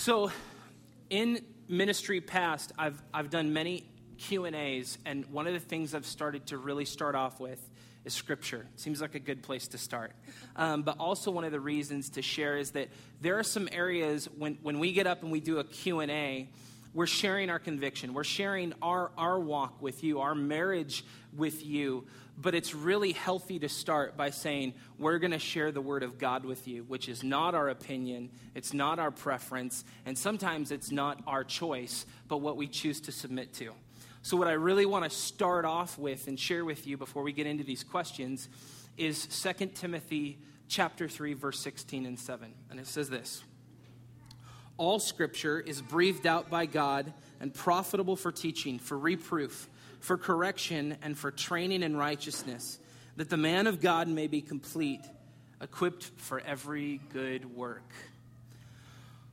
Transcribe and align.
So, 0.00 0.32
in 1.10 1.44
ministry 1.68 2.22
past, 2.22 2.72
I've, 2.78 3.02
I've 3.12 3.28
done 3.28 3.52
many 3.52 3.84
Q&As, 4.16 4.96
and 5.04 5.26
one 5.26 5.46
of 5.46 5.52
the 5.52 5.60
things 5.60 5.94
I've 5.94 6.06
started 6.06 6.46
to 6.46 6.56
really 6.56 6.86
start 6.86 7.14
off 7.14 7.38
with 7.38 7.60
is 8.06 8.14
scripture. 8.14 8.66
Seems 8.76 9.02
like 9.02 9.14
a 9.14 9.18
good 9.18 9.42
place 9.42 9.68
to 9.68 9.76
start. 9.76 10.12
Um, 10.56 10.84
but 10.84 10.96
also 10.98 11.30
one 11.30 11.44
of 11.44 11.52
the 11.52 11.60
reasons 11.60 12.08
to 12.12 12.22
share 12.22 12.56
is 12.56 12.70
that 12.70 12.88
there 13.20 13.38
are 13.38 13.42
some 13.42 13.68
areas 13.72 14.26
when, 14.38 14.56
when 14.62 14.78
we 14.78 14.94
get 14.94 15.06
up 15.06 15.22
and 15.22 15.30
we 15.30 15.38
do 15.38 15.58
a 15.58 15.64
Q&A, 15.64 16.48
we're 16.94 17.06
sharing 17.06 17.50
our 17.50 17.58
conviction. 17.58 18.14
We're 18.14 18.24
sharing 18.24 18.72
our, 18.80 19.10
our 19.18 19.38
walk 19.38 19.82
with 19.82 20.02
you, 20.02 20.20
our 20.20 20.34
marriage 20.34 21.04
with 21.36 21.62
you. 21.62 22.06
But 22.40 22.54
it's 22.54 22.74
really 22.74 23.12
healthy 23.12 23.58
to 23.58 23.68
start 23.68 24.16
by 24.16 24.30
saying, 24.30 24.72
we're 24.98 25.18
going 25.18 25.32
to 25.32 25.38
share 25.38 25.72
the 25.72 25.82
word 25.82 26.02
of 26.02 26.18
God 26.18 26.44
with 26.44 26.66
you, 26.66 26.84
which 26.84 27.08
is 27.08 27.22
not 27.22 27.54
our 27.54 27.68
opinion, 27.68 28.30
it's 28.54 28.72
not 28.72 28.98
our 28.98 29.10
preference, 29.10 29.84
and 30.06 30.16
sometimes 30.16 30.70
it's 30.70 30.90
not 30.90 31.22
our 31.26 31.44
choice, 31.44 32.06
but 32.28 32.38
what 32.38 32.56
we 32.56 32.66
choose 32.66 33.00
to 33.02 33.12
submit 33.12 33.52
to. 33.54 33.72
So, 34.22 34.36
what 34.36 34.48
I 34.48 34.52
really 34.52 34.86
want 34.86 35.04
to 35.04 35.10
start 35.10 35.64
off 35.64 35.98
with 35.98 36.28
and 36.28 36.38
share 36.38 36.64
with 36.64 36.86
you 36.86 36.96
before 36.96 37.22
we 37.22 37.32
get 37.32 37.46
into 37.46 37.64
these 37.64 37.84
questions 37.84 38.48
is 38.96 39.26
2 39.26 39.66
Timothy 39.74 40.38
chapter 40.68 41.08
3 41.08 41.34
verse 41.34 41.58
16 41.60 42.06
and 42.06 42.18
7. 42.18 42.52
And 42.70 42.78
it 42.78 42.86
says 42.86 43.08
this: 43.08 43.42
All 44.76 44.98
scripture 44.98 45.58
is 45.58 45.80
breathed 45.80 46.26
out 46.26 46.50
by 46.50 46.66
God 46.66 47.12
and 47.40 47.52
profitable 47.52 48.14
for 48.14 48.30
teaching, 48.30 48.78
for 48.78 48.98
reproof, 48.98 49.70
for 50.00 50.16
correction, 50.16 50.96
and 51.02 51.16
for 51.16 51.30
training 51.30 51.82
in 51.82 51.96
righteousness, 51.96 52.78
that 53.16 53.30
the 53.30 53.36
man 53.36 53.66
of 53.66 53.80
God 53.80 54.08
may 54.08 54.26
be 54.26 54.40
complete, 54.40 55.04
equipped 55.60 56.04
for 56.16 56.40
every 56.40 57.00
good 57.12 57.54
work. 57.54 57.92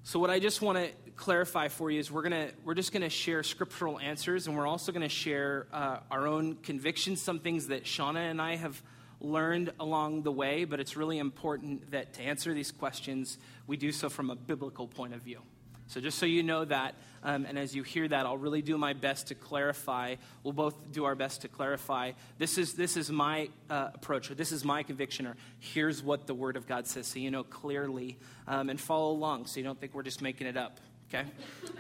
So, 0.04 0.20
what 0.20 0.30
I 0.30 0.40
just 0.40 0.62
want 0.62 0.78
to 0.78 0.90
clarify 1.16 1.68
for 1.68 1.90
you 1.90 2.00
is 2.00 2.12
we're 2.12 2.22
gonna 2.22 2.50
we're 2.64 2.76
just 2.76 2.94
gonna 2.94 3.10
share 3.10 3.44
scriptural 3.44 4.00
answers, 4.00 4.48
and 4.48 4.58
we're 4.58 4.68
also 4.68 4.92
gonna 4.92 5.10
share 5.10 5.68
uh, 5.74 6.00
our 6.12 6.28
own 6.28 6.56
convictions, 6.64 7.22
some 7.22 7.40
things 7.40 7.68
that 7.68 7.84
Shauna 7.84 8.30
and 8.30 8.42
I 8.42 8.56
have 8.56 8.82
learned 9.20 9.72
along 9.80 10.24
the 10.24 10.32
way. 10.32 10.64
But 10.64 10.80
it's 10.80 10.96
really 10.96 11.18
important 11.18 11.92
that 11.92 12.14
to 12.14 12.22
answer 12.22 12.54
these 12.54 12.72
questions, 12.72 13.38
we 13.68 13.78
do 13.78 13.92
so 13.92 14.10
from 14.10 14.30
a 14.30 14.36
biblical 14.36 14.88
point 14.88 15.14
of 15.14 15.22
view. 15.22 15.42
So, 15.88 16.02
just 16.02 16.18
so 16.18 16.26
you 16.26 16.44
know 16.44 16.66
that, 16.66 16.96
um, 17.24 17.46
and 17.46 17.58
as 17.58 17.74
you 17.74 17.82
hear 17.82 18.08
that, 18.08 18.26
I'll 18.26 18.38
really 18.38 18.62
do 18.62 18.78
my 18.78 18.92
best 18.92 19.28
to 19.28 19.36
clarify. 19.36 20.16
We'll 20.44 20.54
both 20.54 20.92
do 20.92 21.06
our 21.06 21.16
best 21.16 21.42
to 21.42 21.48
clarify. 21.48 22.12
This 22.38 22.58
is, 22.58 22.74
this 22.74 22.98
is 22.98 23.10
my 23.10 23.50
uh, 23.70 23.90
approach, 23.94 24.30
or 24.30 24.36
this 24.36 24.52
is 24.52 24.66
my 24.66 24.84
conviction, 24.84 25.26
or 25.26 25.38
here's 25.60 26.04
what 26.04 26.28
the 26.28 26.34
Word 26.34 26.58
of 26.58 26.68
God 26.68 26.88
says, 26.88 27.08
so 27.08 27.20
you 27.20 27.32
know 27.32 27.44
clearly 27.44 28.18
um, 28.48 28.70
and 28.70 28.80
follow 28.80 29.12
along 29.12 29.46
so 29.46 29.60
you 29.60 29.64
don't 29.64 29.80
think 29.80 29.94
we're 29.94 30.04
just 30.04 30.22
making 30.22 30.46
it 30.48 30.58
up. 30.58 30.80
Okay? 31.10 31.28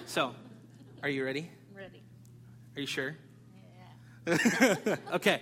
So, 0.05 0.33
are 1.03 1.09
you 1.09 1.25
ready? 1.25 1.49
Ready. 1.75 2.01
Are 2.75 2.81
you 2.81 2.87
sure? 2.87 3.17
Yeah. 4.25 4.95
okay. 5.13 5.41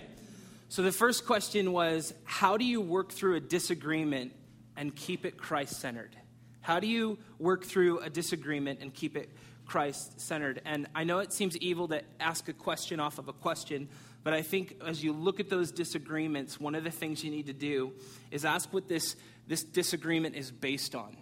So, 0.68 0.82
the 0.82 0.90
first 0.90 1.24
question 1.24 1.72
was 1.72 2.12
How 2.24 2.56
do 2.56 2.64
you 2.64 2.80
work 2.80 3.12
through 3.12 3.36
a 3.36 3.40
disagreement 3.40 4.32
and 4.76 4.94
keep 4.94 5.24
it 5.24 5.38
Christ 5.38 5.80
centered? 5.80 6.16
How 6.66 6.80
do 6.80 6.88
you 6.88 7.16
work 7.38 7.64
through 7.64 8.00
a 8.00 8.10
disagreement 8.10 8.80
and 8.82 8.92
keep 8.92 9.16
it 9.16 9.30
Christ 9.66 10.20
centered? 10.20 10.60
And 10.64 10.88
I 10.96 11.04
know 11.04 11.20
it 11.20 11.32
seems 11.32 11.56
evil 11.58 11.86
to 11.86 12.02
ask 12.18 12.48
a 12.48 12.52
question 12.52 12.98
off 12.98 13.20
of 13.20 13.28
a 13.28 13.32
question, 13.32 13.88
but 14.24 14.34
I 14.34 14.42
think 14.42 14.74
as 14.84 15.04
you 15.04 15.12
look 15.12 15.38
at 15.38 15.48
those 15.48 15.70
disagreements, 15.70 16.58
one 16.58 16.74
of 16.74 16.82
the 16.82 16.90
things 16.90 17.22
you 17.22 17.30
need 17.30 17.46
to 17.46 17.52
do 17.52 17.92
is 18.32 18.44
ask 18.44 18.72
what 18.72 18.88
this, 18.88 19.14
this 19.46 19.62
disagreement 19.62 20.34
is 20.34 20.50
based 20.50 20.96
on. 20.96 21.16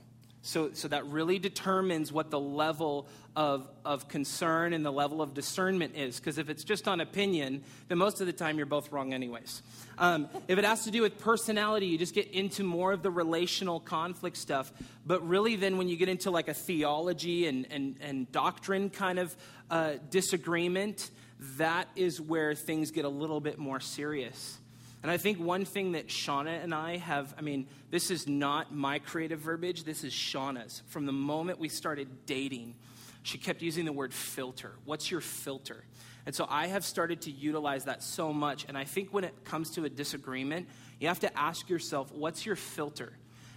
So, 0.47 0.73
so 0.75 0.89
that 0.89 1.07
really 1.07 1.39
determines 1.39 2.13
what 2.13 2.31
the 2.31 2.39
level 2.39 3.09
of, 3.35 3.67
of 3.83 4.09
concern 4.09 4.75
and 4.75 4.85
the 4.85 4.93
level 4.93 5.23
of 5.23 5.33
discernment 5.33 5.97
is. 5.97 6.21
Because 6.21 6.37
if 6.37 6.51
it's 6.51 6.65
just 6.65 6.87
on 6.87 7.01
opinion, 7.01 7.65
then 7.89 7.97
most 7.97 8.21
of 8.21 8.27
the 8.27 8.33
time 8.35 8.59
you're 8.59 8.67
both 8.67 8.93
wrong, 8.93 9.15
anyways. 9.15 9.63
Um, 9.97 10.29
if 10.47 10.59
it 10.59 10.65
has 10.67 10.85
to 10.85 10.91
do 10.91 11.01
with 11.01 11.19
personality, 11.19 11.87
you 11.87 11.97
just 11.97 12.15
get 12.15 12.31
into 12.31 12.63
more 12.63 12.93
of 12.93 13.03
the 13.03 13.11
relational 13.11 13.81
conflict 13.81 14.37
stuff. 14.37 14.71
But 15.07 15.27
really, 15.27 15.57
then 15.57 15.79
when 15.79 15.89
you 15.89 15.97
get 15.97 16.11
into 16.11 16.31
like 16.31 16.49
a 16.49 16.55
theology 16.55 17.47
and, 17.47 17.67
and, 17.71 17.97
and 18.03 18.31
doctrine 18.31 18.91
kind 18.91 19.19
of 19.19 19.35
uh, 19.71 19.95
disagreement, 20.11 21.11
that 21.57 21.89
is 21.97 22.21
where 22.21 22.55
things 22.55 22.91
get 22.91 23.07
a 23.07 23.09
little 23.09 23.41
bit 23.41 23.59
more 23.59 23.81
serious. 23.81 24.59
And 25.05 25.11
I 25.11 25.19
think 25.19 25.39
one 25.39 25.67
thing 25.67 25.93
that 25.93 26.09
Shauna 26.09 26.65
and 26.65 26.75
I 26.75 26.97
have, 26.97 27.35
I 27.37 27.43
mean, 27.43 27.67
this 27.91 28.11
is 28.11 28.27
not 28.27 28.75
my 28.75 29.01
creative 29.01 29.39
verbiage, 29.39 29.85
this 29.85 30.03
is 30.03 30.15
Shauna's. 30.15 30.81
From 30.87 31.05
the 31.05 31.13
moment 31.13 31.59
we 31.59 31.69
started 31.69 32.25
dating, 32.25 32.75
she 33.23 33.37
kept 33.37 33.61
using 33.61 33.85
the 33.85 33.93
word 33.93 34.15
filter. 34.15 34.73
What's 34.87 35.11
your 35.11 35.21
filter? 35.21 35.85
And 36.25 36.35
so 36.35 36.47
I 36.49 36.69
have 36.69 36.87
started 36.87 37.21
to 37.23 37.31
utilize 37.31 37.85
that 37.85 38.03
so 38.03 38.33
much. 38.33 38.65
And 38.67 38.79
I 38.79 38.85
think 38.85 39.13
when 39.13 39.25
it 39.25 39.45
comes 39.45 39.73
to 39.73 39.85
a 39.85 39.91
disagreement, 39.91 40.69
you 40.99 41.09
have 41.09 41.21
to 41.21 41.39
ask 41.39 41.69
yourself, 41.69 42.11
what's 42.11 42.47
your 42.47 42.57
filter? 42.57 43.13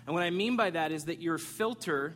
And 0.05 0.13
what 0.13 0.23
I 0.23 0.31
mean 0.31 0.57
by 0.57 0.71
that 0.71 0.91
is 0.91 1.05
that 1.05 1.21
your 1.21 1.37
filter 1.37 2.13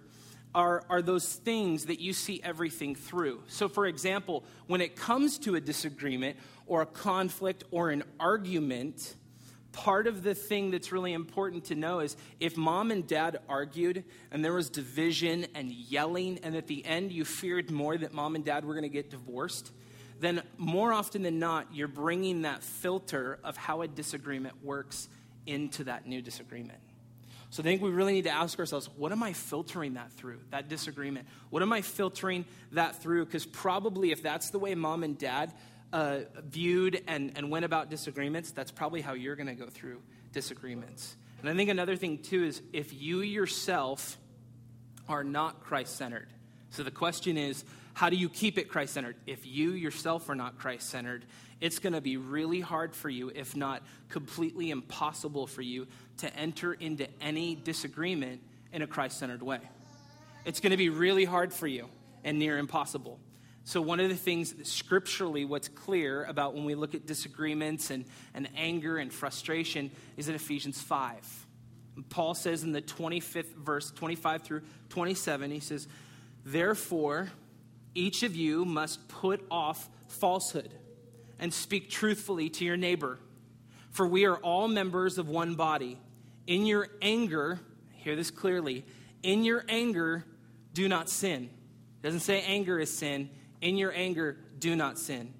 are, 0.53 0.83
are 0.89 1.01
those 1.01 1.35
things 1.35 1.85
that 1.85 2.01
you 2.01 2.11
see 2.11 2.41
everything 2.43 2.95
through. 2.95 3.43
So, 3.47 3.69
for 3.69 3.85
example, 3.85 4.43
when 4.67 4.81
it 4.81 4.97
comes 4.97 5.37
to 5.39 5.55
a 5.55 5.61
disagreement 5.61 6.35
or 6.67 6.81
a 6.81 6.85
conflict 6.85 7.63
or 7.71 7.91
an 7.91 8.03
argument, 8.19 9.15
part 9.71 10.07
of 10.07 10.23
the 10.23 10.35
thing 10.35 10.71
that's 10.71 10.91
really 10.91 11.13
important 11.13 11.65
to 11.65 11.75
know 11.75 11.99
is 11.99 12.17
if 12.39 12.57
mom 12.57 12.91
and 12.91 13.07
dad 13.07 13.39
argued 13.47 14.03
and 14.31 14.43
there 14.43 14.53
was 14.53 14.69
division 14.69 15.45
and 15.55 15.71
yelling, 15.71 16.39
and 16.43 16.55
at 16.55 16.67
the 16.67 16.85
end 16.85 17.11
you 17.11 17.25
feared 17.25 17.71
more 17.71 17.97
that 17.97 18.13
mom 18.13 18.35
and 18.35 18.43
dad 18.43 18.65
were 18.65 18.73
going 18.73 18.83
to 18.83 18.89
get 18.89 19.09
divorced, 19.09 19.71
then 20.19 20.43
more 20.57 20.93
often 20.93 21.23
than 21.23 21.39
not, 21.39 21.67
you're 21.73 21.87
bringing 21.87 22.43
that 22.43 22.63
filter 22.63 23.39
of 23.43 23.57
how 23.57 23.81
a 23.81 23.87
disagreement 23.87 24.63
works 24.63 25.09
into 25.47 25.85
that 25.85 26.05
new 26.05 26.21
disagreement. 26.21 26.79
So 27.49 27.61
I 27.61 27.63
think 27.63 27.81
we 27.81 27.89
really 27.89 28.13
need 28.13 28.23
to 28.23 28.31
ask 28.31 28.57
ourselves 28.59 28.89
what 28.95 29.11
am 29.11 29.21
I 29.23 29.33
filtering 29.33 29.95
that 29.95 30.13
through, 30.13 30.39
that 30.51 30.69
disagreement? 30.69 31.27
What 31.49 31.61
am 31.61 31.73
I 31.73 31.81
filtering 31.81 32.45
that 32.71 33.01
through? 33.01 33.25
Because 33.25 33.45
probably 33.45 34.11
if 34.11 34.23
that's 34.23 34.51
the 34.51 34.59
way 34.59 34.73
mom 34.73 35.03
and 35.03 35.17
dad 35.17 35.51
uh, 35.93 36.19
viewed 36.43 37.01
and, 37.07 37.33
and 37.35 37.49
went 37.49 37.65
about 37.65 37.89
disagreements, 37.89 38.51
that's 38.51 38.71
probably 38.71 39.01
how 39.01 39.13
you're 39.13 39.35
going 39.35 39.47
to 39.47 39.55
go 39.55 39.67
through 39.67 40.01
disagreements. 40.31 41.15
And 41.41 41.49
I 41.49 41.55
think 41.55 41.69
another 41.69 41.95
thing, 41.95 42.19
too, 42.19 42.43
is 42.43 42.61
if 42.71 42.93
you 42.93 43.21
yourself 43.21 44.17
are 45.09 45.23
not 45.23 45.61
Christ 45.61 45.95
centered. 45.95 46.27
So 46.69 46.83
the 46.83 46.91
question 46.91 47.37
is, 47.37 47.65
how 47.93 48.09
do 48.09 48.15
you 48.15 48.29
keep 48.29 48.57
it 48.57 48.69
Christ 48.69 48.93
centered? 48.93 49.17
If 49.27 49.45
you 49.45 49.71
yourself 49.71 50.29
are 50.29 50.35
not 50.35 50.57
Christ 50.57 50.89
centered, 50.89 51.25
it's 51.59 51.79
going 51.79 51.93
to 51.93 52.01
be 52.01 52.17
really 52.17 52.61
hard 52.61 52.95
for 52.95 53.09
you, 53.09 53.29
if 53.33 53.55
not 53.55 53.83
completely 54.09 54.71
impossible 54.71 55.47
for 55.47 55.61
you, 55.61 55.87
to 56.17 56.35
enter 56.35 56.73
into 56.73 57.07
any 57.19 57.55
disagreement 57.55 58.41
in 58.71 58.81
a 58.81 58.87
Christ 58.87 59.19
centered 59.19 59.43
way. 59.43 59.59
It's 60.45 60.59
going 60.59 60.71
to 60.71 60.77
be 60.77 60.89
really 60.89 61.25
hard 61.25 61.53
for 61.53 61.67
you 61.67 61.89
and 62.23 62.39
near 62.39 62.57
impossible. 62.57 63.19
So, 63.63 63.79
one 63.79 63.99
of 63.99 64.09
the 64.09 64.15
things 64.15 64.55
scripturally, 64.67 65.45
what's 65.45 65.67
clear 65.67 66.23
about 66.23 66.55
when 66.55 66.65
we 66.65 66.73
look 66.73 66.95
at 66.95 67.05
disagreements 67.05 67.91
and, 67.91 68.05
and 68.33 68.49
anger 68.57 68.97
and 68.97 69.13
frustration 69.13 69.91
is 70.17 70.29
in 70.29 70.35
Ephesians 70.35 70.81
5. 70.81 71.47
Paul 72.09 72.33
says 72.33 72.63
in 72.63 72.71
the 72.71 72.81
25th 72.81 73.53
verse, 73.55 73.91
25 73.91 74.41
through 74.41 74.61
27, 74.89 75.51
he 75.51 75.59
says, 75.59 75.87
Therefore, 76.43 77.29
each 77.93 78.23
of 78.23 78.35
you 78.35 78.65
must 78.65 79.07
put 79.07 79.45
off 79.51 79.89
falsehood 80.07 80.73
and 81.37 81.53
speak 81.53 81.89
truthfully 81.89 82.49
to 82.49 82.65
your 82.65 82.77
neighbor, 82.77 83.19
for 83.91 84.07
we 84.07 84.25
are 84.25 84.37
all 84.37 84.67
members 84.67 85.17
of 85.17 85.29
one 85.29 85.53
body. 85.55 85.99
In 86.47 86.65
your 86.65 86.87
anger, 87.01 87.59
hear 87.93 88.15
this 88.15 88.31
clearly, 88.31 88.85
in 89.21 89.43
your 89.43 89.63
anger, 89.69 90.25
do 90.73 90.87
not 90.87 91.09
sin. 91.09 91.49
It 91.99 92.03
doesn't 92.03 92.21
say 92.21 92.41
anger 92.41 92.79
is 92.79 92.91
sin 92.91 93.29
in 93.61 93.77
your 93.77 93.93
anger, 93.93 94.37
do 94.59 94.75
not 94.75 94.97
sin. 94.97 95.33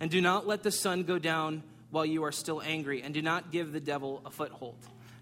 And 0.00 0.10
do 0.10 0.20
not 0.20 0.46
let 0.46 0.62
the 0.62 0.70
sun 0.70 1.04
go 1.04 1.18
down 1.18 1.62
while 1.90 2.06
you 2.06 2.24
are 2.24 2.32
still 2.32 2.62
angry, 2.62 3.02
and 3.02 3.12
do 3.12 3.20
not 3.20 3.50
give 3.50 3.72
the 3.72 3.80
devil 3.80 4.22
a 4.24 4.30
foothold. 4.30 4.76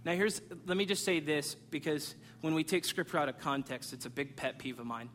Now, 0.04 0.12
here's, 0.12 0.40
let 0.66 0.76
me 0.76 0.86
just 0.86 1.04
say 1.04 1.20
this 1.20 1.54
because 1.54 2.14
when 2.40 2.54
we 2.54 2.62
take 2.62 2.84
scripture 2.84 3.18
out 3.18 3.28
of 3.28 3.38
context, 3.40 3.92
it's 3.92 4.06
a 4.06 4.10
big 4.10 4.36
pet 4.36 4.58
peeve 4.58 4.78
of 4.78 4.86
mine. 4.86 5.08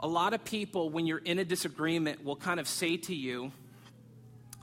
A 0.00 0.08
lot 0.08 0.34
of 0.34 0.44
people, 0.44 0.90
when 0.90 1.06
you're 1.06 1.18
in 1.18 1.38
a 1.38 1.44
disagreement, 1.44 2.24
will 2.24 2.36
kind 2.36 2.60
of 2.60 2.68
say 2.68 2.96
to 2.96 3.14
you, 3.14 3.52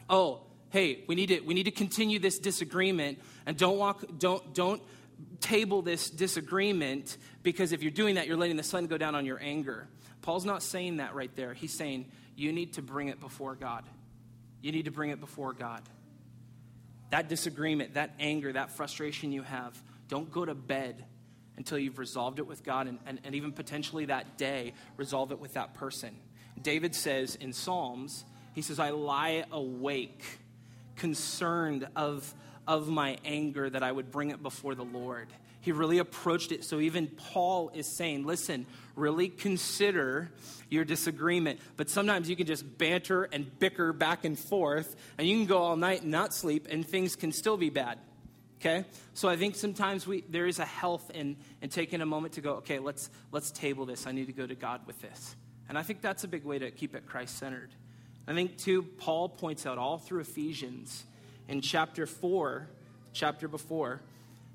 Oh, 0.10 0.42
hey, 0.70 1.04
we 1.08 1.16
need 1.16 1.28
to, 1.28 1.40
we 1.42 1.54
need 1.54 1.64
to 1.64 1.72
continue 1.72 2.20
this 2.20 2.40
disagreement 2.40 3.20
and 3.46 3.58
don't 3.58 3.78
walk, 3.78 4.04
don't, 4.20 4.54
don't 4.54 4.82
table 5.42 5.82
this 5.82 6.10
disagreement 6.10 7.18
because 7.44 7.72
if 7.72 7.82
you're 7.82 7.92
doing 7.92 8.16
that, 8.16 8.28
you're 8.28 8.38
letting 8.38 8.58
the 8.58 8.64
sun 8.64 8.88
go 8.88 8.98
down 8.98 9.16
on 9.16 9.26
your 9.26 9.40
anger. 9.42 9.88
Paul's 10.22 10.46
not 10.46 10.64
saying 10.64 10.98
that 10.98 11.16
right 11.16 11.34
there. 11.36 11.54
He's 11.54 11.74
saying 11.74 12.06
you 12.36 12.52
need 12.52 12.74
to 12.74 12.82
bring 12.82 13.08
it 13.08 13.20
before 13.20 13.56
God. 13.56 13.84
You 14.62 14.72
need 14.72 14.86
to 14.86 14.92
bring 14.92 15.10
it 15.12 15.20
before 15.20 15.54
God. 15.54 15.82
That 17.10 17.30
disagreement, 17.30 17.94
that 17.94 18.14
anger, 18.20 18.52
that 18.54 18.72
frustration 18.72 19.32
you 19.32 19.44
have, 19.44 19.82
don't 20.10 20.32
go 20.32 20.46
to 20.46 20.54
bed 20.54 21.06
until 21.58 21.78
you've 21.78 21.98
resolved 21.98 22.40
it 22.40 22.48
with 22.48 22.64
God 22.64 22.88
and, 22.88 23.00
and, 23.06 23.20
and 23.24 23.34
even 23.36 23.52
potentially 23.52 24.06
that 24.06 24.38
day, 24.38 24.74
resolve 24.96 25.32
it 25.32 25.40
with 25.40 25.54
that 25.54 25.74
person. 25.74 26.16
David 26.62 26.94
says 26.96 27.36
in 27.36 27.54
Psalms, 27.54 28.26
he 28.54 28.62
says, 28.62 28.80
I 28.80 28.92
lie 28.92 29.46
awake, 29.52 30.24
concerned 30.96 31.88
of, 31.96 32.34
of 32.68 32.88
my 32.88 33.18
anger 33.26 33.70
that 33.70 33.84
I 33.84 33.92
would 33.92 34.12
bring 34.12 34.32
it 34.32 34.42
before 34.42 34.76
the 34.76 34.86
Lord. 34.86 35.28
He 35.62 35.72
really 35.72 35.98
approached 35.98 36.52
it. 36.52 36.64
So 36.64 36.80
even 36.80 37.08
Paul 37.08 37.72
is 37.74 37.88
saying, 37.88 38.26
listen, 38.26 38.66
really 38.96 39.28
consider 39.30 40.32
your 40.70 40.86
disagreement. 40.86 41.60
But 41.76 41.90
sometimes 41.90 42.30
you 42.30 42.36
can 42.36 42.48
just 42.48 42.78
banter 42.78 43.24
and 43.24 43.58
bicker 43.60 43.94
back 43.94 44.26
and 44.26 44.38
forth, 44.38 44.96
and 45.18 45.28
you 45.28 45.38
can 45.38 45.46
go 45.46 45.60
all 45.60 45.76
night 45.76 46.02
and 46.04 46.12
not 46.12 46.34
sleep, 46.34 46.68
and 46.70 46.88
things 46.88 47.16
can 47.16 47.32
still 47.32 47.58
be 47.58 47.70
bad. 47.70 48.00
Okay? 48.60 48.86
So 49.14 49.30
I 49.30 49.36
think 49.38 49.56
sometimes 49.56 50.08
we 50.08 50.24
there 50.30 50.48
is 50.48 50.60
a 50.60 50.66
health 50.66 51.12
in, 51.14 51.38
in 51.62 51.70
taking 51.70 52.02
a 52.02 52.06
moment 52.06 52.34
to 52.34 52.42
go, 52.42 52.54
okay, 52.56 52.80
let's 52.80 53.10
let's 53.32 53.52
table 53.52 53.86
this. 53.86 54.08
I 54.08 54.12
need 54.12 54.28
to 54.28 54.34
go 54.34 54.48
to 54.48 54.56
God 54.56 54.82
with 54.88 55.00
this. 55.02 55.36
And 55.70 55.78
I 55.78 55.84
think 55.84 56.02
that's 56.02 56.24
a 56.24 56.28
big 56.28 56.44
way 56.44 56.60
to 56.60 56.72
keep 56.72 56.96
it 56.96 57.06
Christ 57.06 57.38
centered. 57.38 57.70
I 58.28 58.34
think 58.34 58.58
too, 58.58 58.84
Paul 58.84 59.30
points 59.30 59.66
out 59.66 59.78
all 59.78 59.98
through 59.98 60.22
Ephesians 60.22 61.06
in 61.48 61.62
chapter 61.62 62.06
four, 62.08 62.68
chapter 63.14 63.48
before, 63.48 64.02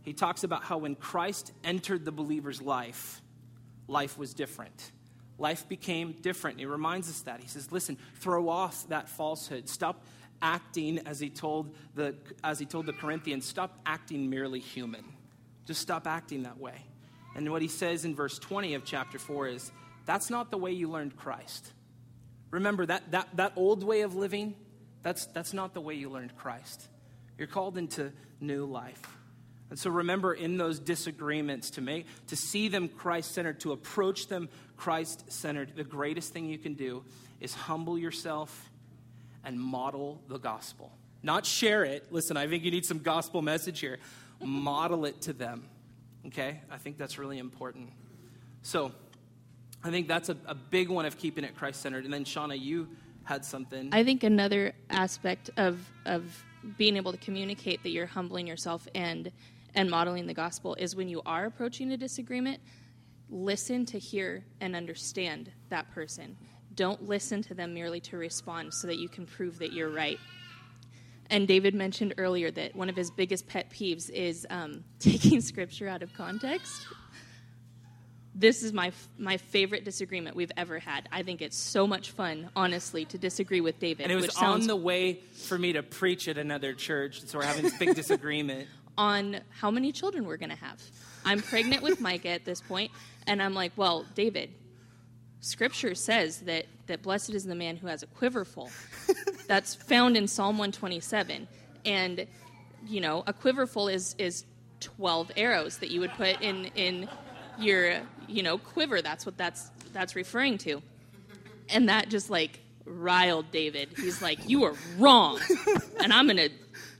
he 0.02 0.12
talks 0.12 0.44
about 0.44 0.64
how 0.64 0.78
when 0.78 0.94
Christ 0.94 1.52
entered 1.62 2.04
the 2.04 2.12
believer's 2.12 2.60
life, 2.60 3.20
life 3.86 4.18
was 4.18 4.34
different. 4.34 4.90
Life 5.38 5.68
became 5.68 6.12
different. 6.20 6.58
He 6.58 6.66
reminds 6.66 7.08
us 7.08 7.22
that. 7.22 7.40
He 7.40 7.48
says, 7.48 7.72
listen, 7.72 7.96
throw 8.16 8.48
off 8.48 8.88
that 8.88 9.08
falsehood. 9.08 9.68
Stop 9.68 10.04
acting 10.40 10.98
as 11.06 11.20
he 11.20 11.30
told 11.30 11.74
the 11.94 12.14
as 12.42 12.58
he 12.58 12.66
told 12.66 12.86
the 12.86 12.92
Corinthians, 12.92 13.46
stop 13.46 13.78
acting 13.86 14.28
merely 14.28 14.58
human. 14.60 15.04
Just 15.66 15.80
stop 15.80 16.06
acting 16.06 16.42
that 16.42 16.58
way. 16.58 16.74
And 17.36 17.50
what 17.50 17.62
he 17.62 17.68
says 17.68 18.04
in 18.04 18.14
verse 18.14 18.38
20 18.38 18.74
of 18.74 18.84
chapter 18.84 19.18
4 19.18 19.48
is, 19.48 19.72
that's 20.04 20.28
not 20.28 20.50
the 20.50 20.58
way 20.58 20.72
you 20.72 20.90
learned 20.90 21.16
Christ. 21.16 21.72
Remember 22.50 22.84
that 22.84 23.10
that, 23.12 23.28
that 23.36 23.52
old 23.56 23.84
way 23.84 24.02
of 24.02 24.14
living, 24.16 24.54
that's 25.02 25.26
that's 25.26 25.52
not 25.52 25.74
the 25.74 25.80
way 25.80 25.94
you 25.94 26.10
learned 26.10 26.36
Christ. 26.36 26.88
You're 27.38 27.46
called 27.46 27.78
into 27.78 28.12
new 28.40 28.66
life. 28.66 29.00
And 29.72 29.78
so 29.78 29.88
remember 29.88 30.34
in 30.34 30.58
those 30.58 30.78
disagreements 30.78 31.70
to 31.70 31.80
make 31.80 32.04
to 32.26 32.36
see 32.36 32.68
them 32.68 32.90
Christ-centered, 32.90 33.58
to 33.60 33.72
approach 33.72 34.26
them 34.26 34.50
Christ-centered, 34.76 35.76
the 35.76 35.82
greatest 35.82 36.34
thing 36.34 36.44
you 36.44 36.58
can 36.58 36.74
do 36.74 37.02
is 37.40 37.54
humble 37.54 37.98
yourself 37.98 38.70
and 39.42 39.58
model 39.58 40.20
the 40.28 40.36
gospel. 40.36 40.92
Not 41.22 41.46
share 41.46 41.86
it. 41.86 42.12
Listen, 42.12 42.36
I 42.36 42.48
think 42.48 42.64
you 42.64 42.70
need 42.70 42.84
some 42.84 42.98
gospel 42.98 43.40
message 43.40 43.80
here. 43.80 43.98
model 44.44 45.06
it 45.06 45.22
to 45.22 45.32
them. 45.32 45.64
Okay? 46.26 46.60
I 46.70 46.76
think 46.76 46.98
that's 46.98 47.16
really 47.16 47.38
important. 47.38 47.88
So, 48.60 48.92
I 49.82 49.90
think 49.90 50.06
that's 50.06 50.28
a, 50.28 50.36
a 50.44 50.54
big 50.54 50.90
one 50.90 51.06
of 51.06 51.16
keeping 51.16 51.44
it 51.44 51.56
Christ 51.56 51.80
centered. 51.80 52.04
And 52.04 52.12
then, 52.12 52.26
Shauna, 52.26 52.60
you 52.60 52.88
had 53.24 53.42
something. 53.42 53.88
I 53.90 54.04
think 54.04 54.22
another 54.22 54.74
aspect 54.90 55.48
of, 55.56 55.90
of 56.04 56.44
being 56.76 56.98
able 56.98 57.12
to 57.12 57.18
communicate 57.18 57.82
that 57.84 57.88
you're 57.88 58.04
humbling 58.04 58.46
yourself 58.46 58.86
and 58.94 59.32
and 59.74 59.90
modeling 59.90 60.26
the 60.26 60.34
gospel 60.34 60.74
is 60.78 60.94
when 60.94 61.08
you 61.08 61.22
are 61.24 61.46
approaching 61.46 61.92
a 61.92 61.96
disagreement, 61.96 62.60
listen 63.30 63.86
to 63.86 63.98
hear 63.98 64.44
and 64.60 64.76
understand 64.76 65.50
that 65.70 65.90
person. 65.90 66.36
Don't 66.74 67.08
listen 67.08 67.42
to 67.42 67.54
them 67.54 67.74
merely 67.74 68.00
to 68.00 68.16
respond 68.16 68.72
so 68.72 68.86
that 68.86 68.98
you 68.98 69.08
can 69.08 69.26
prove 69.26 69.58
that 69.58 69.72
you're 69.72 69.90
right. 69.90 70.18
And 71.30 71.48
David 71.48 71.74
mentioned 71.74 72.14
earlier 72.18 72.50
that 72.50 72.76
one 72.76 72.90
of 72.90 72.96
his 72.96 73.10
biggest 73.10 73.46
pet 73.46 73.70
peeves 73.70 74.10
is 74.10 74.46
um, 74.50 74.84
taking 74.98 75.40
scripture 75.40 75.88
out 75.88 76.02
of 76.02 76.12
context. 76.12 76.86
This 78.34 78.62
is 78.62 78.72
my 78.72 78.92
my 79.18 79.36
favorite 79.36 79.84
disagreement 79.84 80.34
we've 80.34 80.52
ever 80.56 80.78
had. 80.78 81.06
I 81.12 81.22
think 81.22 81.42
it's 81.42 81.56
so 81.56 81.86
much 81.86 82.12
fun, 82.12 82.48
honestly, 82.56 83.04
to 83.06 83.18
disagree 83.18 83.60
with 83.60 83.78
David. 83.78 84.04
And 84.04 84.12
it 84.12 84.14
was 84.14 84.24
which 84.24 84.32
sounds 84.32 84.62
on 84.62 84.68
the 84.68 84.76
way 84.76 85.20
for 85.34 85.58
me 85.58 85.74
to 85.74 85.82
preach 85.82 86.28
at 86.28 86.38
another 86.38 86.72
church, 86.72 87.22
so 87.26 87.38
we're 87.38 87.44
having 87.44 87.62
this 87.64 87.76
big 87.76 87.94
disagreement. 87.94 88.68
On 88.96 89.40
how 89.50 89.70
many 89.70 89.92
children 89.92 90.26
we're 90.26 90.36
going 90.36 90.50
to 90.50 90.56
have. 90.56 90.82
I'm 91.24 91.40
pregnant 91.40 91.82
with 91.82 92.00
Micah 92.00 92.30
at 92.30 92.44
this 92.44 92.60
point, 92.60 92.90
and 93.26 93.42
I'm 93.42 93.54
like, 93.54 93.72
well, 93.76 94.04
David, 94.14 94.50
Scripture 95.40 95.94
says 95.94 96.40
that 96.40 96.66
that 96.86 97.02
blessed 97.02 97.30
is 97.30 97.44
the 97.44 97.54
man 97.54 97.76
who 97.76 97.86
has 97.86 98.02
a 98.02 98.06
quiver 98.06 98.44
full. 98.44 98.70
That's 99.46 99.74
found 99.74 100.16
in 100.16 100.28
Psalm 100.28 100.58
127, 100.58 101.48
and 101.84 102.26
you 102.86 103.00
know, 103.00 103.22
a 103.26 103.32
quiver 103.32 103.66
full 103.66 103.88
is 103.88 104.14
is 104.18 104.44
12 104.80 105.32
arrows 105.36 105.78
that 105.78 105.90
you 105.90 106.00
would 106.00 106.12
put 106.12 106.40
in 106.40 106.66
in 106.74 107.08
your 107.58 108.00
you 108.28 108.42
know 108.42 108.58
quiver. 108.58 109.02
That's 109.02 109.26
what 109.26 109.36
that's 109.36 109.70
that's 109.92 110.14
referring 110.16 110.58
to, 110.58 110.82
and 111.68 111.88
that 111.88 112.08
just 112.08 112.30
like 112.30 112.60
riled 112.84 113.50
David. 113.50 113.90
He's 113.96 114.22
like, 114.22 114.48
"You 114.48 114.64
are 114.64 114.74
wrong," 114.98 115.40
and 116.00 116.12
I'm 116.12 116.26
gonna 116.26 116.48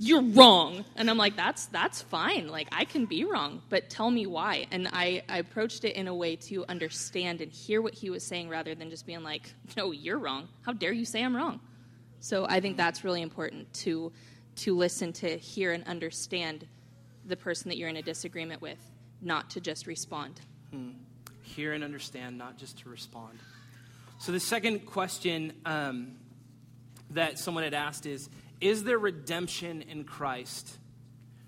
you're 0.03 0.23
wrong. 0.23 0.85
And 0.97 1.09
i'm 1.09 1.17
like 1.17 1.37
that's 1.37 1.67
that's 1.67 2.03
fine. 2.03 2.49
Like 2.49 2.69
i 2.73 2.85
can 2.85 3.07
be 3.07 3.25
wrong 3.25 3.63
but 3.69 3.89
tell 3.89 4.11
me 4.11 4.27
why. 4.27 4.67
And 4.73 4.89
I, 4.93 5.23
I 5.29 5.39
approached 5.39 5.85
it 5.85 5.95
in 5.95 6.09
a 6.09 6.15
way 6.15 6.35
to 6.51 6.65
understand 6.69 7.41
and 7.41 7.53
hear 7.53 7.81
what 7.81 7.95
he 7.95 8.11
was 8.11 8.25
saying 8.25 8.49
rather 8.49 8.75
than 8.75 8.91
just 8.91 9.07
being 9.07 9.23
like 9.23 9.55
no 9.77 9.93
you're 9.93 10.19
wrong. 10.19 10.49
How 10.63 10.73
dare 10.73 10.93
you 10.93 11.05
say 11.05 11.23
i'm 11.23 11.37
wrong? 11.37 11.61
So 12.19 12.47
i 12.49 12.61
think 12.61 12.77
that's 12.77 13.05
really 13.05 13.23
important 13.23 13.73
to 13.75 14.13
to 14.57 14.77
listen 14.77 15.13
to 15.13 15.39
hear 15.39 15.73
and 15.73 15.87
understand 15.87 16.67
the 17.25 17.37
person 17.37 17.69
that 17.69 17.79
you're 17.79 17.89
in 17.89 17.97
a 17.97 18.03
disagreement 18.03 18.61
with 18.61 18.79
not 19.21 19.51
to 19.51 19.61
just 19.61 19.87
respond. 19.87 20.41
Hmm. 20.73 20.91
hear 21.43 21.75
and 21.75 21.85
understand 21.85 22.39
not 22.39 22.57
just 22.59 22.79
to 22.79 22.89
respond. 22.89 23.39
So 24.19 24.33
the 24.33 24.41
second 24.41 24.87
question 24.87 25.53
um, 25.65 26.13
that 27.11 27.39
someone 27.39 27.63
had 27.65 27.75
asked 27.75 28.07
is 28.07 28.29
is 28.63 28.85
there 28.85 28.97
redemption 28.97 29.83
in 29.83 30.05
Christ 30.05 30.79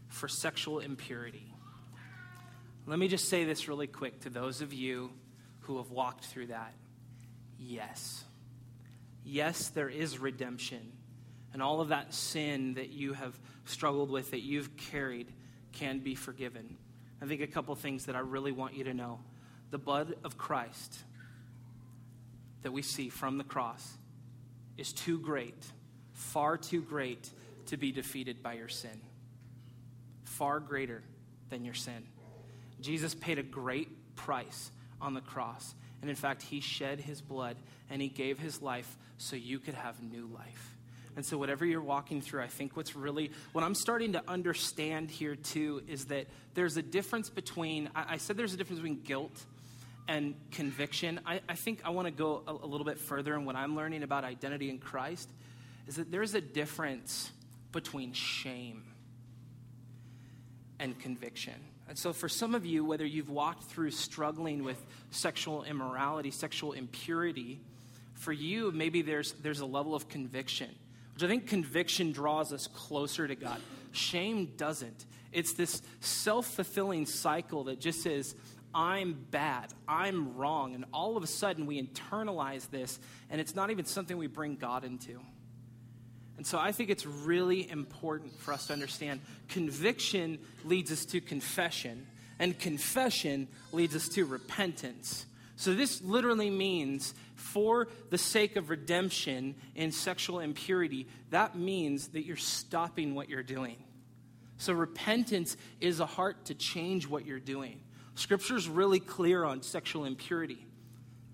for 0.08 0.26
sexual 0.26 0.81
impurity? 0.81 1.55
Let 2.87 2.99
me 2.99 3.06
just 3.06 3.28
say 3.28 3.44
this 3.44 3.69
really 3.69 3.87
quick 3.87 4.22
to 4.22 4.31
those 4.31 4.61
of 4.61 4.75
you 4.75 5.12
who 5.61 5.76
have 5.76 5.93
walked 5.93 6.25
through 6.25 6.49
that. 6.49 6.75
Yes. 7.56 8.25
Yes, 9.25 9.69
there 9.69 9.88
is 9.88 10.19
redemption. 10.19 10.93
And 11.52 11.62
all 11.62 11.81
of 11.81 11.90
that 11.90 12.12
sin 12.12 12.75
that 12.75 12.90
you 12.90 13.12
have 13.12 13.38
struggled 13.64 14.10
with, 14.10 14.32
that 14.32 14.43
you've 14.43 14.76
carried, 14.76 15.32
can 15.72 16.00
be 16.00 16.17
forgiven. 16.17 16.76
I 17.22 17.26
think 17.26 17.40
a 17.40 17.46
couple 17.46 17.76
things 17.76 18.06
that 18.06 18.17
I 18.17 18.20
really 18.20 18.52
want 18.52 18.75
you 18.75 18.84
to 18.84 18.93
know. 18.93 19.20
The 19.70 19.78
blood 19.78 20.17
of 20.25 20.37
Christ 20.37 20.99
that 22.62 22.72
we 22.72 22.82
see 22.82 23.08
from 23.08 23.39
the 23.39 23.44
cross 23.44 23.98
is 24.77 24.93
too 24.93 25.20
great 25.20 25.65
far 26.15 26.56
too 26.56 26.81
great 26.81 27.31
to 27.67 27.77
be 27.77 27.93
defeated 27.93 28.43
by 28.43 28.55
your 28.55 28.69
sin. 28.69 29.01
Far 30.25 30.61
greater 30.61 31.03
than 31.51 31.65
your 31.65 31.75
sin. 31.75 32.05
Jesus 32.81 33.15
paid 33.15 33.39
a 33.39 33.43
great 33.43 34.17
price 34.17 34.71
on 35.01 35.15
the 35.15 35.21
cross. 35.21 35.75
And 36.01 36.11
in 36.11 36.17
fact, 36.17 36.43
he 36.43 36.61
shed 36.61 37.01
his 37.01 37.21
blood 37.21 37.56
and 37.91 38.01
he 38.01 38.09
gave 38.09 38.39
his 38.39 38.61
life 38.61 38.97
so 39.19 39.37
you 39.37 39.59
could 39.59 39.75
have 39.75 40.03
new 40.03 40.27
life. 40.27 40.71
And 41.17 41.25
so, 41.25 41.39
whatever 41.39 41.65
you're 41.65 41.81
walking 41.81 42.21
through, 42.21 42.43
I 42.43 42.49
think 42.49 42.77
what's 42.77 42.97
really, 42.97 43.31
what 43.53 43.63
I'm 43.63 43.77
starting 43.77 44.15
to 44.15 44.23
understand 44.27 45.11
here 45.11 45.37
too 45.37 45.83
is 45.87 46.06
that 46.06 46.27
there's 46.55 46.77
a 46.77 46.83
difference 46.83 47.31
between, 47.31 47.89
I, 47.94 48.15
I 48.15 48.17
said 48.17 48.37
there's 48.37 48.53
a 48.53 48.56
difference 48.56 48.81
between 48.81 49.01
guilt 49.03 49.44
and 50.09 50.35
conviction. 50.51 51.21
I, 51.25 51.41
I 51.49 51.55
think 51.55 51.83
I 51.85 51.91
want 51.91 52.09
to 52.09 52.11
go 52.11 52.43
a, 52.49 52.53
a 52.53 52.67
little 52.67 52.85
bit 52.85 52.99
further 52.99 53.35
in 53.35 53.44
what 53.44 53.55
I'm 53.55 53.77
learning 53.77 54.03
about 54.03 54.25
identity 54.25 54.71
in 54.71 54.79
Christ 54.79 55.29
is 55.86 55.96
that 55.96 56.10
there's 56.10 56.34
a 56.34 56.41
difference 56.41 57.31
between 57.72 58.12
shame 58.12 58.84
and 60.79 60.98
conviction. 60.98 61.55
And 61.88 61.98
so, 61.98 62.12
for 62.12 62.29
some 62.29 62.55
of 62.55 62.64
you, 62.64 62.84
whether 62.84 63.05
you've 63.05 63.29
walked 63.29 63.64
through 63.64 63.91
struggling 63.91 64.64
with 64.64 64.82
sexual 65.10 65.64
immorality, 65.64 66.31
sexual 66.31 66.72
impurity, 66.72 67.60
for 68.14 68.32
you, 68.32 68.70
maybe 68.72 69.03
there's, 69.03 69.32
there's 69.32 69.60
a 69.60 69.67
level 69.67 69.94
of 69.94 70.08
conviction, 70.08 70.70
which 71.12 71.22
I 71.22 71.26
think 71.26 71.46
conviction 71.46 72.12
draws 72.12 72.53
us 72.53 72.69
closer 72.69 73.29
to 73.29 73.34
God. 73.34 73.60
Shame 73.93 74.53
doesn't. 74.56 75.05
It's 75.32 75.53
this 75.53 75.82
self 76.00 76.46
fulfilling 76.46 77.06
cycle 77.06 77.64
that 77.64 77.81
just 77.81 78.03
says, 78.03 78.34
I'm 78.74 79.12
bad, 79.31 79.72
I'm 79.86 80.36
wrong. 80.36 80.74
And 80.74 80.84
all 80.93 81.17
of 81.17 81.22
a 81.22 81.26
sudden, 81.26 81.67
we 81.67 81.81
internalize 81.81 82.69
this, 82.70 82.98
and 83.31 83.41
it's 83.41 83.55
not 83.55 83.70
even 83.70 83.84
something 83.84 84.17
we 84.17 84.26
bring 84.26 84.56
God 84.56 84.84
into. 84.84 85.20
And 86.36 86.46
so 86.46 86.58
I 86.58 86.72
think 86.72 86.91
it's 86.91 87.06
really 87.06 87.70
important 87.70 88.38
for 88.41 88.53
us 88.53 88.67
to 88.67 88.72
understand 88.72 89.20
conviction 89.48 90.38
leads 90.64 90.91
us 90.91 91.05
to 91.06 91.20
confession, 91.20 92.06
and 92.38 92.58
confession 92.58 93.48
leads 93.72 93.94
us 93.94 94.08
to 94.10 94.24
repentance. 94.24 95.26
So 95.56 95.74
this 95.74 96.03
literally 96.03 96.50
means 96.50 97.14
for 97.36 97.88
the 98.10 98.19
sake 98.19 98.56
of 98.56 98.70
redemption 98.70 99.55
in 99.76 99.93
sexual 99.93 100.41
impurity, 100.41 101.06
that 101.31 101.56
means 101.56 102.08
that 102.08 102.24
you're 102.24 102.36
stopping 102.36 103.14
what 103.14 103.29
you're 103.29 103.44
doing. 103.44 103.76
So 104.56 104.72
repentance 104.72 105.56
is 105.81 106.00
a 106.00 106.06
heart 106.06 106.46
to 106.46 106.55
change 106.55 107.06
what 107.06 107.26
you're 107.26 107.38
doing. 107.38 107.81
Scripture's 108.17 108.69
really 108.69 109.00
clear 109.00 109.44
on 109.44 109.62
sexual 109.62 110.05
impurity. 110.05 110.67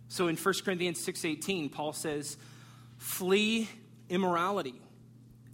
So 0.09 0.28
in 0.28 0.37
1 0.37 0.64
Corinthians 0.64 1.00
6:18, 1.00 1.71
Paul 1.71 1.92
says, 1.92 2.37
"Flee 2.99 3.69
immorality. 4.11 4.75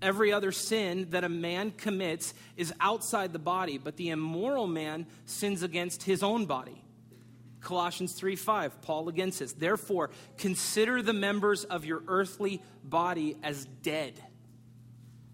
Every 0.06 0.32
other 0.32 0.52
sin 0.52 1.08
that 1.10 1.24
a 1.24 1.28
man 1.28 1.72
commits 1.72 2.32
is 2.56 2.72
outside 2.80 3.32
the 3.32 3.40
body, 3.40 3.76
but 3.76 3.96
the 3.96 4.10
immoral 4.10 4.68
man 4.68 5.06
sins 5.24 5.64
against 5.64 6.04
his 6.04 6.22
own 6.22 6.46
body." 6.46 6.80
Colossians 7.60 8.12
3 8.12 8.36
5, 8.36 8.80
Paul 8.80 9.08
again 9.08 9.32
says, 9.32 9.52
Therefore, 9.54 10.10
consider 10.38 11.02
the 11.02 11.12
members 11.12 11.64
of 11.64 11.84
your 11.84 12.00
earthly 12.06 12.62
body 12.84 13.36
as 13.42 13.64
dead 13.82 14.22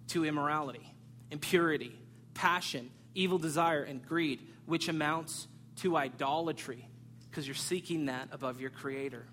to 0.08 0.24
immorality, 0.24 0.94
impurity, 1.30 1.94
passion, 2.32 2.90
evil 3.14 3.36
desire, 3.36 3.82
and 3.82 4.02
greed, 4.02 4.40
which 4.64 4.88
amounts 4.88 5.46
to 5.76 5.94
idolatry, 5.94 6.88
because 7.28 7.46
you're 7.46 7.54
seeking 7.54 8.06
that 8.06 8.28
above 8.32 8.62
your 8.62 8.70
Creator. 8.70 9.26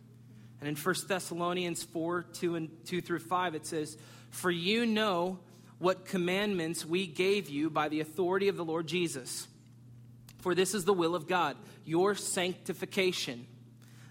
And 0.59 0.67
in 0.67 0.75
1 0.75 0.95
Thessalonians 1.07 1.83
4 1.83 2.23
2 2.23 2.55
and 2.55 2.69
2 2.85 2.99
through 2.99 3.19
5, 3.19 3.55
it 3.55 3.65
says, 3.65 3.97
For 4.29 4.51
you 4.51 4.85
know 4.85 5.39
what 5.79 6.05
commandments 6.05 6.85
we 6.85 7.07
gave 7.07 7.49
you 7.49 7.69
by 7.69 7.89
the 7.89 8.01
authority 8.01 8.47
of 8.47 8.57
the 8.57 8.65
Lord 8.65 8.87
Jesus. 8.87 9.47
For 10.39 10.53
this 10.55 10.73
is 10.73 10.85
the 10.85 10.93
will 10.93 11.15
of 11.15 11.27
God, 11.27 11.57
your 11.85 12.15
sanctification. 12.15 13.47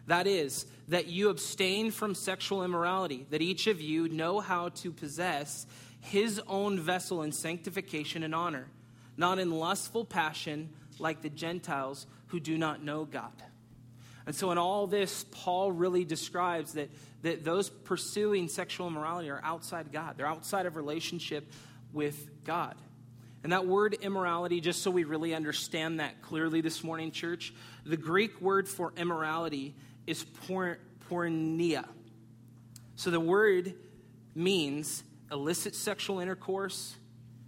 That 0.07 0.27
is, 0.27 0.67
that 0.89 1.07
you 1.07 1.29
abstain 1.29 1.91
from 1.91 2.15
sexual 2.15 2.65
immorality, 2.65 3.27
that 3.31 3.43
each 3.43 3.67
of 3.67 3.81
you 3.81 4.09
know 4.09 4.41
how 4.41 4.71
to 4.71 4.91
possess 4.91 5.67
his 6.01 6.41
own 6.47 6.81
vessel 6.81 7.23
in 7.23 7.33
sanctification 7.33 8.23
and 8.23 8.35
honor, 8.35 8.69
not 9.17 9.39
in 9.39 9.51
lustful 9.51 10.05
passion 10.05 10.71
like 10.99 11.21
the 11.23 11.29
Gentiles 11.29 12.07
who 12.29 12.41
do 12.41 12.57
not 12.57 12.83
know 12.83 13.05
God. 13.05 13.33
And 14.29 14.37
so, 14.37 14.51
in 14.51 14.59
all 14.59 14.87
this, 14.87 15.25
Paul 15.31 15.73
really 15.73 16.05
describes 16.05 16.75
that, 16.75 16.91
that 17.23 17.47
those 17.47 17.71
pursuing 17.71 18.49
sexual 18.49 18.87
immorality 18.87 19.31
are 19.31 19.41
outside 19.43 19.91
God. 19.91 20.19
They're 20.19 20.27
outside 20.27 20.67
of 20.67 20.77
relationship 20.77 21.51
with 21.95 22.45
God. 22.45 22.75
And 23.43 23.53
that 23.53 23.67
word 23.67 23.97
immorality, 24.03 24.61
just 24.61 24.83
so 24.83 24.91
we 24.91 25.05
really 25.05 25.35
understand 25.35 26.01
that 26.01 26.21
clearly 26.21 26.61
this 26.61 26.85
morning, 26.85 27.11
church, 27.11 27.55
the 27.87 27.97
Greek 27.97 28.39
word 28.43 28.69
for 28.69 28.93
immorality 28.99 29.75
is 30.07 30.25
por- 30.47 30.77
porneia. 31.09 31.89
So 32.97 33.11
the 33.11 33.21
word 33.21 33.73
means 34.35 35.05
illicit 35.33 35.75
sexual 35.75 36.21
intercourse, 36.21 36.97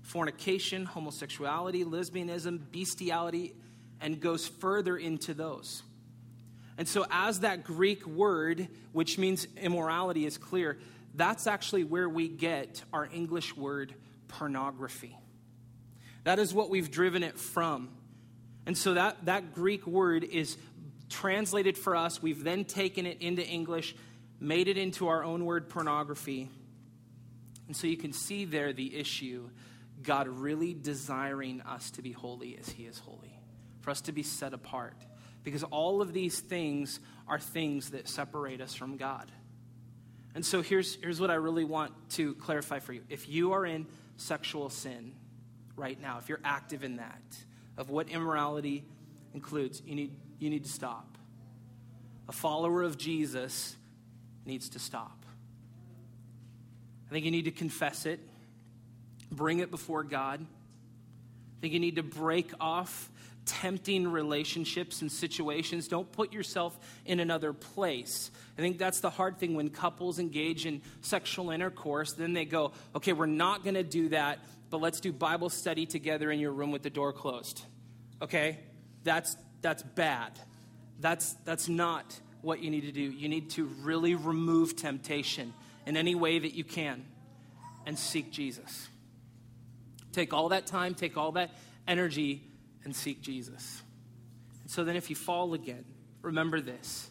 fornication, 0.00 0.86
homosexuality, 0.86 1.84
lesbianism, 1.84 2.58
bestiality, 2.72 3.54
and 4.00 4.18
goes 4.18 4.48
further 4.48 4.96
into 4.96 5.34
those. 5.34 5.82
And 6.80 6.88
so, 6.88 7.04
as 7.10 7.40
that 7.40 7.62
Greek 7.62 8.06
word, 8.06 8.66
which 8.92 9.18
means 9.18 9.46
immorality, 9.58 10.24
is 10.24 10.38
clear, 10.38 10.78
that's 11.14 11.46
actually 11.46 11.84
where 11.84 12.08
we 12.08 12.26
get 12.26 12.82
our 12.90 13.06
English 13.12 13.54
word 13.54 13.92
pornography. 14.28 15.14
That 16.24 16.38
is 16.38 16.54
what 16.54 16.70
we've 16.70 16.90
driven 16.90 17.22
it 17.22 17.38
from. 17.38 17.90
And 18.64 18.78
so 18.78 18.94
that, 18.94 19.26
that 19.26 19.54
Greek 19.54 19.86
word 19.86 20.24
is 20.24 20.56
translated 21.10 21.76
for 21.76 21.94
us. 21.94 22.22
We've 22.22 22.42
then 22.42 22.64
taken 22.64 23.04
it 23.04 23.20
into 23.20 23.46
English, 23.46 23.94
made 24.40 24.66
it 24.66 24.78
into 24.78 25.08
our 25.08 25.22
own 25.22 25.44
word 25.44 25.68
pornography. 25.68 26.48
And 27.66 27.76
so 27.76 27.88
you 27.88 27.98
can 27.98 28.14
see 28.14 28.46
there 28.46 28.72
the 28.72 28.96
issue 28.96 29.50
God 30.02 30.28
really 30.28 30.72
desiring 30.72 31.60
us 31.60 31.90
to 31.90 32.00
be 32.00 32.12
holy 32.12 32.56
as 32.58 32.70
He 32.70 32.84
is 32.84 32.98
holy, 33.00 33.38
for 33.82 33.90
us 33.90 34.00
to 34.02 34.12
be 34.12 34.22
set 34.22 34.54
apart. 34.54 34.96
Because 35.42 35.62
all 35.64 36.02
of 36.02 36.12
these 36.12 36.40
things 36.40 37.00
are 37.26 37.38
things 37.38 37.90
that 37.90 38.08
separate 38.08 38.60
us 38.60 38.74
from 38.74 38.96
God. 38.96 39.30
And 40.34 40.44
so 40.44 40.62
here's, 40.62 40.96
here's 40.96 41.20
what 41.20 41.30
I 41.30 41.34
really 41.34 41.64
want 41.64 41.92
to 42.10 42.34
clarify 42.34 42.78
for 42.78 42.92
you. 42.92 43.02
If 43.08 43.28
you 43.28 43.52
are 43.52 43.64
in 43.64 43.86
sexual 44.16 44.70
sin, 44.70 45.12
right 45.76 46.00
now, 46.00 46.18
if 46.18 46.28
you're 46.28 46.40
active 46.44 46.84
in 46.84 46.96
that, 46.96 47.22
of 47.76 47.90
what 47.90 48.08
immorality 48.08 48.84
includes, 49.34 49.82
you 49.84 49.94
need, 49.94 50.12
you 50.38 50.50
need 50.50 50.64
to 50.64 50.70
stop. 50.70 51.16
A 52.28 52.32
follower 52.32 52.82
of 52.82 52.98
Jesus 52.98 53.76
needs 54.44 54.68
to 54.70 54.78
stop. 54.78 55.24
I 57.08 57.12
think 57.12 57.24
you 57.24 57.30
need 57.30 57.46
to 57.46 57.50
confess 57.50 58.06
it, 58.06 58.20
bring 59.32 59.58
it 59.58 59.70
before 59.70 60.04
God. 60.04 60.40
I 60.40 61.60
think 61.60 61.72
you 61.72 61.80
need 61.80 61.96
to 61.96 62.02
break 62.02 62.52
off 62.60 63.10
tempting 63.46 64.06
relationships 64.08 65.02
and 65.02 65.10
situations. 65.10 65.88
Don't 65.88 66.10
put 66.12 66.32
yourself 66.32 66.78
in 67.04 67.20
another 67.20 67.52
place. 67.52 68.30
I 68.56 68.60
think 68.60 68.78
that's 68.78 69.00
the 69.00 69.10
hard 69.10 69.38
thing 69.38 69.54
when 69.54 69.70
couples 69.70 70.18
engage 70.18 70.66
in 70.66 70.82
sexual 71.00 71.50
intercourse. 71.50 72.12
Then 72.12 72.32
they 72.32 72.44
go, 72.44 72.72
okay, 72.94 73.12
we're 73.12 73.26
not 73.26 73.64
going 73.64 73.74
to 73.74 73.82
do 73.82 74.10
that 74.10 74.38
but 74.70 74.80
let's 74.80 75.00
do 75.00 75.12
Bible 75.12 75.50
study 75.50 75.84
together 75.84 76.30
in 76.30 76.38
your 76.38 76.52
room 76.52 76.70
with 76.70 76.82
the 76.82 76.90
door 76.90 77.12
closed. 77.12 77.62
Okay? 78.22 78.60
That's 79.02 79.36
that's 79.60 79.82
bad. 79.82 80.38
That's 81.00 81.34
that's 81.44 81.68
not 81.68 82.18
what 82.40 82.62
you 82.62 82.70
need 82.70 82.82
to 82.82 82.92
do. 82.92 83.02
You 83.02 83.28
need 83.28 83.50
to 83.50 83.64
really 83.82 84.14
remove 84.14 84.76
temptation 84.76 85.52
in 85.86 85.96
any 85.96 86.14
way 86.14 86.38
that 86.38 86.54
you 86.54 86.64
can 86.64 87.04
and 87.84 87.98
seek 87.98 88.30
Jesus. 88.30 88.88
Take 90.12 90.32
all 90.32 90.50
that 90.50 90.66
time, 90.66 90.94
take 90.94 91.16
all 91.16 91.32
that 91.32 91.50
energy 91.86 92.42
and 92.84 92.94
seek 92.94 93.20
Jesus. 93.20 93.82
And 94.62 94.70
so 94.70 94.84
then 94.84 94.96
if 94.96 95.10
you 95.10 95.16
fall 95.16 95.54
again, 95.54 95.84
remember 96.22 96.60
this. 96.60 97.10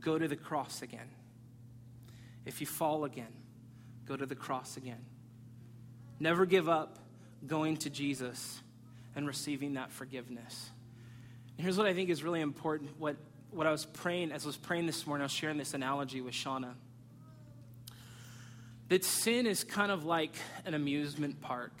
Go 0.00 0.18
to 0.18 0.28
the 0.28 0.36
cross 0.36 0.82
again. 0.82 1.08
If 2.44 2.60
you 2.60 2.66
fall 2.66 3.04
again, 3.04 3.32
go 4.06 4.16
to 4.16 4.26
the 4.26 4.34
cross 4.34 4.76
again. 4.76 5.04
Never 6.18 6.46
give 6.46 6.68
up 6.68 6.98
going 7.46 7.76
to 7.78 7.90
Jesus 7.90 8.60
and 9.14 9.26
receiving 9.26 9.74
that 9.74 9.90
forgiveness. 9.92 10.70
And 11.56 11.64
here's 11.64 11.76
what 11.76 11.86
I 11.86 11.94
think 11.94 12.10
is 12.10 12.22
really 12.22 12.40
important. 12.40 12.90
What, 12.98 13.16
what 13.50 13.66
I 13.66 13.70
was 13.70 13.84
praying, 13.84 14.32
as 14.32 14.44
I 14.44 14.48
was 14.48 14.56
praying 14.56 14.86
this 14.86 15.06
morning, 15.06 15.22
I 15.22 15.26
was 15.26 15.32
sharing 15.32 15.58
this 15.58 15.74
analogy 15.74 16.20
with 16.20 16.34
Shauna. 16.34 16.74
That 18.88 19.04
sin 19.04 19.46
is 19.46 19.64
kind 19.64 19.92
of 19.92 20.04
like 20.04 20.34
an 20.64 20.74
amusement 20.74 21.40
park. 21.40 21.72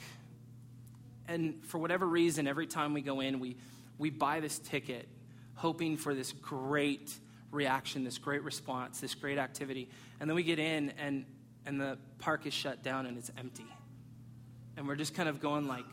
And 1.32 1.64
for 1.66 1.78
whatever 1.78 2.06
reason, 2.06 2.46
every 2.46 2.66
time 2.66 2.94
we 2.94 3.00
go 3.00 3.20
in, 3.20 3.40
we, 3.40 3.56
we 3.98 4.10
buy 4.10 4.40
this 4.40 4.58
ticket 4.58 5.08
hoping 5.54 5.96
for 5.96 6.14
this 6.14 6.32
great 6.32 7.12
reaction, 7.50 8.04
this 8.04 8.18
great 8.18 8.42
response, 8.42 9.00
this 9.00 9.14
great 9.14 9.38
activity. 9.38 9.88
And 10.18 10.28
then 10.28 10.34
we 10.34 10.42
get 10.42 10.58
in, 10.58 10.92
and, 10.98 11.24
and 11.66 11.80
the 11.80 11.98
park 12.18 12.46
is 12.46 12.54
shut 12.54 12.82
down 12.82 13.06
and 13.06 13.18
it's 13.18 13.30
empty 13.38 13.66
and 14.76 14.86
we're 14.88 14.96
just 14.96 15.14
kind 15.14 15.28
of 15.28 15.40
going 15.40 15.66
like, 15.68 15.84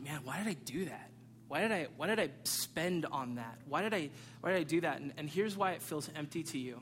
man, 0.00 0.20
why 0.24 0.38
did 0.38 0.48
I 0.48 0.54
do 0.64 0.84
that? 0.86 1.10
Why 1.48 1.60
did 1.60 1.72
I, 1.72 1.86
why 1.96 2.06
did 2.06 2.18
I 2.18 2.30
spend 2.44 3.06
on 3.06 3.36
that? 3.36 3.58
Why 3.68 3.82
did 3.82 3.92
I, 3.92 4.10
why 4.40 4.52
did 4.52 4.60
I 4.60 4.62
do 4.64 4.80
that? 4.82 5.00
And, 5.00 5.12
and 5.16 5.28
here's 5.28 5.56
why 5.56 5.72
it 5.72 5.82
feels 5.82 6.08
empty 6.16 6.42
to 6.44 6.58
you. 6.58 6.80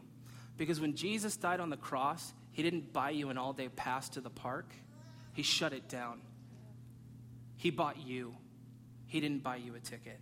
Because 0.56 0.80
when 0.80 0.94
Jesus 0.94 1.37
died 1.37 1.61
on 1.61 1.70
the 1.70 1.76
cross, 1.76 2.32
he 2.52 2.62
didn't 2.62 2.92
buy 2.92 3.11
you 3.11 3.30
an 3.30 3.38
all 3.38 3.52
day 3.52 3.68
pass 3.68 4.09
to 4.11 4.20
the 4.20 4.30
park, 4.30 4.73
he 5.32 5.42
shut 5.42 5.73
it 5.73 5.88
down. 5.88 6.20
He 7.61 7.69
bought 7.69 7.99
you, 7.99 8.35
he 9.07 9.21
didn't 9.21 9.43
buy 9.43 9.57
you 9.57 9.75
a 9.75 9.81
ticket. 9.81 10.19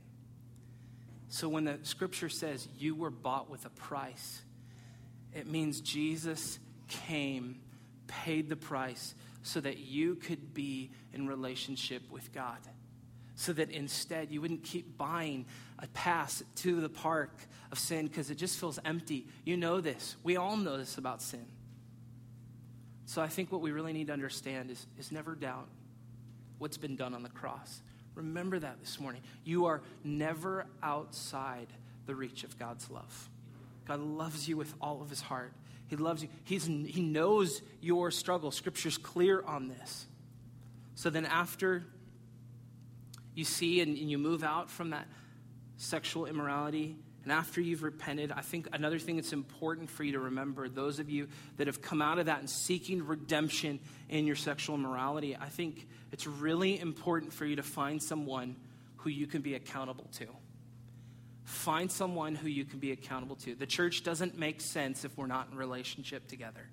So 1.28 1.48
when 1.48 1.62
the 1.62 1.78
scripture 1.84 2.28
says 2.28 2.66
you 2.76 2.96
were 2.96 3.12
bought 3.12 3.48
with 3.48 3.64
a 3.64 3.70
price, 3.70 4.42
it 5.32 5.46
means 5.46 5.80
Jesus 5.80 6.58
came, 6.88 7.60
paid 8.08 8.48
the 8.48 8.56
price 8.56 9.14
so 9.44 9.60
that 9.60 9.78
you 9.78 10.16
could 10.16 10.52
be 10.52 10.90
in 11.12 11.28
relationship 11.28 12.02
with 12.10 12.32
God. 12.32 12.58
So 13.36 13.52
that 13.52 13.70
instead 13.70 14.32
you 14.32 14.40
wouldn't 14.40 14.64
keep 14.64 14.98
buying 14.98 15.46
a 15.78 15.86
pass 15.86 16.42
to 16.56 16.80
the 16.80 16.88
park 16.88 17.38
of 17.70 17.78
sin 17.78 18.08
because 18.08 18.32
it 18.32 18.34
just 18.34 18.58
feels 18.58 18.80
empty. 18.84 19.28
You 19.44 19.56
know 19.56 19.80
this. 19.80 20.16
We 20.24 20.36
all 20.38 20.56
know 20.56 20.76
this 20.76 20.98
about 20.98 21.22
sin. 21.22 21.46
So 23.06 23.22
I 23.22 23.28
think 23.28 23.52
what 23.52 23.60
we 23.60 23.70
really 23.70 23.92
need 23.92 24.08
to 24.08 24.12
understand 24.12 24.72
is, 24.72 24.84
is 24.98 25.12
never 25.12 25.36
doubt 25.36 25.68
what's 26.58 26.76
been 26.76 26.96
done 26.96 27.14
on 27.14 27.22
the 27.22 27.28
cross. 27.28 27.82
Remember 28.14 28.58
that 28.58 28.80
this 28.80 28.98
morning. 28.98 29.22
You 29.44 29.66
are 29.66 29.80
never 30.02 30.66
outside 30.82 31.68
the 32.06 32.14
reach 32.14 32.44
of 32.44 32.58
God's 32.58 32.90
love. 32.90 33.28
God 33.86 34.00
loves 34.00 34.48
you 34.48 34.56
with 34.56 34.74
all 34.80 35.00
of 35.00 35.08
his 35.08 35.20
heart. 35.20 35.52
He 35.86 35.96
loves 35.96 36.22
you. 36.22 36.28
He's, 36.44 36.66
he 36.66 37.00
knows 37.00 37.62
your 37.80 38.10
struggle. 38.10 38.50
Scripture's 38.50 38.98
clear 38.98 39.42
on 39.42 39.68
this. 39.68 40.06
So 40.94 41.10
then, 41.10 41.24
after 41.26 41.84
you 43.34 43.44
see 43.44 43.80
and, 43.80 43.96
and 43.96 44.10
you 44.10 44.18
move 44.18 44.42
out 44.42 44.68
from 44.68 44.90
that 44.90 45.06
sexual 45.76 46.26
immorality, 46.26 46.96
and 47.28 47.36
after 47.36 47.60
you've 47.60 47.82
repented, 47.82 48.32
I 48.32 48.40
think 48.40 48.68
another 48.72 48.98
thing 48.98 49.16
that's 49.16 49.34
important 49.34 49.90
for 49.90 50.02
you 50.02 50.12
to 50.12 50.18
remember 50.18 50.66
those 50.66 50.98
of 50.98 51.10
you 51.10 51.28
that 51.58 51.66
have 51.66 51.82
come 51.82 52.00
out 52.00 52.18
of 52.18 52.24
that 52.24 52.38
and 52.38 52.48
seeking 52.48 53.06
redemption 53.06 53.80
in 54.08 54.26
your 54.26 54.34
sexual 54.34 54.76
immorality, 54.76 55.36
I 55.38 55.50
think 55.50 55.86
it's 56.10 56.26
really 56.26 56.80
important 56.80 57.34
for 57.34 57.44
you 57.44 57.56
to 57.56 57.62
find 57.62 58.02
someone 58.02 58.56
who 58.96 59.10
you 59.10 59.26
can 59.26 59.42
be 59.42 59.56
accountable 59.56 60.08
to. 60.14 60.26
Find 61.44 61.92
someone 61.92 62.34
who 62.34 62.48
you 62.48 62.64
can 62.64 62.78
be 62.78 62.92
accountable 62.92 63.36
to. 63.36 63.54
The 63.54 63.66
church 63.66 64.04
doesn't 64.04 64.38
make 64.38 64.62
sense 64.62 65.04
if 65.04 65.14
we're 65.18 65.26
not 65.26 65.50
in 65.52 65.58
relationship 65.58 66.28
together. 66.28 66.70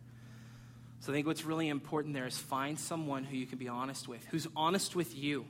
So 1.02 1.12
I 1.12 1.16
think 1.16 1.28
what's 1.28 1.44
really 1.44 1.68
important 1.68 2.14
there 2.14 2.28
is 2.28 2.38
find 2.38 2.80
someone 2.80 3.26
who 3.26 3.36
you 3.36 3.46
can 3.46 3.58
be 3.58 3.68
honest 3.68 4.08
with, 4.08 4.24
who's 4.28 4.48
honest 4.56 4.96
with 4.96 5.18
you, 5.18 5.48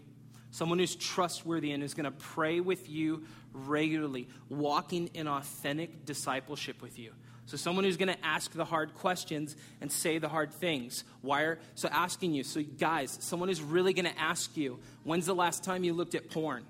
someone 0.55 0.79
who's 0.79 0.95
trustworthy 0.95 1.73
and 1.73 1.83
who's 1.83 1.93
going 1.93 2.05
to 2.05 2.11
pray 2.11 2.61
with 2.61 2.89
you 2.89 3.25
regularly, 3.51 4.25
walking 4.47 5.09
in 5.13 5.27
authentic 5.27 6.05
discipleship 6.05 6.81
with 6.81 6.97
you. 6.97 7.11
So 7.45 7.57
someone 7.57 7.83
who's 7.83 7.97
going 7.97 8.07
to 8.07 8.25
ask 8.25 8.53
the 8.53 8.63
hard 8.63 8.95
questions 8.95 9.57
and 9.81 9.91
say 9.91 10.17
the 10.17 10.29
hard 10.29 10.53
things. 10.53 11.03
Why 11.21 11.41
are 11.41 11.59
so 11.75 11.89
asking 11.91 12.35
you? 12.35 12.45
So 12.45 12.63
guys, 12.63 13.17
someone 13.19 13.49
who's 13.49 13.61
really 13.61 13.91
going 13.91 14.05
to 14.05 14.17
ask 14.17 14.55
you, 14.55 14.79
when's 15.03 15.25
the 15.25 15.35
last 15.35 15.65
time 15.65 15.83
you 15.83 15.93
looked 15.93 16.15
at 16.15 16.29
porn? 16.29 16.65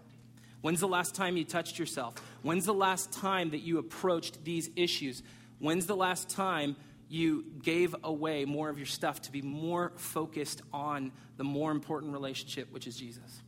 When's 0.62 0.80
the 0.80 0.88
last 0.88 1.14
time 1.14 1.38
you 1.38 1.46
touched 1.46 1.78
yourself? 1.78 2.16
When's 2.42 2.66
the 2.66 2.74
last 2.74 3.14
time 3.14 3.52
that 3.52 3.60
you 3.60 3.78
approached 3.78 4.44
these 4.44 4.72
issues? 4.76 5.22
When's 5.60 5.86
the 5.86 5.96
last 5.96 6.28
time 6.30 6.76
you 7.08 7.46
gave 7.62 7.96
away 8.04 8.46
more 8.46 8.68
of 8.68 8.80
your 8.80 8.88
stuff 8.88 9.22
to 9.22 9.32
be 9.32 9.44
more 9.44 9.92
focused 9.96 10.64
on 10.74 11.12
the 11.38 11.44
more 11.44 11.70
important 11.70 12.14
relationship, 12.14 12.72
which 12.74 12.88
is 12.88 12.98
Jesus? 12.98 13.44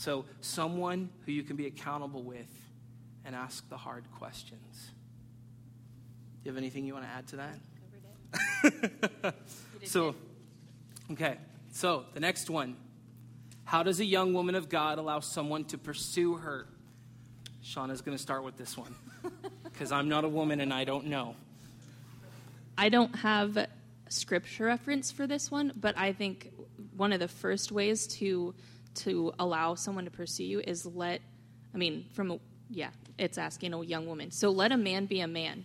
So, 0.00 0.24
someone 0.40 1.10
who 1.26 1.32
you 1.32 1.42
can 1.42 1.56
be 1.56 1.66
accountable 1.66 2.22
with 2.22 2.48
and 3.26 3.36
ask 3.36 3.68
the 3.68 3.76
hard 3.76 4.04
questions. 4.12 4.92
Do 6.42 6.48
you 6.48 6.50
have 6.52 6.56
anything 6.56 6.86
you 6.86 6.94
want 6.94 7.04
to 7.04 7.10
add 7.10 7.26
to 7.28 7.36
that? 9.20 9.34
so, 9.84 10.14
okay. 11.12 11.36
So, 11.72 12.06
the 12.14 12.20
next 12.20 12.48
one 12.48 12.78
how 13.64 13.82
does 13.82 14.00
a 14.00 14.04
young 14.06 14.32
woman 14.32 14.54
of 14.54 14.70
God 14.70 14.96
allow 14.96 15.20
someone 15.20 15.64
to 15.66 15.76
pursue 15.76 16.36
her? 16.36 16.66
Shauna's 17.62 18.00
going 18.00 18.16
to 18.16 18.22
start 18.22 18.42
with 18.42 18.56
this 18.56 18.78
one 18.78 18.94
because 19.64 19.92
I'm 19.92 20.08
not 20.08 20.24
a 20.24 20.28
woman 20.30 20.62
and 20.62 20.72
I 20.72 20.84
don't 20.84 21.08
know. 21.08 21.36
I 22.78 22.88
don't 22.88 23.14
have 23.16 23.66
scripture 24.08 24.64
reference 24.64 25.12
for 25.12 25.26
this 25.26 25.50
one, 25.50 25.74
but 25.76 25.98
I 25.98 26.14
think 26.14 26.50
one 26.96 27.12
of 27.12 27.20
the 27.20 27.28
first 27.28 27.70
ways 27.70 28.06
to 28.06 28.54
to 28.94 29.32
allow 29.38 29.74
someone 29.74 30.04
to 30.04 30.10
pursue 30.10 30.44
you 30.44 30.60
is 30.60 30.84
let 30.86 31.20
I 31.74 31.78
mean 31.78 32.06
from 32.12 32.30
a 32.32 32.38
yeah, 32.70 32.90
it's 33.18 33.38
asking 33.38 33.74
a 33.74 33.82
young 33.82 34.06
woman. 34.06 34.30
So 34.30 34.50
let 34.50 34.72
a 34.72 34.76
man 34.76 35.06
be 35.06 35.20
a 35.20 35.26
man. 35.26 35.64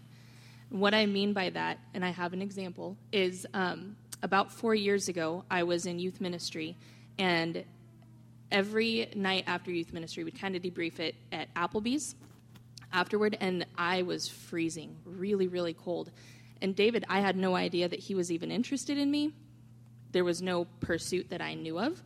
What 0.69 0.93
I 0.93 1.05
mean 1.05 1.33
by 1.33 1.51
that, 1.51 1.77
and 1.93 2.03
I 2.03 2.09
have 2.09 2.33
an 2.33 2.41
example, 2.41 2.97
is 3.11 3.45
um, 3.53 3.95
about 4.23 4.51
four 4.51 4.73
years 4.73 5.07
ago, 5.07 5.45
I 5.49 5.63
was 5.63 5.85
in 5.85 5.99
youth 5.99 6.19
ministry, 6.19 6.75
and 7.19 7.63
every 8.51 9.11
night 9.15 9.43
after 9.45 9.71
youth 9.71 9.93
ministry, 9.93 10.23
we'd 10.23 10.39
kind 10.39 10.55
of 10.55 10.63
debrief 10.63 10.99
it 10.99 11.15
at 11.31 11.53
Applebee's 11.53 12.15
afterward, 12.91 13.37
and 13.39 13.65
I 13.77 14.01
was 14.01 14.27
freezing, 14.27 14.95
really, 15.05 15.47
really 15.47 15.73
cold. 15.73 16.11
And 16.61 16.75
David, 16.75 17.05
I 17.07 17.19
had 17.19 17.37
no 17.37 17.55
idea 17.55 17.87
that 17.87 17.99
he 17.99 18.15
was 18.15 18.31
even 18.31 18.49
interested 18.49 18.97
in 18.97 19.11
me. 19.11 19.33
There 20.11 20.23
was 20.23 20.41
no 20.41 20.65
pursuit 20.79 21.29
that 21.29 21.41
I 21.41 21.53
knew 21.53 21.79
of, 21.79 22.01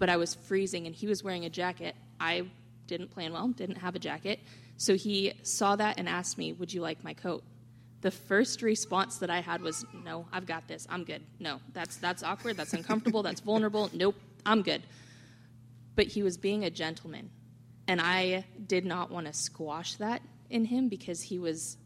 but 0.00 0.08
I 0.08 0.16
was 0.16 0.34
freezing, 0.34 0.86
and 0.86 0.94
he 0.94 1.06
was 1.06 1.22
wearing 1.22 1.44
a 1.44 1.50
jacket. 1.50 1.94
I 2.18 2.46
didn't 2.88 3.12
plan 3.12 3.32
well, 3.32 3.46
didn't 3.46 3.76
have 3.76 3.94
a 3.94 4.00
jacket. 4.00 4.40
So 4.76 4.96
he 4.96 5.34
saw 5.44 5.76
that 5.76 5.98
and 5.98 6.08
asked 6.08 6.36
me, 6.36 6.52
Would 6.54 6.72
you 6.72 6.80
like 6.80 7.04
my 7.04 7.14
coat? 7.14 7.44
The 8.00 8.10
first 8.10 8.62
response 8.62 9.18
that 9.18 9.30
I 9.30 9.40
had 9.40 9.62
was, 9.62 9.84
No, 10.04 10.26
I've 10.32 10.46
got 10.46 10.66
this. 10.66 10.88
I'm 10.90 11.04
good. 11.04 11.22
No, 11.38 11.60
that's, 11.72 11.98
that's 11.98 12.24
awkward. 12.24 12.56
That's 12.56 12.72
uncomfortable. 12.72 13.22
that's 13.22 13.40
vulnerable. 13.42 13.88
Nope, 13.92 14.16
I'm 14.44 14.62
good 14.62 14.82
but 16.00 16.06
he 16.06 16.22
was 16.22 16.38
being 16.38 16.64
a 16.64 16.70
gentleman. 16.70 17.30
And 17.86 18.00
I 18.00 18.46
did 18.66 18.86
not 18.86 19.10
want 19.10 19.26
to 19.26 19.34
squash 19.34 19.96
that 19.96 20.22
in 20.48 20.64
him 20.64 20.88
because 20.88 21.20
he 21.20 21.38
was 21.38 21.76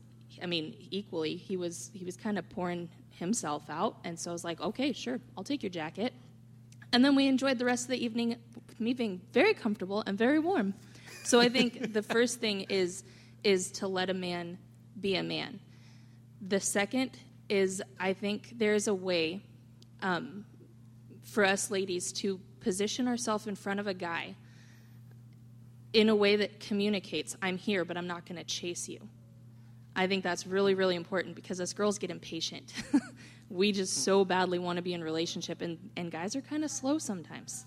I 0.41 0.47
mean, 0.47 0.77
equally, 0.91 1.37
he 1.37 1.57
was 1.57 1.91
he 1.95 2.05
was 2.05 2.17
kind 2.17 2.39
of 2.39 2.49
pouring 2.49 2.89
himself 3.11 3.69
out, 3.71 3.97
and 4.05 4.19
so 4.19 4.31
I 4.31 4.33
was 4.33 4.45
like, 4.45 4.61
"Okay, 4.61 4.93
sure. 4.93 5.21
I'll 5.37 5.45
take 5.45 5.63
your 5.63 5.71
jacket." 5.71 6.13
And 6.95 7.05
then 7.05 7.17
we 7.17 7.27
enjoyed 7.27 7.59
the 7.59 7.65
rest 7.65 7.87
of 7.87 7.91
the 7.91 8.05
evening 8.05 8.37
me 8.79 8.93
being 8.93 9.21
very 9.33 9.53
comfortable 9.53 10.05
and 10.07 10.17
very 10.17 10.39
warm. 10.39 10.75
So 11.25 11.41
I 11.41 11.49
think 11.49 11.93
the 11.93 12.03
first 12.15 12.41
thing 12.41 12.63
is 12.69 13.03
is 13.43 13.73
to 13.73 13.89
let 13.89 14.11
a 14.11 14.15
man 14.15 14.59
be 15.01 15.17
a 15.17 15.23
man. 15.23 15.59
The 16.41 16.61
second 16.61 17.19
is 17.49 17.83
I 17.99 18.13
think 18.13 18.53
there's 18.59 18.87
a 18.87 18.95
way 18.95 19.43
um, 20.03 20.47
for 21.23 21.45
us 21.45 21.69
ladies 21.69 22.13
to 22.13 22.39
position 22.61 23.09
ourselves 23.09 23.49
in 23.49 23.57
front 23.57 23.81
of 23.81 23.89
a 23.89 23.95
guy 23.95 24.37
in 25.93 26.09
a 26.09 26.15
way 26.15 26.37
that 26.37 26.61
communicates, 26.61 27.37
I'm 27.43 27.59
here, 27.59 27.85
but 27.85 27.97
I'm 27.97 28.07
not 28.07 28.25
going 28.25 28.39
to 28.39 28.45
chase 28.45 28.89
you. 28.89 29.01
I 29.97 30.07
think 30.07 30.23
that's 30.23 30.47
really, 30.47 30.75
really 30.75 30.97
important 30.97 31.35
because 31.35 31.61
us 31.61 31.73
girls 31.73 31.99
get 31.99 32.11
impatient. 32.11 32.73
we 33.55 33.73
just 33.73 34.05
so 34.05 34.25
badly 34.25 34.59
want 34.59 34.77
to 34.77 34.83
be 34.83 34.93
in 34.93 35.03
relationship, 35.03 35.63
and, 35.63 35.79
and 35.97 36.11
guys 36.11 36.35
are 36.37 36.41
kind 36.41 36.65
of 36.65 36.71
slow 36.71 36.99
sometimes. 36.99 37.65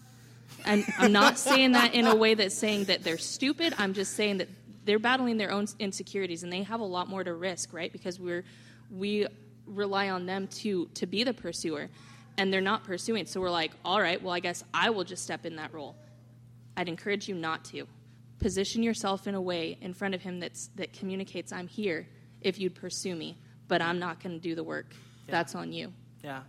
And 0.66 0.86
I'm 0.98 1.12
not 1.12 1.38
saying 1.50 1.72
that 1.72 1.94
in 1.94 2.06
a 2.06 2.16
way 2.16 2.34
that's 2.34 2.56
saying 2.56 2.86
that 2.86 3.04
they're 3.04 3.18
stupid. 3.18 3.74
I'm 3.78 3.94
just 3.94 4.14
saying 4.14 4.38
that 4.38 4.50
they're 4.86 5.00
battling 5.00 5.38
their 5.38 5.52
own 5.52 5.68
insecurities, 5.80 6.44
and 6.44 6.52
they 6.52 6.64
have 6.64 6.82
a 6.82 6.86
lot 6.86 7.08
more 7.08 7.24
to 7.24 7.34
risk, 7.34 7.74
right? 7.74 7.92
Because 7.92 8.20
we're 8.20 8.44
we 8.92 9.28
rely 9.66 10.10
on 10.10 10.26
them 10.26 10.48
to 10.48 10.88
to 10.94 11.06
be 11.06 11.24
the 11.24 11.34
pursuer 11.34 11.90
and 12.38 12.54
they're 12.54 12.62
not 12.62 12.84
pursuing. 12.84 13.26
So 13.26 13.42
we're 13.42 13.50
like, 13.50 13.72
all 13.84 14.00
right, 14.00 14.22
well, 14.22 14.34
I 14.34 14.40
guess 14.40 14.64
I 14.74 14.92
will 14.92 15.04
just 15.04 15.24
step 15.24 15.46
in 15.46 15.56
that 15.56 15.74
role. 15.74 15.96
I'd 16.76 16.88
encourage 16.88 17.28
you 17.28 17.36
not 17.36 17.66
to. 17.66 17.88
Position 18.40 18.84
yourself 18.84 19.28
in 19.28 19.34
a 19.34 19.42
way 19.42 19.78
in 19.82 19.94
front 19.94 20.14
of 20.14 20.22
him 20.22 20.40
that's, 20.40 20.68
that 20.76 20.94
communicates, 20.94 21.52
I'm 21.52 21.68
here 21.68 22.08
if 22.42 22.60
you'd 22.60 22.76
pursue 22.76 23.16
me, 23.16 23.38
but 23.68 23.82
I'm 23.82 23.98
not 23.98 24.22
going 24.22 24.36
to 24.36 24.42
do 24.42 24.54
the 24.54 24.64
work. 24.64 24.94
Yeah. 25.28 25.32
That's 25.32 25.56
on 25.56 25.74
you. 25.74 25.92
Yeah. 26.24 26.42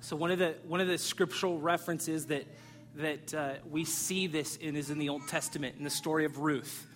So 0.00 0.16
one 0.16 0.30
of 0.30 0.38
the, 0.38 0.54
one 0.66 0.80
of 0.80 0.88
the 0.88 0.98
scriptural 0.98 1.58
references 1.58 2.26
that, 2.26 2.46
that 2.96 3.34
uh, 3.34 3.52
we 3.70 3.84
see 3.84 4.26
this 4.26 4.56
in 4.56 4.74
is 4.76 4.90
in 4.90 4.98
the 4.98 5.10
Old 5.10 5.28
Testament, 5.28 5.76
in 5.78 5.84
the 5.84 5.90
story 5.90 6.24
of 6.24 6.38
Ruth. 6.38 6.86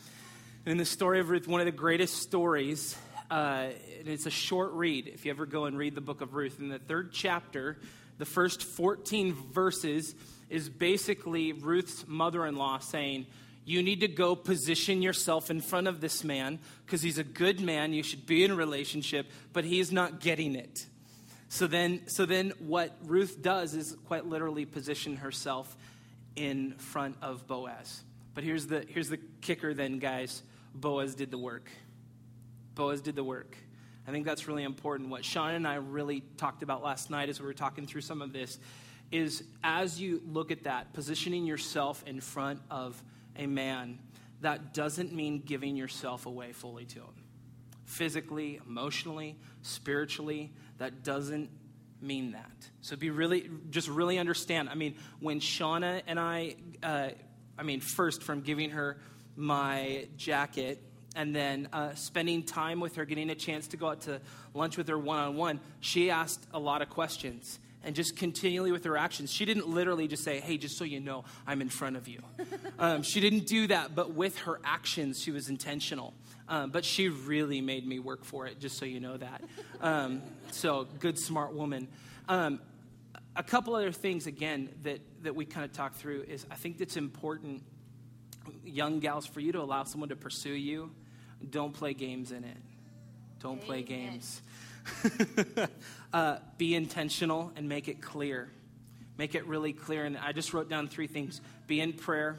And 0.65 0.73
in 0.73 0.79
the 0.79 0.87
story 0.87 1.21
of 1.21 1.29
Ruth, 1.29 1.47
one 1.47 1.61
of 1.61 1.67
the 1.67 1.73
greatest 1.73 2.23
stories, 2.23 2.97
uh, 3.31 3.69
and 3.99 4.09
it's 4.09 4.27
a 4.27 4.31
short 4.31 4.73
read 4.73 5.09
if 5.09 5.25
you 5.25 5.31
ever 5.31 5.45
go 5.45 5.67
and 5.67 5.77
read 5.77 5.95
the 5.95 6.01
book 6.01 6.23
of 6.23 6.35
Ruth. 6.35 6.59
In 6.59 6.69
the 6.69 6.79
third 6.79 7.13
chapter, 7.13 7.77
the 8.17 8.25
first 8.25 8.63
14 8.63 9.35
verses 9.53 10.15
is 10.49 10.69
basically 10.69 11.53
Ruth's 11.53 12.07
mother 12.07 12.47
in 12.47 12.57
law 12.57 12.79
saying, 12.79 13.27
You 13.65 13.83
need 13.83 14.01
to 14.01 14.09
go 14.09 14.35
position 14.35 15.03
yourself 15.03 15.51
in 15.51 15.61
front 15.61 15.89
of 15.89 16.01
this 16.01 16.25
man 16.25 16.59
because 16.87 17.03
he's 17.03 17.19
a 17.19 17.25
good 17.25 17.61
man. 17.61 17.93
You 17.93 18.03
should 18.03 18.25
be 18.25 18.45
in 18.45 18.51
a 18.51 18.57
relationship, 18.57 19.31
but 19.53 19.65
he's 19.65 19.93
not 19.93 20.21
getting 20.21 20.55
it. 20.55 20.87
So 21.55 21.69
then, 21.69 22.09
so 22.09 22.27
then 22.27 22.53
what 22.59 22.91
Ruth 23.05 23.41
does 23.41 23.75
is 23.75 23.97
quite 24.07 24.27
literally 24.27 24.65
position 24.65 25.19
herself 25.19 25.77
in 26.35 26.73
front 26.79 27.15
of 27.23 27.47
Boaz. 27.47 28.03
But 28.35 28.43
here's 28.43 28.67
the, 28.67 28.85
here's 28.89 29.09
the 29.09 29.21
kicker 29.41 29.73
then, 29.73 30.01
guys 30.01 30.43
Boaz 30.75 31.15
did 31.15 31.31
the 31.31 31.39
work. 31.39 31.71
Boaz 32.75 33.01
did 33.01 33.15
the 33.15 33.23
work. 33.23 33.57
I 34.05 34.11
think 34.11 34.27
that's 34.27 34.49
really 34.49 34.65
important. 34.65 35.11
What 35.11 35.23
Shauna 35.23 35.55
and 35.55 35.69
I 35.69 35.77
really 35.77 36.25
talked 36.39 36.65
about 36.65 36.83
last 36.83 37.09
night 37.09 37.29
as 37.29 37.39
we 37.39 37.47
were 37.47 37.55
talking 37.55 37.87
through 37.87 38.01
some 38.01 38.21
of 38.21 38.33
this 38.33 38.59
is 39.13 39.45
as 39.63 40.01
you 40.01 40.23
look 40.27 40.51
at 40.51 40.65
that, 40.65 40.93
positioning 40.93 41.47
yourself 41.47 42.03
in 42.05 42.21
front 42.21 42.63
of 42.69 43.01
a 43.37 43.47
man, 43.47 44.01
that 44.41 44.75
doesn't 44.75 45.13
mean 45.13 45.41
giving 45.47 45.77
yourself 45.77 46.27
away 46.27 46.51
fully 46.51 46.85
to 46.87 46.99
him. 46.99 47.15
Physically, 47.85 48.59
emotionally, 48.67 49.37
spiritually, 49.63 50.51
that 50.79 51.03
doesn't 51.03 51.51
mean 52.01 52.33
that. 52.33 52.51
So 52.83 52.97
be 52.97 53.11
really, 53.11 53.49
just 53.71 53.89
really 53.89 54.19
understand. 54.19 54.69
I 54.69 54.75
mean, 54.75 54.97
when 55.21 55.41
Shauna 55.41 56.03
and 56.07 56.21
I, 56.21 56.57
uh, 56.83 57.09
I 57.59 57.63
mean, 57.63 57.81
first 57.81 58.23
from 58.23 58.43
giving 58.43 58.71
her 58.71 58.99
my 59.37 60.07
jacket 60.17 60.83
and 61.17 61.35
then 61.35 61.69
uh, 61.73 61.95
spending 61.95 62.43
time 62.43 62.81
with 62.81 62.97
her, 62.97 63.05
getting 63.05 63.31
a 63.31 63.35
chance 63.35 63.69
to 63.69 63.77
go 63.77 63.89
out 63.89 64.03
to 64.03 64.21
lunch 64.53 64.77
with 64.77 64.89
her 64.89 64.99
one 64.99 65.19
on 65.19 65.37
one, 65.37 65.61
she 65.81 66.11
asked 66.11 66.45
a 66.53 66.59
lot 66.59 66.83
of 66.83 66.91
questions. 66.91 67.59
And 67.87 67.95
just 67.95 68.17
continually 68.17 68.73
with 68.73 68.85
her 68.85 68.97
actions, 68.97 69.31
she 69.31 69.45
didn't 69.45 69.69
literally 69.69 70.09
just 70.09 70.25
say, 70.25 70.41
Hey, 70.41 70.57
just 70.57 70.79
so 70.79 70.85
you 70.85 71.01
know, 71.01 71.25
I'm 71.47 71.61
in 71.61 71.69
front 71.69 71.97
of 71.97 72.09
you. 72.09 72.23
um, 72.79 73.03
she 73.03 73.21
didn't 73.21 73.47
do 73.47 73.67
that, 73.67 73.95
but 73.95 74.13
with 74.13 74.39
her 74.39 74.59
actions, 74.65 75.23
she 75.23 75.31
was 75.31 75.51
intentional. 75.51 76.15
Um, 76.49 76.71
but 76.71 76.85
she 76.85 77.09
really 77.09 77.61
made 77.61 77.87
me 77.87 77.99
work 77.99 78.25
for 78.25 78.47
it, 78.47 78.61
just 78.61 78.79
so 78.79 78.85
you 78.85 79.01
know 79.01 79.17
that. 79.17 79.43
Um, 79.81 80.23
so, 80.55 80.87
good, 81.01 81.19
smart 81.19 81.53
woman. 81.53 81.89
Um, 82.29 82.61
a 83.37 83.43
couple 83.43 83.75
other 83.75 83.93
things, 83.93 84.27
again, 84.27 84.69
that, 84.85 85.01
that 85.23 85.35
we 85.35 85.45
kind 85.45 85.65
of 85.65 85.73
talked 85.73 85.97
through 85.97 86.23
is 86.29 86.47
I 86.51 86.55
think 86.55 86.81
it's 86.81 86.97
important, 86.97 87.63
young 88.65 89.01
gals, 89.01 89.27
for 89.27 89.41
you 89.41 89.53
to 89.53 89.61
allow 89.61 89.85
someone 89.85 90.09
to 90.11 90.17
pursue 90.17 90.53
you 90.53 90.91
don't 91.51 91.73
play 91.73 91.95
games 91.95 92.33
in 92.33 92.45
it. 92.45 92.57
Don't 93.41 93.61
play 93.61 93.83
games. 93.83 94.41
uh, 96.13 96.39
be 96.57 96.75
intentional 96.75 97.53
and 97.57 97.69
make 97.69 97.89
it 97.89 98.01
clear. 98.01 98.51
Make 99.19 99.35
it 99.35 99.47
really 99.47 99.73
clear. 99.73 100.05
And 100.05 100.17
I 100.17 100.33
just 100.33 100.55
wrote 100.55 100.69
down 100.69 100.89
three 100.89 101.07
things 101.07 101.41
be 101.67 101.81
in 101.81 101.93
prayer. 101.93 102.37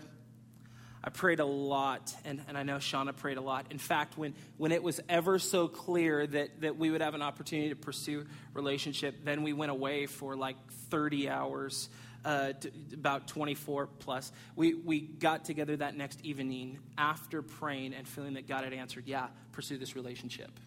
I 1.06 1.12
prayed 1.12 1.40
a 1.40 1.46
lot, 1.46 2.16
and, 2.26 2.42
and 2.48 2.58
I 2.58 2.64
know 2.64 2.78
Shauna 2.78 3.16
prayed 3.16 3.38
a 3.38 3.42
lot. 3.42 3.68
In 3.70 3.78
fact, 3.78 4.18
when, 4.18 4.34
when 4.58 4.72
it 4.72 4.82
was 4.82 5.00
ever 5.08 5.38
so 5.38 5.68
clear 5.68 6.26
that, 6.26 6.62
that 6.62 6.78
we 6.78 6.90
would 6.90 7.02
have 7.02 7.14
an 7.14 7.22
opportunity 7.22 7.70
to 7.70 7.76
pursue 7.76 8.26
relationship, 8.56 9.24
then 9.24 9.44
we 9.44 9.54
went 9.54 9.70
away 9.70 10.08
for 10.08 10.36
like 10.36 10.56
30 10.90 11.30
hours, 11.30 11.90
uh, 12.26 12.54
about 12.92 13.28
24 13.28 13.86
plus. 14.00 14.32
We, 14.56 14.74
we 14.74 15.00
got 15.00 15.46
together 15.46 15.78
that 15.78 15.96
next 15.96 16.22
evening 16.26 16.80
after 16.98 17.44
praying 17.44 17.94
and 17.94 18.08
feeling 18.08 18.34
that 18.34 18.48
God 18.48 18.64
had 18.64 18.74
answered, 18.74 19.04
yeah, 19.06 19.28
pursue 19.52 19.78
this 19.78 19.96
relationship. 19.96 20.60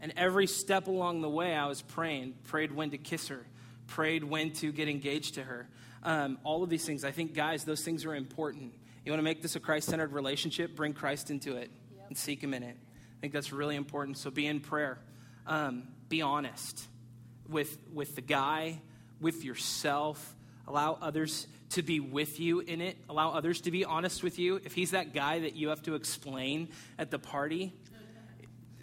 And 0.00 0.12
every 0.16 0.46
step 0.46 0.86
along 0.86 1.22
the 1.22 1.28
way, 1.28 1.52
I 1.52 1.66
was 1.66 1.82
praying, 1.82 2.34
prayed 2.44 2.70
when 2.70 2.90
to 2.90 2.98
kiss 2.98 3.26
her, 3.26 3.44
prayed 3.88 4.22
when 4.22 4.52
to 4.52 4.70
get 4.70 4.88
engaged 4.88 5.34
to 5.34 5.42
her. 5.42 5.68
Um, 6.04 6.38
all 6.44 6.62
of 6.62 6.70
these 6.70 6.86
things. 6.86 7.04
I 7.04 7.10
think, 7.10 7.34
guys, 7.34 7.64
those 7.64 7.82
things 7.82 8.04
are 8.04 8.14
important. 8.14 8.72
You 9.04 9.12
want 9.12 9.20
to 9.20 9.24
make 9.24 9.42
this 9.42 9.56
a 9.56 9.60
Christ 9.60 9.88
centered 9.88 10.12
relationship? 10.12 10.76
Bring 10.76 10.92
Christ 10.92 11.30
into 11.30 11.56
it 11.56 11.70
yep. 11.96 12.06
and 12.08 12.18
seek 12.18 12.42
Him 12.42 12.54
in 12.54 12.62
it. 12.62 12.76
I 12.76 13.20
think 13.20 13.32
that's 13.32 13.52
really 13.52 13.76
important. 13.76 14.18
So 14.18 14.30
be 14.30 14.46
in 14.46 14.60
prayer. 14.60 14.98
Um, 15.46 15.88
be 16.08 16.22
honest 16.22 16.86
with, 17.48 17.78
with 17.92 18.14
the 18.14 18.20
guy, 18.20 18.80
with 19.20 19.44
yourself. 19.44 20.36
Allow 20.66 20.98
others 21.00 21.46
to 21.70 21.82
be 21.82 22.00
with 22.00 22.40
you 22.40 22.60
in 22.60 22.80
it. 22.80 22.96
Allow 23.08 23.30
others 23.30 23.62
to 23.62 23.70
be 23.70 23.84
honest 23.84 24.22
with 24.22 24.38
you. 24.38 24.60
If 24.64 24.74
he's 24.74 24.90
that 24.90 25.14
guy 25.14 25.40
that 25.40 25.56
you 25.56 25.68
have 25.68 25.82
to 25.82 25.94
explain 25.94 26.68
at 26.98 27.10
the 27.10 27.18
party, 27.18 27.72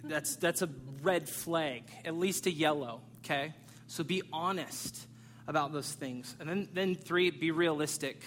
that's, 0.04 0.36
that's 0.38 0.62
a 0.62 0.70
red 1.02 1.28
flag, 1.28 1.84
at 2.06 2.16
least 2.16 2.46
a 2.48 2.52
yellow, 2.52 3.02
okay? 3.24 3.54
So 3.88 4.04
be 4.04 4.24
honest 4.32 5.08
about 5.48 5.74
those 5.74 5.92
things. 5.92 6.36
And 6.40 6.50
then, 6.50 6.70
then 6.74 6.96
three, 6.96 7.30
be 7.30 7.52
realistic. 7.52 8.22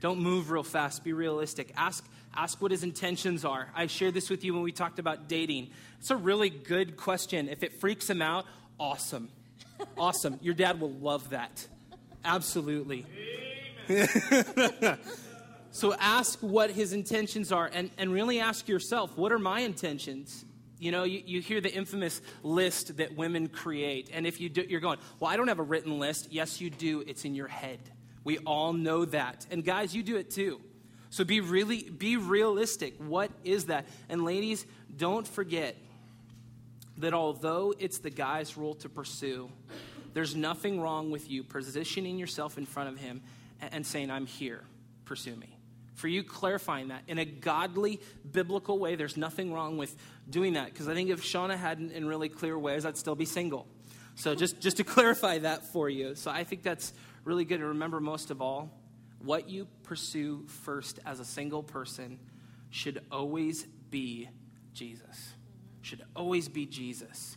Don't 0.00 0.18
move 0.18 0.50
real 0.50 0.62
fast. 0.62 1.04
Be 1.04 1.12
realistic. 1.12 1.72
Ask, 1.76 2.08
ask 2.34 2.60
what 2.60 2.70
his 2.70 2.82
intentions 2.82 3.44
are. 3.44 3.68
I 3.74 3.86
shared 3.86 4.14
this 4.14 4.30
with 4.30 4.44
you 4.44 4.54
when 4.54 4.62
we 4.62 4.72
talked 4.72 4.98
about 4.98 5.28
dating. 5.28 5.70
It's 5.98 6.10
a 6.10 6.16
really 6.16 6.48
good 6.48 6.96
question. 6.96 7.48
If 7.48 7.62
it 7.62 7.80
freaks 7.80 8.08
him 8.08 8.22
out, 8.22 8.46
awesome. 8.78 9.28
Awesome. 9.96 10.38
Your 10.42 10.54
dad 10.54 10.80
will 10.80 10.92
love 10.92 11.30
that. 11.30 11.66
Absolutely. 12.24 13.06
so 15.70 15.94
ask 15.98 16.38
what 16.40 16.70
his 16.70 16.92
intentions 16.92 17.52
are 17.52 17.70
and, 17.72 17.90
and 17.98 18.12
really 18.12 18.40
ask 18.40 18.68
yourself, 18.68 19.16
what 19.16 19.32
are 19.32 19.38
my 19.38 19.60
intentions? 19.60 20.44
You 20.78 20.92
know, 20.92 21.04
you, 21.04 21.22
you 21.26 21.40
hear 21.42 21.60
the 21.60 21.72
infamous 21.72 22.22
list 22.42 22.96
that 22.96 23.14
women 23.14 23.48
create. 23.48 24.10
And 24.12 24.26
if 24.26 24.40
you 24.40 24.48
do, 24.48 24.64
you're 24.66 24.80
going, 24.80 24.98
well, 25.18 25.30
I 25.30 25.36
don't 25.36 25.48
have 25.48 25.58
a 25.58 25.62
written 25.64 25.98
list. 25.98 26.28
Yes, 26.30 26.60
you 26.60 26.70
do. 26.70 27.04
It's 27.06 27.26
in 27.26 27.34
your 27.34 27.48
head. 27.48 27.80
We 28.24 28.38
all 28.38 28.72
know 28.72 29.04
that. 29.06 29.46
And 29.50 29.64
guys, 29.64 29.94
you 29.94 30.02
do 30.02 30.16
it 30.16 30.30
too. 30.30 30.60
So 31.10 31.24
be 31.24 31.40
really 31.40 31.82
be 31.90 32.16
realistic. 32.16 32.94
What 32.98 33.30
is 33.44 33.66
that? 33.66 33.86
And 34.08 34.24
ladies, 34.24 34.64
don't 34.96 35.26
forget 35.26 35.76
that 36.98 37.14
although 37.14 37.74
it's 37.78 37.98
the 37.98 38.10
guy's 38.10 38.56
role 38.56 38.74
to 38.74 38.88
pursue, 38.88 39.50
there's 40.12 40.36
nothing 40.36 40.80
wrong 40.80 41.10
with 41.10 41.30
you 41.30 41.42
positioning 41.42 42.18
yourself 42.18 42.58
in 42.58 42.66
front 42.66 42.90
of 42.90 42.98
him 42.98 43.22
and 43.60 43.84
saying, 43.86 44.10
I'm 44.10 44.26
here, 44.26 44.62
pursue 45.04 45.34
me 45.36 45.56
for 46.00 46.08
you 46.08 46.24
clarifying 46.24 46.88
that 46.88 47.02
in 47.06 47.18
a 47.18 47.24
godly, 47.24 48.00
biblical 48.32 48.78
way. 48.78 48.96
There's 48.96 49.18
nothing 49.18 49.52
wrong 49.52 49.76
with 49.76 49.94
doing 50.28 50.54
that 50.54 50.72
because 50.72 50.88
I 50.88 50.94
think 50.94 51.10
if 51.10 51.22
Shauna 51.22 51.56
hadn't 51.56 51.92
in 51.92 52.08
really 52.08 52.30
clear 52.30 52.58
ways, 52.58 52.86
I'd 52.86 52.96
still 52.96 53.14
be 53.14 53.26
single. 53.26 53.66
So 54.14 54.34
just, 54.34 54.60
just 54.60 54.78
to 54.78 54.84
clarify 54.96 55.38
that 55.38 55.66
for 55.66 55.88
you. 55.88 56.14
So 56.14 56.30
I 56.30 56.44
think 56.44 56.62
that's 56.62 56.92
really 57.24 57.44
good 57.44 57.58
to 57.58 57.66
remember 57.66 58.00
most 58.00 58.30
of 58.30 58.40
all. 58.40 58.70
What 59.22 59.48
you 59.48 59.66
pursue 59.82 60.46
first 60.46 60.98
as 61.04 61.20
a 61.20 61.24
single 61.24 61.62
person 61.62 62.18
should 62.70 63.02
always 63.10 63.64
be 63.90 64.28
Jesus. 64.72 65.34
Should 65.82 66.02
always 66.16 66.48
be 66.48 66.66
Jesus. 66.66 67.36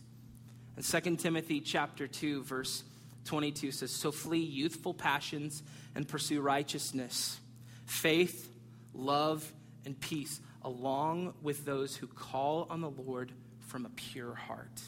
And 0.76 0.84
2 0.84 1.16
Timothy 1.16 1.60
chapter 1.60 2.06
2, 2.06 2.42
verse 2.44 2.84
22 3.24 3.72
says, 3.72 3.90
So 3.90 4.10
flee 4.10 4.38
youthful 4.38 4.94
passions 4.94 5.62
and 5.94 6.06
pursue 6.06 6.40
righteousness, 6.40 7.38
faith, 7.86 8.50
love, 8.92 9.50
and 9.84 9.98
peace, 9.98 10.40
along 10.62 11.34
with 11.42 11.64
those 11.64 11.96
who 11.96 12.06
call 12.06 12.66
on 12.70 12.80
the 12.80 12.90
Lord 12.90 13.32
from 13.60 13.86
a 13.86 13.90
pure 13.90 14.34
heart. 14.34 14.80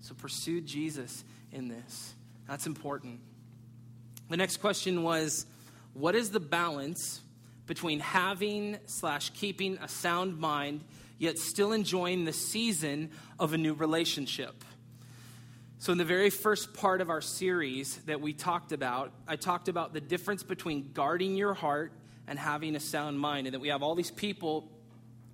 So 0.00 0.14
pursue 0.14 0.60
Jesus 0.60 1.24
in 1.52 1.68
this. 1.68 2.14
That's 2.48 2.66
important. 2.66 3.20
The 4.34 4.38
next 4.38 4.56
question 4.56 5.04
was 5.04 5.46
what 5.92 6.16
is 6.16 6.30
the 6.30 6.40
balance 6.40 7.20
between 7.66 8.00
having 8.00 8.78
slash 8.86 9.30
keeping 9.30 9.78
a 9.80 9.86
sound 9.86 10.40
mind 10.40 10.80
yet 11.18 11.38
still 11.38 11.70
enjoying 11.70 12.24
the 12.24 12.32
season 12.32 13.12
of 13.38 13.52
a 13.52 13.58
new 13.58 13.74
relationship? 13.74 14.64
So, 15.78 15.92
in 15.92 15.98
the 15.98 16.04
very 16.04 16.30
first 16.30 16.74
part 16.74 17.00
of 17.00 17.10
our 17.10 17.20
series 17.20 17.96
that 18.06 18.20
we 18.20 18.32
talked 18.32 18.72
about, 18.72 19.12
I 19.28 19.36
talked 19.36 19.68
about 19.68 19.92
the 19.92 20.00
difference 20.00 20.42
between 20.42 20.90
guarding 20.92 21.36
your 21.36 21.54
heart 21.54 21.92
and 22.26 22.36
having 22.36 22.74
a 22.74 22.80
sound 22.80 23.20
mind. 23.20 23.46
And 23.46 23.54
that 23.54 23.60
we 23.60 23.68
have 23.68 23.84
all 23.84 23.94
these 23.94 24.10
people 24.10 24.68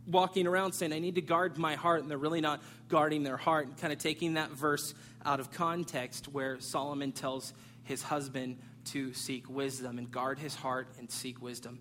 walking 0.06 0.46
around 0.46 0.72
saying, 0.72 0.92
I 0.92 0.98
need 0.98 1.14
to 1.14 1.22
guard 1.22 1.56
my 1.56 1.74
heart, 1.74 2.02
and 2.02 2.10
they're 2.10 2.18
really 2.18 2.42
not 2.42 2.60
guarding 2.90 3.22
their 3.22 3.38
heart, 3.38 3.66
and 3.66 3.78
kind 3.78 3.94
of 3.94 3.98
taking 3.98 4.34
that 4.34 4.50
verse 4.50 4.92
out 5.24 5.40
of 5.40 5.50
context 5.50 6.28
where 6.28 6.60
Solomon 6.60 7.12
tells 7.12 7.54
his 7.84 8.02
husband 8.02 8.58
to 8.86 9.12
seek 9.14 9.48
wisdom 9.48 9.98
and 9.98 10.10
guard 10.10 10.38
his 10.38 10.54
heart 10.54 10.88
and 10.98 11.10
seek 11.10 11.40
wisdom. 11.40 11.78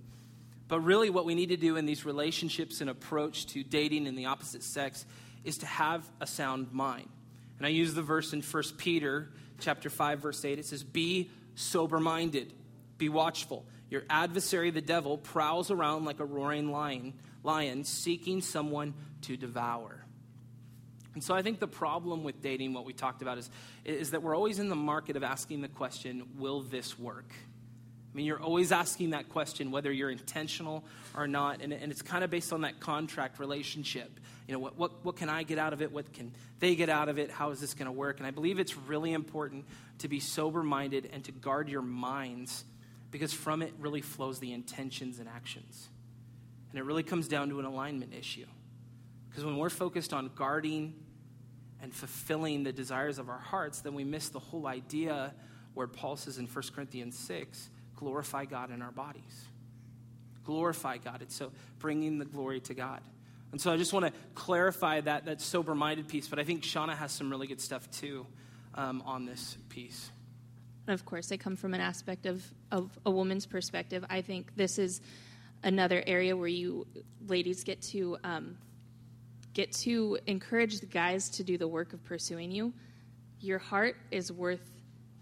But 0.67 0.81
really, 0.81 1.09
what 1.09 1.25
we 1.25 1.35
need 1.35 1.49
to 1.49 1.57
do 1.57 1.77
in 1.77 1.85
these 1.85 2.05
relationships 2.05 2.81
and 2.81 2.89
approach 2.89 3.47
to 3.47 3.63
dating 3.63 4.05
in 4.05 4.15
the 4.15 4.27
opposite 4.27 4.63
sex 4.63 5.05
is 5.43 5.57
to 5.59 5.65
have 5.65 6.07
a 6.21 6.27
sound 6.27 6.71
mind. 6.71 7.09
And 7.57 7.65
I 7.65 7.69
use 7.69 7.93
the 7.93 8.01
verse 8.01 8.33
in 8.33 8.41
1 8.41 8.63
Peter 8.77 9.29
chapter 9.59 9.89
5, 9.89 10.19
verse 10.19 10.45
8. 10.45 10.59
It 10.59 10.65
says, 10.65 10.83
Be 10.83 11.29
sober 11.55 11.99
minded, 11.99 12.53
be 12.97 13.09
watchful. 13.09 13.65
Your 13.89 14.03
adversary, 14.09 14.69
the 14.69 14.81
devil, 14.81 15.17
prowls 15.17 15.71
around 15.71 16.05
like 16.05 16.19
a 16.19 16.25
roaring 16.25 16.71
lion, 16.71 17.13
lion 17.43 17.83
seeking 17.83 18.41
someone 18.41 18.93
to 19.23 19.35
devour. 19.35 19.98
And 21.13 21.23
so 21.23 21.33
I 21.33 21.41
think 21.41 21.59
the 21.59 21.67
problem 21.67 22.23
with 22.23 22.41
dating, 22.41 22.73
what 22.73 22.85
we 22.85 22.93
talked 22.93 23.21
about, 23.21 23.37
is, 23.37 23.49
is 23.83 24.11
that 24.11 24.21
we're 24.21 24.35
always 24.35 24.59
in 24.59 24.69
the 24.69 24.75
market 24.75 25.15
of 25.15 25.23
asking 25.23 25.61
the 25.61 25.67
question, 25.67 26.23
will 26.37 26.61
this 26.61 26.99
work? 26.99 27.31
I 28.11 28.17
mean, 28.17 28.25
you're 28.25 28.41
always 28.41 28.71
asking 28.71 29.11
that 29.11 29.29
question, 29.29 29.69
whether 29.71 29.91
you're 29.91 30.09
intentional 30.09 30.83
or 31.15 31.27
not, 31.27 31.61
and, 31.61 31.71
and 31.73 31.91
it's 31.91 32.01
kind 32.01 32.23
of 32.23 32.29
based 32.29 32.51
on 32.51 32.61
that 32.61 32.79
contract 32.79 33.39
relationship. 33.39 34.19
You 34.47 34.53
know, 34.53 34.59
what, 34.59 34.77
what, 34.77 35.05
what 35.05 35.15
can 35.15 35.29
I 35.29 35.43
get 35.43 35.59
out 35.59 35.73
of 35.73 35.81
it? 35.81 35.91
What 35.91 36.11
can 36.11 36.31
they 36.59 36.75
get 36.75 36.89
out 36.89 37.07
of 37.07 37.19
it? 37.19 37.29
How 37.29 37.51
is 37.51 37.59
this 37.59 37.75
going 37.75 37.85
to 37.85 37.91
work? 37.91 38.17
And 38.17 38.25
I 38.25 38.31
believe 38.31 38.59
it's 38.59 38.75
really 38.75 39.13
important 39.13 39.65
to 39.99 40.07
be 40.07 40.19
sober 40.19 40.63
minded 40.63 41.09
and 41.13 41.23
to 41.25 41.31
guard 41.31 41.69
your 41.69 41.83
minds 41.83 42.65
because 43.11 43.31
from 43.31 43.61
it 43.61 43.73
really 43.79 44.01
flows 44.01 44.39
the 44.39 44.53
intentions 44.53 45.19
and 45.19 45.27
actions. 45.27 45.89
And 46.71 46.79
it 46.79 46.83
really 46.83 47.03
comes 47.03 47.27
down 47.27 47.49
to 47.49 47.59
an 47.59 47.65
alignment 47.65 48.13
issue. 48.13 48.45
Because 49.39 49.53
when 49.53 49.57
we're 49.57 49.69
focused 49.69 50.11
on 50.11 50.31
guarding 50.35 50.95
and 51.81 51.93
fulfilling 51.93 52.63
the 52.63 52.73
desires 52.73 53.19
of 53.19 53.29
our 53.29 53.39
hearts, 53.39 53.79
then 53.79 53.93
we 53.93 54.03
miss 54.03 54.27
the 54.27 54.39
whole 54.39 54.67
idea 54.67 55.33
where 55.75 55.87
Paul 55.87 56.17
says 56.17 56.37
in 56.39 56.45
1 56.45 56.63
Corinthians 56.75 57.17
6 57.17 57.69
glorify 57.95 58.43
God 58.43 58.69
in 58.69 58.81
our 58.81 58.91
bodies. 58.91 59.45
Glorify 60.43 60.97
God. 60.97 61.21
It's 61.21 61.35
so 61.35 61.53
bringing 61.77 62.17
the 62.17 62.25
glory 62.25 62.59
to 62.59 62.73
God. 62.73 62.99
And 63.53 63.61
so 63.61 63.71
I 63.71 63.77
just 63.77 63.93
want 63.93 64.07
to 64.07 64.11
clarify 64.35 64.99
that, 64.99 65.23
that 65.23 65.39
sober 65.39 65.73
minded 65.73 66.09
piece, 66.09 66.27
but 66.27 66.37
I 66.37 66.43
think 66.43 66.63
Shauna 66.63 66.97
has 66.97 67.13
some 67.13 67.29
really 67.29 67.47
good 67.47 67.61
stuff 67.61 67.89
too 67.91 68.27
um, 68.75 69.01
on 69.05 69.25
this 69.25 69.57
piece 69.69 70.11
of 70.87 71.05
course, 71.05 71.31
I 71.31 71.37
come 71.37 71.55
from 71.55 71.75
an 71.75 71.81
aspect 71.81 72.25
of, 72.25 72.43
of 72.71 72.89
a 73.05 73.11
woman's 73.11 73.45
perspective. 73.45 74.03
I 74.09 74.21
think 74.23 74.55
this 74.55 74.79
is 74.79 75.01
another 75.61 76.03
area 76.07 76.35
where 76.35 76.47
you 76.47 76.87
ladies 77.27 77.63
get 77.63 77.79
to 77.83 78.17
um, 78.23 78.57
get 79.53 79.71
to 79.71 80.17
encourage 80.27 80.79
the 80.79 80.85
guys 80.85 81.29
to 81.29 81.43
do 81.43 81.57
the 81.57 81.67
work 81.67 81.93
of 81.93 82.03
pursuing 82.03 82.51
you. 82.51 82.73
Your 83.39 83.59
heart 83.59 83.95
is 84.11 84.31
worth 84.31 84.61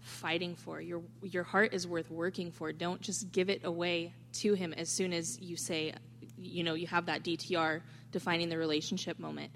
fighting 0.00 0.54
for. 0.54 0.80
Your 0.80 1.02
your 1.22 1.44
heart 1.44 1.74
is 1.74 1.86
worth 1.86 2.10
working 2.10 2.50
for. 2.50 2.72
Don't 2.72 3.00
just 3.00 3.30
give 3.32 3.50
it 3.50 3.64
away 3.64 4.12
to 4.34 4.54
him 4.54 4.72
as 4.72 4.88
soon 4.88 5.12
as 5.12 5.38
you 5.40 5.56
say, 5.56 5.94
you 6.36 6.64
know, 6.64 6.74
you 6.74 6.86
have 6.86 7.06
that 7.06 7.22
DTR 7.22 7.82
defining 8.12 8.48
the 8.48 8.58
relationship 8.58 9.18
moment. 9.18 9.52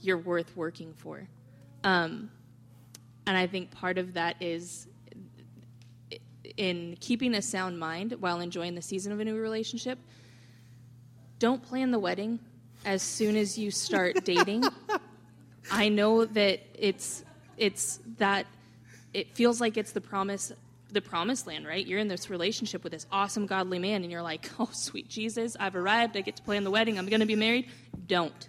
You're 0.00 0.18
worth 0.18 0.56
working 0.56 0.94
for. 0.94 1.26
Um, 1.82 2.30
and 3.26 3.36
I 3.36 3.46
think 3.46 3.70
part 3.70 3.98
of 3.98 4.14
that 4.14 4.36
is 4.40 4.86
in 6.56 6.96
keeping 7.00 7.34
a 7.34 7.42
sound 7.42 7.78
mind 7.78 8.14
while 8.20 8.40
enjoying 8.40 8.74
the 8.74 8.82
season 8.82 9.12
of 9.12 9.20
a 9.20 9.24
new 9.24 9.36
relationship, 9.36 9.98
don't 11.38 11.62
plan 11.62 11.90
the 11.90 11.98
wedding 11.98 12.38
as 12.84 13.02
soon 13.02 13.36
as 13.36 13.58
you 13.58 13.70
start 13.70 14.24
dating. 14.24 14.64
I 15.70 15.88
know 15.88 16.24
that 16.24 16.60
it's 16.74 17.24
it's 17.56 18.00
that 18.18 18.46
it 19.12 19.34
feels 19.34 19.60
like 19.60 19.76
it's 19.76 19.92
the 19.92 20.00
promise 20.00 20.52
the 20.90 21.00
promised 21.00 21.46
land, 21.46 21.66
right? 21.66 21.84
You're 21.84 21.98
in 21.98 22.08
this 22.08 22.30
relationship 22.30 22.84
with 22.84 22.92
this 22.92 23.06
awesome 23.10 23.46
godly 23.46 23.78
man, 23.78 24.02
and 24.02 24.12
you're 24.12 24.22
like, 24.22 24.48
oh, 24.58 24.68
sweet 24.72 25.08
Jesus, 25.08 25.56
I've 25.58 25.76
arrived. 25.76 26.16
I 26.16 26.20
get 26.20 26.36
to 26.36 26.42
plan 26.42 26.64
the 26.64 26.70
wedding. 26.70 26.98
I'm 26.98 27.08
going 27.08 27.20
to 27.20 27.26
be 27.26 27.36
married. 27.36 27.68
Don't. 28.06 28.48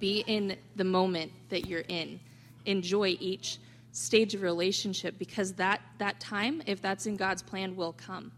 Be 0.00 0.24
in 0.26 0.56
the 0.74 0.84
moment 0.84 1.30
that 1.50 1.66
you're 1.66 1.84
in. 1.86 2.18
Enjoy 2.64 3.16
each 3.20 3.58
stage 3.92 4.34
of 4.34 4.42
relationship 4.42 5.18
because 5.18 5.52
that, 5.54 5.80
that 5.98 6.18
time, 6.18 6.62
if 6.66 6.82
that's 6.82 7.06
in 7.06 7.16
God's 7.16 7.42
plan, 7.42 7.76
will 7.76 7.92
come. 7.92 8.32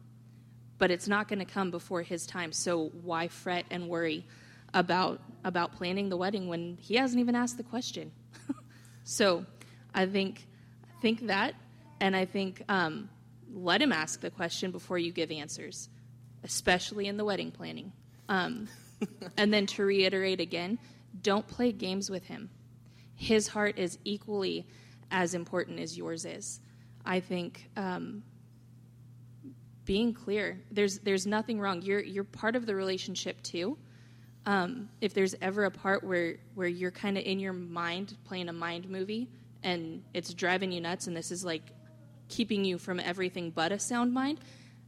But 0.76 0.90
it's 0.90 1.08
not 1.08 1.26
going 1.26 1.38
to 1.38 1.46
come 1.46 1.70
before 1.70 2.02
his 2.02 2.26
time. 2.26 2.52
So 2.52 2.90
why 3.02 3.28
fret 3.28 3.64
and 3.70 3.88
worry 3.88 4.26
about, 4.74 5.20
about 5.44 5.72
planning 5.72 6.08
the 6.08 6.16
wedding 6.16 6.48
when 6.48 6.76
he 6.80 6.96
hasn't 6.96 7.20
even 7.20 7.34
asked 7.34 7.56
the 7.56 7.62
question? 7.62 8.12
so 9.04 9.44
I 9.94 10.06
think, 10.06 10.46
think 11.00 11.26
that 11.26 11.54
and 12.00 12.14
I 12.14 12.24
think 12.24 12.62
um, 12.68 13.08
let 13.52 13.82
him 13.82 13.92
ask 13.92 14.20
the 14.20 14.30
question 14.30 14.70
before 14.70 14.98
you 14.98 15.12
give 15.12 15.30
answers, 15.30 15.88
especially 16.44 17.06
in 17.06 17.16
the 17.16 17.24
wedding 17.24 17.50
planning. 17.50 17.92
Um, 18.28 18.68
and 19.36 19.52
then 19.52 19.66
to 19.66 19.84
reiterate 19.84 20.40
again, 20.40 20.78
don't 21.22 21.46
play 21.46 21.72
games 21.72 22.10
with 22.10 22.24
him. 22.24 22.50
His 23.14 23.48
heart 23.48 23.78
is 23.78 23.98
equally 24.04 24.66
as 25.10 25.34
important 25.34 25.80
as 25.80 25.96
yours 25.96 26.24
is. 26.24 26.60
I 27.04 27.20
think 27.20 27.68
um, 27.76 28.22
being 29.84 30.12
clear, 30.12 30.60
there's 30.70 30.98
there's 30.98 31.26
nothing 31.26 31.58
wrong. 31.58 31.82
You're 31.82 32.00
you're 32.00 32.24
part 32.24 32.54
of 32.54 32.66
the 32.66 32.74
relationship 32.74 33.42
too. 33.42 33.78
Um, 34.48 34.88
if 35.02 35.12
there's 35.12 35.34
ever 35.42 35.66
a 35.66 35.70
part 35.70 36.02
where 36.02 36.38
where 36.54 36.66
you're 36.66 36.90
kind 36.90 37.18
of 37.18 37.24
in 37.24 37.38
your 37.38 37.52
mind 37.52 38.16
playing 38.24 38.48
a 38.48 38.52
mind 38.52 38.88
movie 38.88 39.28
and 39.62 40.02
it's 40.14 40.32
driving 40.32 40.72
you 40.72 40.80
nuts, 40.80 41.06
and 41.06 41.14
this 41.14 41.30
is 41.30 41.44
like 41.44 41.64
keeping 42.30 42.64
you 42.64 42.78
from 42.78 42.98
everything 42.98 43.50
but 43.50 43.72
a 43.72 43.78
sound 43.78 44.14
mind, 44.14 44.40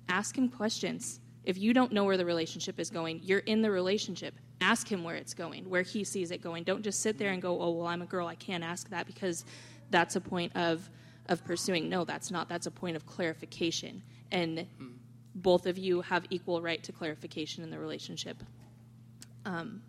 ask 0.08 0.38
him 0.38 0.48
questions. 0.48 1.20
If 1.44 1.58
you 1.58 1.74
don't 1.74 1.92
know 1.92 2.04
where 2.04 2.16
the 2.16 2.24
relationship 2.24 2.80
is 2.80 2.88
going, 2.88 3.20
you're 3.22 3.40
in 3.40 3.60
the 3.60 3.70
relationship. 3.70 4.34
Ask 4.62 4.90
him 4.90 5.04
where 5.04 5.16
it's 5.16 5.34
going, 5.34 5.68
where 5.68 5.82
he 5.82 6.04
sees 6.04 6.30
it 6.30 6.40
going. 6.40 6.64
Don't 6.64 6.82
just 6.82 7.00
sit 7.00 7.18
there 7.18 7.32
and 7.32 7.42
go, 7.42 7.60
"Oh, 7.60 7.72
well, 7.72 7.86
I'm 7.86 8.00
a 8.00 8.06
girl, 8.06 8.26
I 8.26 8.36
can't 8.36 8.64
ask 8.64 8.88
that," 8.88 9.06
because 9.06 9.44
that's 9.90 10.16
a 10.16 10.22
point 10.22 10.56
of 10.56 10.88
of 11.28 11.44
pursuing. 11.44 11.90
No, 11.90 12.06
that's 12.06 12.30
not. 12.30 12.48
That's 12.48 12.66
a 12.66 12.70
point 12.70 12.96
of 12.96 13.04
clarification, 13.04 14.02
and 14.32 14.66
both 15.34 15.66
of 15.66 15.76
you 15.76 16.00
have 16.00 16.24
equal 16.30 16.62
right 16.62 16.82
to 16.84 16.92
clarification 16.92 17.62
in 17.62 17.68
the 17.68 17.78
relationship. 17.78 18.42
Um, 19.44 19.82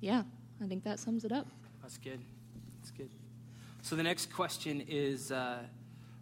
yeah, 0.00 0.22
I 0.62 0.66
think 0.66 0.84
that 0.84 0.98
sums 0.98 1.24
it 1.24 1.32
up. 1.32 1.46
That's 1.80 1.98
good. 1.98 2.20
That's 2.80 2.90
good. 2.90 3.10
So 3.82 3.96
the 3.96 4.02
next 4.02 4.32
question 4.32 4.84
is. 4.86 5.32
Uh, 5.32 5.58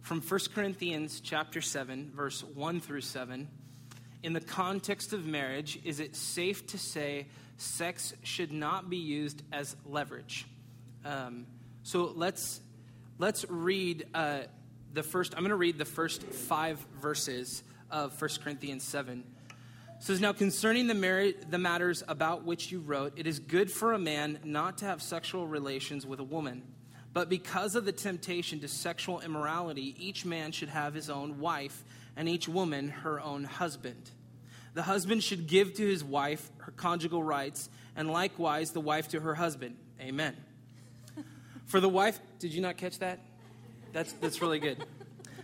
from 0.00 0.20
1 0.20 0.40
Corinthians 0.54 1.20
chapter 1.20 1.60
7 1.60 2.10
verse 2.14 2.42
1 2.42 2.80
through 2.80 3.02
7 3.02 3.48
in 4.22 4.32
the 4.32 4.40
context 4.40 5.12
of 5.12 5.26
marriage 5.26 5.78
is 5.84 6.00
it 6.00 6.16
safe 6.16 6.66
to 6.68 6.78
say 6.78 7.26
sex 7.56 8.14
should 8.22 8.52
not 8.52 8.90
be 8.90 8.96
used 8.96 9.42
as 9.52 9.76
leverage 9.86 10.46
um, 11.04 11.46
so 11.82 12.12
let's 12.16 12.60
let's 13.18 13.44
read 13.48 14.06
uh, 14.14 14.40
the 14.92 15.02
first 15.02 15.34
i'm 15.34 15.40
going 15.40 15.50
to 15.50 15.56
read 15.56 15.78
the 15.78 15.84
first 15.84 16.22
five 16.22 16.84
verses 17.00 17.62
of 17.90 18.20
1 18.20 18.30
corinthians 18.42 18.82
7 18.82 19.18
it 19.20 19.24
says 20.00 20.20
now 20.20 20.32
concerning 20.32 20.86
the, 20.86 21.34
the 21.48 21.58
matters 21.58 22.02
about 22.08 22.44
which 22.44 22.72
you 22.72 22.80
wrote 22.80 23.12
it 23.16 23.26
is 23.26 23.38
good 23.38 23.70
for 23.70 23.92
a 23.92 23.98
man 23.98 24.38
not 24.44 24.78
to 24.78 24.84
have 24.84 25.00
sexual 25.00 25.46
relations 25.46 26.04
with 26.04 26.20
a 26.20 26.24
woman 26.24 26.62
but 27.12 27.28
because 27.28 27.74
of 27.74 27.84
the 27.84 27.92
temptation 27.92 28.60
to 28.60 28.68
sexual 28.68 29.20
immorality, 29.20 29.94
each 29.98 30.24
man 30.24 30.52
should 30.52 30.68
have 30.68 30.94
his 30.94 31.10
own 31.10 31.40
wife, 31.40 31.84
and 32.16 32.28
each 32.28 32.48
woman 32.48 32.88
her 32.88 33.20
own 33.20 33.44
husband. 33.44 34.10
The 34.74 34.82
husband 34.82 35.24
should 35.24 35.48
give 35.48 35.74
to 35.74 35.86
his 35.86 36.04
wife 36.04 36.48
her 36.58 36.72
conjugal 36.72 37.22
rights, 37.22 37.68
and 37.96 38.10
likewise 38.10 38.70
the 38.70 38.80
wife 38.80 39.08
to 39.08 39.20
her 39.20 39.34
husband. 39.34 39.76
Amen. 40.00 40.36
For 41.66 41.80
the 41.80 41.88
wife, 41.88 42.18
did 42.38 42.52
you 42.52 42.62
not 42.62 42.76
catch 42.76 43.00
that? 43.00 43.18
That's, 43.92 44.12
that's 44.14 44.40
really 44.40 44.60
good. 44.60 44.84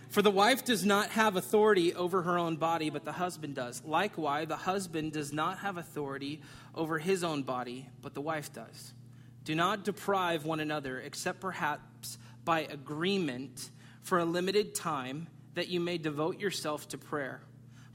For 0.09 0.21
the 0.21 0.31
wife 0.31 0.63
does 0.63 0.85
not 0.85 1.09
have 1.09 1.35
authority 1.35 1.93
over 1.93 2.21
her 2.21 2.37
own 2.37 2.55
body, 2.55 2.89
but 2.89 3.03
the 3.03 3.11
husband 3.11 3.55
does. 3.55 3.83
Likewise, 3.83 4.47
the 4.47 4.55
husband 4.55 5.11
does 5.11 5.33
not 5.33 5.59
have 5.59 5.77
authority 5.77 6.41
over 6.73 6.97
his 6.97 7.23
own 7.23 7.43
body, 7.43 7.89
but 8.01 8.13
the 8.13 8.21
wife 8.21 8.53
does. 8.53 8.93
Do 9.43 9.53
not 9.53 9.83
deprive 9.83 10.45
one 10.45 10.59
another, 10.59 10.99
except 10.99 11.41
perhaps 11.41 12.17
by 12.45 12.61
agreement 12.61 13.69
for 14.01 14.19
a 14.19 14.25
limited 14.25 14.73
time, 14.73 15.27
that 15.55 15.67
you 15.67 15.79
may 15.79 15.97
devote 15.97 16.39
yourself 16.39 16.87
to 16.89 16.97
prayer. 16.97 17.41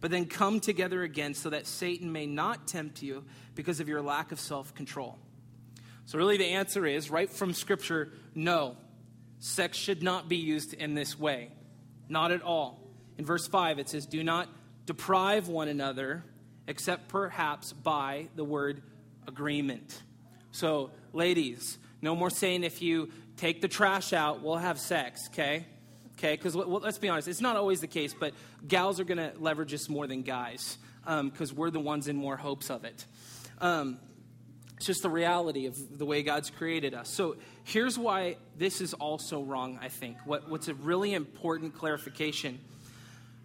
But 0.01 0.11
then 0.11 0.27
come 0.27 0.61
together 0.61 1.03
again 1.03 1.33
so 1.33 1.51
that 1.51 1.66
Satan 1.66 2.12
may 2.12 2.27
not 2.27 2.66
tempt 2.66 3.03
you 3.03 3.25
because 3.55 3.81
of 3.81 3.88
your 3.88 4.03
lack 4.03 4.33
of 4.33 4.40
self 4.40 4.75
control. 4.75 5.18
So, 6.05 6.18
really, 6.18 6.37
the 6.37 6.51
answer 6.51 6.85
is 6.85 7.11
right 7.11 7.31
from 7.31 7.55
Scripture 7.55 8.12
no. 8.35 8.77
Sex 9.38 9.79
should 9.79 10.03
not 10.03 10.29
be 10.29 10.37
used 10.37 10.75
in 10.75 10.94
this 10.94 11.18
way. 11.18 11.51
Not 12.09 12.33
at 12.33 12.43
all. 12.43 12.81
In 13.19 13.25
verse 13.25 13.47
5, 13.47 13.79
it 13.79 13.88
says, 13.88 14.07
Do 14.07 14.23
not 14.23 14.49
deprive 14.87 15.49
one 15.49 15.69
another, 15.69 16.25
except 16.67 17.09
perhaps 17.09 17.73
by 17.73 18.29
the 18.37 18.45
word 18.45 18.83
agreement. 19.27 20.03
So, 20.51 20.91
ladies, 21.12 21.79
no 22.01 22.15
more 22.15 22.31
saying 22.31 22.65
if 22.65 22.83
you 22.83 23.11
take 23.37 23.61
the 23.61 23.69
trash 23.69 24.12
out, 24.12 24.43
we'll 24.43 24.57
have 24.57 24.79
sex, 24.79 25.29
okay? 25.29 25.67
Okay, 26.19 26.37
because 26.37 26.55
well, 26.55 26.69
let's 26.69 26.99
be 26.99 27.09
honest, 27.09 27.27
it's 27.27 27.41
not 27.41 27.57
always 27.57 27.81
the 27.81 27.87
case, 27.87 28.15
but 28.15 28.35
gals 28.67 29.01
are 29.01 29.05
going 29.05 29.19
to 29.19 29.33
leverage 29.38 29.73
us 29.75 29.88
more 29.88 30.07
than 30.07 30.23
guys 30.23 30.79
because 31.05 31.51
um, 31.51 31.57
we're 31.57 31.71
the 31.71 31.81
ones 31.81 32.07
in 32.07 32.17
more 32.17 32.37
hopes 32.37 32.71
of 32.71 32.85
it. 32.85 33.07
Um, 33.61 33.99
it's 34.83 34.88
just 34.88 35.03
the 35.03 35.11
reality 35.11 35.66
of 35.66 35.97
the 35.97 36.05
way 36.05 36.25
God's 36.25 36.51
created 36.51 36.92
us. 36.92 37.09
So 37.09 37.37
here's 37.62 37.97
why 37.97 38.35
this 38.59 38.81
is 38.81 38.95
also 38.95 39.40
wrong, 39.40 39.79
I 39.81 39.87
think. 39.87 40.16
What, 40.25 40.51
what's 40.51 40.66
a 40.66 40.75
really 40.75 41.14
important 41.14 41.73
clarification 41.73 42.59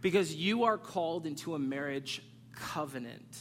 because 0.02 0.34
you 0.34 0.64
are 0.64 0.80
called 0.80 1.28
into 1.28 1.54
a 1.54 1.60
marriage 1.60 2.24
covenant, 2.56 3.38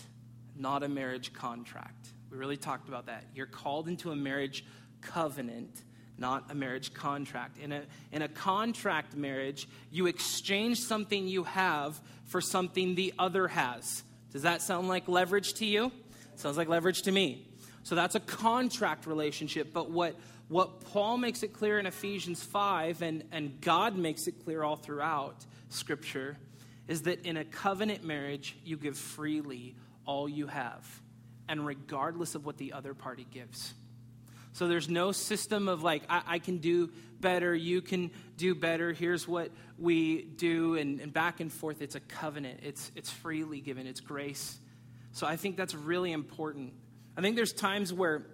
not 0.54 0.82
a 0.82 0.90
marriage 0.90 1.32
contract. 1.32 2.08
We 2.30 2.36
really 2.36 2.58
talked 2.58 2.86
about 2.86 3.06
that. 3.06 3.24
You're 3.34 3.46
called 3.46 3.88
into 3.88 4.10
a 4.10 4.16
marriage 4.16 4.62
covenant, 5.00 5.82
not 6.18 6.50
a 6.50 6.54
marriage 6.54 6.92
contract. 6.92 7.56
In 7.56 7.72
a, 7.72 7.80
in 8.12 8.20
a 8.20 8.28
contract 8.28 9.16
marriage, 9.16 9.70
you 9.90 10.06
exchange 10.06 10.80
something 10.80 11.26
you 11.26 11.44
have 11.44 11.98
for 12.26 12.42
something 12.42 12.94
the 12.94 13.14
other 13.18 13.48
has. 13.48 14.02
Does 14.32 14.42
that 14.42 14.60
sound 14.60 14.86
like 14.86 15.08
leverage 15.08 15.54
to 15.54 15.64
you? 15.64 15.92
Sounds 16.34 16.58
like 16.58 16.68
leverage 16.68 17.00
to 17.02 17.10
me. 17.10 17.46
So 17.86 17.94
that's 17.94 18.16
a 18.16 18.20
contract 18.20 19.06
relationship. 19.06 19.72
But 19.72 19.92
what, 19.92 20.16
what 20.48 20.80
Paul 20.86 21.18
makes 21.18 21.44
it 21.44 21.52
clear 21.52 21.78
in 21.78 21.86
Ephesians 21.86 22.42
5, 22.42 23.00
and, 23.00 23.22
and 23.30 23.60
God 23.60 23.96
makes 23.96 24.26
it 24.26 24.44
clear 24.44 24.64
all 24.64 24.74
throughout 24.74 25.46
Scripture, 25.68 26.36
is 26.88 27.02
that 27.02 27.24
in 27.24 27.36
a 27.36 27.44
covenant 27.44 28.02
marriage, 28.02 28.56
you 28.64 28.76
give 28.76 28.98
freely 28.98 29.76
all 30.04 30.28
you 30.28 30.48
have 30.48 30.84
and 31.48 31.64
regardless 31.64 32.34
of 32.34 32.44
what 32.44 32.56
the 32.56 32.72
other 32.72 32.92
party 32.92 33.24
gives. 33.30 33.72
So 34.52 34.66
there's 34.66 34.88
no 34.88 35.12
system 35.12 35.68
of 35.68 35.84
like, 35.84 36.02
I, 36.08 36.22
I 36.26 36.38
can 36.40 36.58
do 36.58 36.90
better, 37.20 37.54
you 37.54 37.82
can 37.82 38.10
do 38.36 38.56
better, 38.56 38.92
here's 38.92 39.28
what 39.28 39.52
we 39.78 40.22
do, 40.22 40.74
and, 40.74 40.98
and 41.00 41.12
back 41.12 41.38
and 41.38 41.52
forth. 41.52 41.80
It's 41.80 41.94
a 41.94 42.00
covenant, 42.00 42.62
it's, 42.64 42.90
it's 42.96 43.10
freely 43.12 43.60
given, 43.60 43.86
it's 43.86 44.00
grace. 44.00 44.58
So 45.12 45.24
I 45.24 45.36
think 45.36 45.56
that's 45.56 45.76
really 45.76 46.10
important. 46.10 46.72
I 47.16 47.22
think 47.22 47.36
there's 47.36 47.52
times 47.52 47.92
where, 47.92 48.26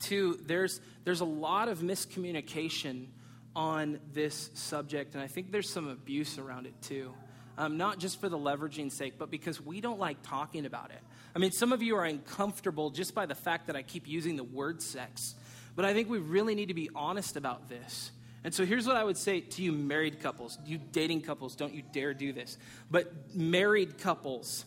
too, 0.00 0.38
there's, 0.46 0.80
there's 1.04 1.20
a 1.20 1.26
lot 1.26 1.68
of 1.68 1.78
miscommunication 1.80 3.06
on 3.54 4.00
this 4.12 4.50
subject, 4.54 5.14
and 5.14 5.22
I 5.22 5.26
think 5.26 5.52
there's 5.52 5.70
some 5.70 5.88
abuse 5.88 6.38
around 6.38 6.66
it, 6.66 6.74
too. 6.82 7.14
Um, 7.58 7.76
not 7.76 7.98
just 7.98 8.20
for 8.20 8.28
the 8.28 8.38
leveraging 8.38 8.90
sake, 8.90 9.14
but 9.18 9.30
because 9.30 9.60
we 9.60 9.80
don't 9.80 10.00
like 10.00 10.16
talking 10.22 10.64
about 10.64 10.90
it. 10.90 11.00
I 11.36 11.38
mean, 11.38 11.52
some 11.52 11.72
of 11.72 11.82
you 11.82 11.96
are 11.96 12.04
uncomfortable 12.04 12.90
just 12.90 13.14
by 13.14 13.26
the 13.26 13.34
fact 13.34 13.66
that 13.66 13.76
I 13.76 13.82
keep 13.82 14.08
using 14.08 14.36
the 14.36 14.44
word 14.44 14.80
sex. 14.82 15.34
But 15.76 15.84
I 15.84 15.92
think 15.92 16.08
we 16.08 16.18
really 16.18 16.54
need 16.54 16.68
to 16.68 16.74
be 16.74 16.90
honest 16.94 17.36
about 17.36 17.68
this. 17.68 18.10
And 18.44 18.52
so 18.52 18.64
here's 18.64 18.86
what 18.86 18.96
I 18.96 19.04
would 19.04 19.16
say 19.16 19.40
to 19.40 19.62
you, 19.62 19.70
married 19.70 20.20
couples. 20.20 20.58
You 20.64 20.78
dating 20.78 21.22
couples, 21.22 21.54
don't 21.54 21.72
you 21.72 21.82
dare 21.92 22.14
do 22.14 22.32
this. 22.32 22.58
But 22.90 23.34
married 23.34 23.98
couples, 23.98 24.64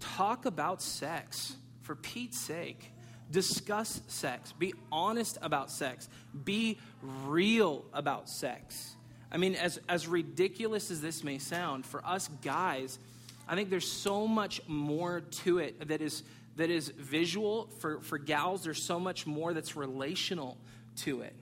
talk 0.00 0.46
about 0.46 0.80
sex 0.80 1.56
for 1.92 1.96
Pete's 1.96 2.38
sake. 2.38 2.90
Discuss 3.30 4.00
sex. 4.08 4.52
Be 4.52 4.72
honest 4.90 5.36
about 5.42 5.70
sex. 5.70 6.08
Be 6.44 6.78
real 7.02 7.84
about 7.92 8.30
sex. 8.30 8.96
I 9.30 9.36
mean, 9.36 9.54
as, 9.56 9.78
as 9.90 10.08
ridiculous 10.08 10.90
as 10.90 11.02
this 11.02 11.22
may 11.22 11.36
sound, 11.36 11.84
for 11.84 12.02
us 12.06 12.30
guys, 12.42 12.98
I 13.46 13.56
think 13.56 13.68
there's 13.68 13.90
so 13.90 14.26
much 14.26 14.66
more 14.66 15.20
to 15.44 15.58
it 15.58 15.88
that 15.88 16.00
is 16.00 16.22
that 16.56 16.70
is 16.70 16.88
visual. 16.88 17.68
For, 17.80 18.00
for 18.00 18.16
gals, 18.16 18.64
there's 18.64 18.86
so 18.86 18.98
much 18.98 19.26
more 19.26 19.52
that's 19.52 19.76
relational 19.76 20.56
to 21.04 21.20
it. 21.20 21.34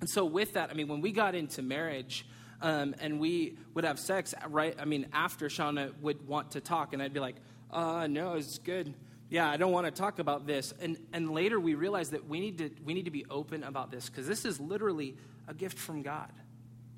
And 0.00 0.08
so, 0.08 0.24
with 0.24 0.52
that, 0.52 0.70
I 0.70 0.74
mean, 0.74 0.86
when 0.86 1.00
we 1.00 1.10
got 1.10 1.34
into 1.34 1.60
marriage, 1.62 2.24
Um, 2.62 2.94
and 3.00 3.18
we 3.18 3.56
would 3.74 3.84
have 3.84 3.98
sex, 3.98 4.34
right? 4.48 4.76
I 4.78 4.84
mean, 4.84 5.06
after 5.12 5.48
Shauna 5.48 5.92
would 6.02 6.28
want 6.28 6.50
to 6.50 6.60
talk, 6.60 6.92
and 6.92 7.02
I'd 7.02 7.14
be 7.14 7.20
like, 7.20 7.36
uh, 7.72 8.06
no, 8.06 8.34
it's 8.34 8.58
good. 8.58 8.92
Yeah, 9.30 9.48
I 9.48 9.56
don't 9.56 9.70
want 9.70 9.86
to 9.86 9.92
talk 9.92 10.18
about 10.18 10.46
this. 10.46 10.74
And, 10.80 10.98
and 11.12 11.30
later 11.30 11.58
we 11.58 11.74
realized 11.74 12.10
that 12.12 12.28
we 12.28 12.40
need 12.40 12.58
to, 12.58 12.70
we 12.84 12.94
need 12.94 13.04
to 13.04 13.12
be 13.12 13.24
open 13.30 13.62
about 13.62 13.92
this 13.92 14.10
because 14.10 14.26
this 14.26 14.44
is 14.44 14.58
literally 14.58 15.16
a 15.46 15.54
gift 15.54 15.78
from 15.78 16.02
God. 16.02 16.32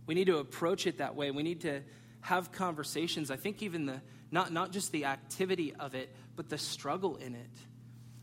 We 0.06 0.14
need 0.14 0.26
to 0.26 0.38
approach 0.38 0.86
it 0.86 0.98
that 0.98 1.14
way. 1.14 1.30
We 1.30 1.42
need 1.42 1.60
to 1.60 1.82
have 2.22 2.50
conversations. 2.50 3.30
I 3.30 3.36
think 3.36 3.62
even 3.62 3.84
the, 3.84 4.00
not, 4.30 4.50
not 4.50 4.72
just 4.72 4.92
the 4.92 5.04
activity 5.04 5.74
of 5.74 5.94
it, 5.94 6.14
but 6.34 6.48
the 6.48 6.56
struggle 6.56 7.16
in 7.16 7.34
it. 7.34 7.50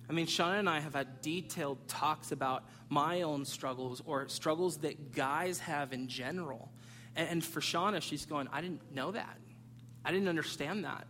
I 0.10 0.14
mean, 0.14 0.26
Shauna 0.26 0.58
and 0.58 0.70
I 0.70 0.80
have 0.80 0.96
had 0.96 1.22
detailed 1.22 1.88
talks 1.88 2.32
about 2.32 2.64
my 2.90 3.22
own 3.22 3.46
struggles 3.46 4.02
or 4.04 4.28
struggles 4.28 4.78
that 4.78 5.12
guys 5.12 5.60
have 5.60 5.94
in 5.94 6.08
general. 6.08 6.72
And 7.16 7.44
for 7.46 7.60
Shauna, 7.60 8.02
she's 8.02 8.26
going, 8.26 8.48
I 8.52 8.62
didn't 8.62 8.94
know 8.94 9.12
that. 9.12 9.38
I 10.04 10.12
didn't 10.12 10.30
understand 10.30 10.86
that 10.86 11.06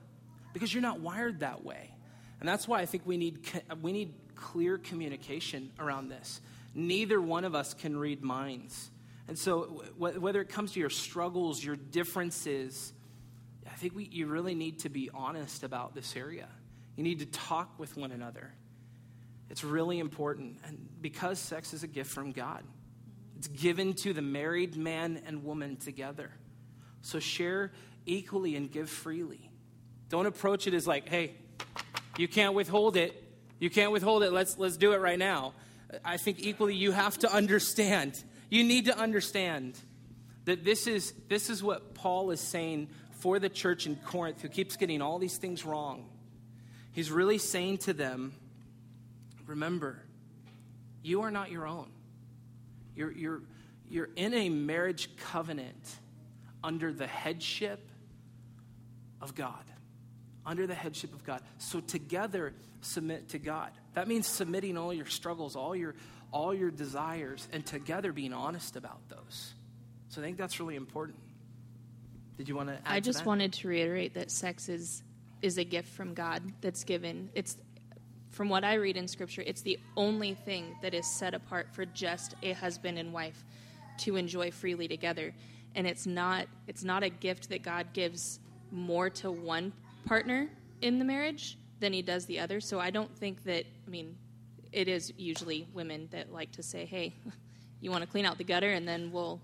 because 0.51 0.73
you're 0.73 0.81
not 0.81 0.99
wired 0.99 1.39
that 1.39 1.63
way. 1.63 1.93
And 2.39 2.47
that's 2.47 2.67
why 2.67 2.79
I 2.79 2.85
think 2.85 3.05
we 3.05 3.17
need, 3.17 3.39
we 3.81 3.91
need 3.91 4.13
clear 4.35 4.77
communication 4.77 5.71
around 5.79 6.09
this. 6.09 6.41
Neither 6.73 7.21
one 7.21 7.43
of 7.43 7.55
us 7.55 7.73
can 7.73 7.97
read 7.97 8.23
minds. 8.23 8.91
And 9.27 9.37
so, 9.37 9.83
whether 9.97 10.41
it 10.41 10.49
comes 10.49 10.71
to 10.73 10.79
your 10.79 10.89
struggles, 10.89 11.63
your 11.63 11.75
differences, 11.75 12.93
I 13.67 13.75
think 13.75 13.95
we, 13.95 14.05
you 14.11 14.25
really 14.25 14.55
need 14.55 14.79
to 14.79 14.89
be 14.89 15.09
honest 15.13 15.63
about 15.63 15.93
this 15.93 16.15
area. 16.15 16.47
You 16.95 17.03
need 17.03 17.19
to 17.19 17.27
talk 17.27 17.77
with 17.77 17.95
one 17.95 18.11
another. 18.11 18.51
It's 19.49 19.63
really 19.63 19.99
important. 19.99 20.57
And 20.65 20.89
because 21.01 21.39
sex 21.39 21.73
is 21.73 21.83
a 21.83 21.87
gift 21.87 22.11
from 22.11 22.31
God, 22.31 22.63
it's 23.37 23.47
given 23.47 23.93
to 23.95 24.13
the 24.13 24.21
married 24.21 24.75
man 24.75 25.21
and 25.25 25.43
woman 25.43 25.77
together. 25.77 26.31
So 27.01 27.19
share 27.19 27.71
equally 28.05 28.55
and 28.55 28.71
give 28.71 28.89
freely. 28.89 29.49
Don't 30.09 30.25
approach 30.25 30.67
it 30.67 30.73
as 30.73 30.87
like, 30.87 31.07
hey, 31.07 31.35
you 32.19 32.27
can't 32.27 32.53
withhold 32.53 32.97
it. 32.97 33.23
You 33.59 33.69
can't 33.69 33.93
withhold 33.93 34.23
it. 34.23 34.33
Let's, 34.33 34.57
let's 34.57 34.75
do 34.75 34.91
it 34.91 34.97
right 34.97 35.17
now. 35.17 35.53
I 36.03 36.17
think 36.17 36.39
equally 36.41 36.75
you 36.75 36.91
have 36.91 37.17
to 37.19 37.33
understand. 37.33 38.21
You 38.49 38.65
need 38.65 38.85
to 38.85 38.97
understand 38.97 39.79
that 40.43 40.65
this 40.65 40.85
is, 40.85 41.13
this 41.29 41.49
is 41.49 41.63
what 41.63 41.93
Paul 41.93 42.31
is 42.31 42.41
saying 42.41 42.89
for 43.11 43.39
the 43.39 43.47
church 43.47 43.85
in 43.85 43.95
Corinth 43.95 44.41
who 44.41 44.49
keeps 44.49 44.75
getting 44.75 45.01
all 45.01 45.17
these 45.17 45.37
things 45.37 45.63
wrong. 45.63 46.09
He's 46.91 47.09
really 47.09 47.37
saying 47.37 47.77
to 47.79 47.93
them, 47.93 48.33
remember, 49.47 50.03
you 51.01 51.21
are 51.21 51.31
not 51.31 51.51
your 51.51 51.65
own. 51.65 51.89
You're, 52.97 53.13
you're, 53.13 53.41
you're 53.89 54.09
in 54.17 54.33
a 54.33 54.49
marriage 54.49 55.15
covenant 55.15 55.95
under 56.65 56.91
the 56.91 57.07
headship 57.07 57.79
of 59.21 59.35
God. 59.35 59.63
Under 60.49 60.65
the 60.65 60.73
headship 60.73 61.13
of 61.13 61.23
God. 61.23 61.43
So 61.59 61.79
together, 61.79 62.53
submit 62.81 63.29
to 63.29 63.37
God. 63.37 63.69
That 63.93 64.07
means 64.07 64.25
submitting 64.25 64.77
all 64.77 64.91
your 64.91 65.05
struggles, 65.05 65.55
all 65.55 65.75
your, 65.75 65.93
all 66.31 66.55
your 66.55 66.71
desires, 66.71 67.47
and 67.53 67.63
together 67.63 68.11
being 68.11 68.33
honest 68.33 68.75
about 68.75 69.07
those. 69.09 69.53
So 70.07 70.21
I 70.21 70.23
think 70.23 70.37
that's 70.37 70.59
really 70.59 70.75
important. 70.75 71.19
Did 72.37 72.49
you 72.49 72.55
want 72.55 72.69
to 72.69 72.79
I 72.83 72.99
just 72.99 73.19
to 73.19 73.25
wanted 73.25 73.53
to 73.53 73.67
reiterate 73.67 74.15
that 74.15 74.31
sex 74.31 74.69
is 74.69 75.03
is 75.43 75.59
a 75.59 75.63
gift 75.63 75.89
from 75.89 76.15
God 76.15 76.41
that's 76.61 76.83
given. 76.83 77.29
It's 77.35 77.57
from 78.31 78.49
what 78.49 78.63
I 78.63 78.75
read 78.75 78.97
in 78.97 79.07
scripture, 79.07 79.43
it's 79.45 79.61
the 79.61 79.79
only 79.95 80.33
thing 80.33 80.75
that 80.81 80.93
is 80.93 81.05
set 81.05 81.33
apart 81.35 81.67
for 81.71 81.85
just 81.85 82.33
a 82.41 82.53
husband 82.53 82.97
and 82.97 83.13
wife 83.13 83.45
to 83.99 84.15
enjoy 84.15 84.49
freely 84.49 84.87
together. 84.87 85.33
And 85.75 85.85
it's 85.85 86.07
not 86.07 86.47
it's 86.67 86.83
not 86.83 87.03
a 87.03 87.09
gift 87.09 87.49
that 87.49 87.61
God 87.61 87.93
gives 87.93 88.39
more 88.71 89.09
to 89.11 89.29
one 89.29 89.73
partner 90.05 90.49
in 90.81 90.99
the 90.99 91.05
marriage 91.05 91.57
than 91.79 91.93
he 91.93 92.01
does 92.01 92.25
the 92.25 92.39
other. 92.39 92.59
So 92.59 92.79
I 92.79 92.89
don't 92.89 93.13
think 93.17 93.43
that 93.43 93.65
I 93.85 93.89
mean 93.89 94.17
it 94.71 94.87
is 94.87 95.13
usually 95.17 95.67
women 95.73 96.07
that 96.11 96.31
like 96.31 96.51
to 96.53 96.63
say, 96.63 96.85
"Hey, 96.85 97.13
you 97.81 97.91
want 97.91 98.03
to 98.03 98.09
clean 98.09 98.25
out 98.25 98.37
the 98.37 98.43
gutter 98.43 98.71
and 98.71 98.87
then 98.87 99.11
we'll 99.11 99.39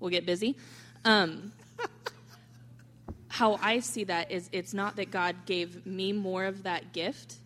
we'll 0.00 0.10
get 0.10 0.26
busy." 0.26 0.56
Um, 1.04 1.52
how 3.28 3.58
I 3.60 3.80
see 3.80 4.04
that 4.04 4.30
is 4.30 4.48
it's 4.50 4.72
not 4.72 4.96
that 4.96 5.10
God 5.10 5.36
gave 5.44 5.84
me 5.84 6.12
more 6.12 6.46
of 6.46 6.62
that 6.62 6.94
gift 6.94 7.36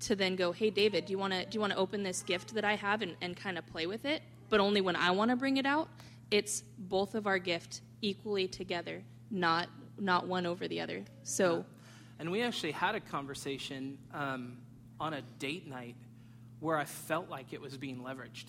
to 0.00 0.14
then 0.14 0.36
go, 0.36 0.52
hey 0.52 0.68
David, 0.68 1.06
do 1.06 1.12
you 1.12 1.18
want 1.18 1.32
to 1.32 1.44
do 1.46 1.54
you 1.56 1.60
want 1.60 1.72
to 1.72 1.78
open 1.78 2.02
this 2.02 2.22
gift 2.22 2.54
that 2.54 2.64
I 2.64 2.74
have 2.74 3.02
and, 3.02 3.16
and 3.22 3.36
kind 3.36 3.56
of 3.56 3.66
play 3.66 3.86
with 3.86 4.04
it? 4.04 4.22
But 4.50 4.60
only 4.60 4.80
when 4.80 4.94
I 4.94 5.10
want 5.10 5.30
to 5.30 5.36
bring 5.36 5.56
it 5.56 5.66
out. 5.66 5.88
It's 6.30 6.64
both 6.78 7.14
of 7.14 7.26
our 7.26 7.38
gift 7.38 7.82
equally 8.00 8.48
together, 8.48 9.02
not 9.30 9.68
not 9.98 10.26
one 10.26 10.46
over 10.46 10.68
the 10.68 10.80
other. 10.80 11.02
So, 11.22 11.64
and 12.18 12.30
we 12.30 12.42
actually 12.42 12.72
had 12.72 12.94
a 12.94 13.00
conversation 13.00 13.98
um, 14.14 14.58
on 15.00 15.14
a 15.14 15.22
date 15.38 15.66
night 15.66 15.96
where 16.60 16.76
I 16.76 16.84
felt 16.84 17.28
like 17.28 17.52
it 17.52 17.60
was 17.60 17.76
being 17.76 18.00
leveraged. 18.00 18.44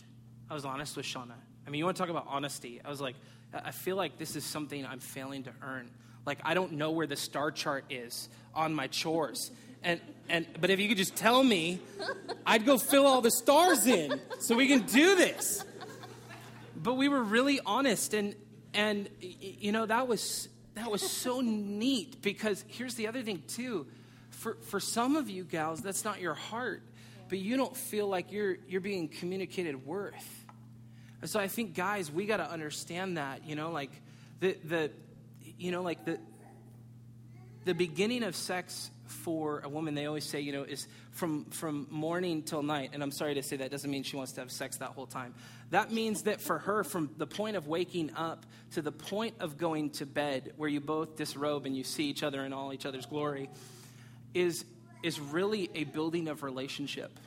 I 0.50 0.54
was 0.54 0.66
honest 0.66 0.96
with 0.96 1.06
Shauna. 1.06 1.34
I 1.66 1.70
mean, 1.70 1.80
you 1.80 1.86
want 1.86 1.98
to 1.98 2.02
talk 2.02 2.10
about 2.10 2.28
honesty? 2.28 2.82
I 2.84 2.90
was 2.90 3.02
like, 3.02 3.16
I 3.54 3.72
feel 3.72 3.96
like 3.96 4.18
this 4.18 4.36
is 4.36 4.44
something 4.44 4.86
I'm 4.86 5.00
failing 5.00 5.44
to 5.44 5.52
earn. 5.62 5.90
Like 6.26 6.40
I 6.44 6.54
don't 6.54 6.74
know 6.74 6.92
where 6.92 7.08
the 7.08 7.16
star 7.16 7.52
chart 7.52 7.86
is 7.90 8.30
on 8.54 8.74
my 8.74 8.88
chores. 8.88 9.52
And, 9.84 10.00
and 10.30 10.48
but 10.60 10.70
if 10.70 10.80
you 10.80 10.88
could 10.88 10.98
just 10.98 11.16
tell 11.16 11.44
me, 11.44 11.80
I'd 12.46 12.66
go 12.66 12.78
fill 12.78 13.06
all 13.06 13.22
the 13.22 13.32
stars 13.32 13.86
in 13.86 14.20
so 14.40 14.56
we 14.56 14.68
can 14.68 14.82
do 14.82 15.16
this. 15.16 15.64
But 16.76 16.96
we 16.96 17.10
were 17.10 17.24
really 17.24 17.60
honest 17.66 18.14
and 18.14 18.36
and 18.74 19.10
you 19.22 19.72
know 19.72 19.86
that 19.86 20.08
was 20.08 20.50
that 20.76 20.90
was 20.90 21.02
so 21.02 21.42
neat 21.42 22.22
because 22.22 22.64
here's 22.68 22.96
the 22.96 23.08
other 23.08 23.22
thing 23.22 23.44
too. 23.48 23.88
For 24.30 24.56
for 24.62 24.80
some 24.80 25.16
of 25.16 25.30
you 25.30 25.44
gals, 25.44 25.82
that's 25.82 26.04
not 26.04 26.20
your 26.20 26.34
heart, 26.34 26.82
but 27.30 27.38
you 27.38 27.58
don't 27.58 27.76
feel 27.76 28.08
like 28.08 28.32
you're 28.32 28.58
you're 28.68 28.82
being 28.82 29.08
communicated 29.08 29.86
worth. 29.86 30.46
And 31.22 31.30
so 31.30 31.40
I 31.40 31.48
think 31.48 31.76
guys, 31.76 32.12
we 32.12 32.26
got 32.26 32.38
to 32.38 32.50
understand 32.50 33.18
that, 33.18 33.48
you 33.48 33.56
know, 33.56 33.72
like 33.72 33.92
the 34.40 34.58
the 34.66 34.92
you 35.58 35.72
know 35.72 35.82
like 35.82 36.04
the 36.06 36.20
the 37.66 37.74
beginning 37.74 38.24
of 38.24 38.36
sex 38.36 38.92
for 39.06 39.62
a 39.64 39.70
woman, 39.70 39.96
they 39.96 40.06
always 40.06 40.24
say, 40.24 40.40
you 40.40 40.52
know, 40.52 40.64
is 40.64 40.88
from, 41.12 41.46
from 41.46 41.88
morning 41.90 42.42
till 42.44 42.64
night. 42.64 42.92
And 42.94 43.04
I'm 43.04 43.12
sorry 43.12 43.36
to 43.36 43.44
say 43.44 43.58
that 43.58 43.72
doesn't 43.72 43.90
mean 43.90 44.04
she 44.04 44.16
wants 44.16 44.34
to 44.34 44.42
have 44.42 44.52
sex 44.52 44.78
that 44.78 44.90
whole 44.90 45.06
time. 45.06 45.34
That 45.72 45.92
means 45.92 46.24
that 46.24 46.42
for 46.42 46.60
her, 46.60 46.84
from 46.84 47.10
the 47.18 47.28
point 47.28 47.56
of 47.56 47.68
waking 47.68 48.12
up 48.16 48.46
to 48.72 48.82
the 48.82 48.92
point 48.92 49.36
of 49.40 49.58
going 49.58 49.92
to 49.92 50.06
bed, 50.06 50.54
where 50.58 50.70
you 50.70 50.80
both 50.80 51.16
disrobe 51.16 51.66
and 51.66 51.76
you 51.76 51.84
see 51.84 52.06
each 52.06 52.24
other 52.24 52.46
in 52.46 52.54
all 52.54 52.74
each 52.74 52.86
other's 52.86 53.06
glory, 53.06 53.50
is, 54.34 54.66
is 55.04 55.20
really 55.20 55.70
a 55.76 55.84
building 55.84 56.28
of 56.28 56.44
relationship. 56.44 57.20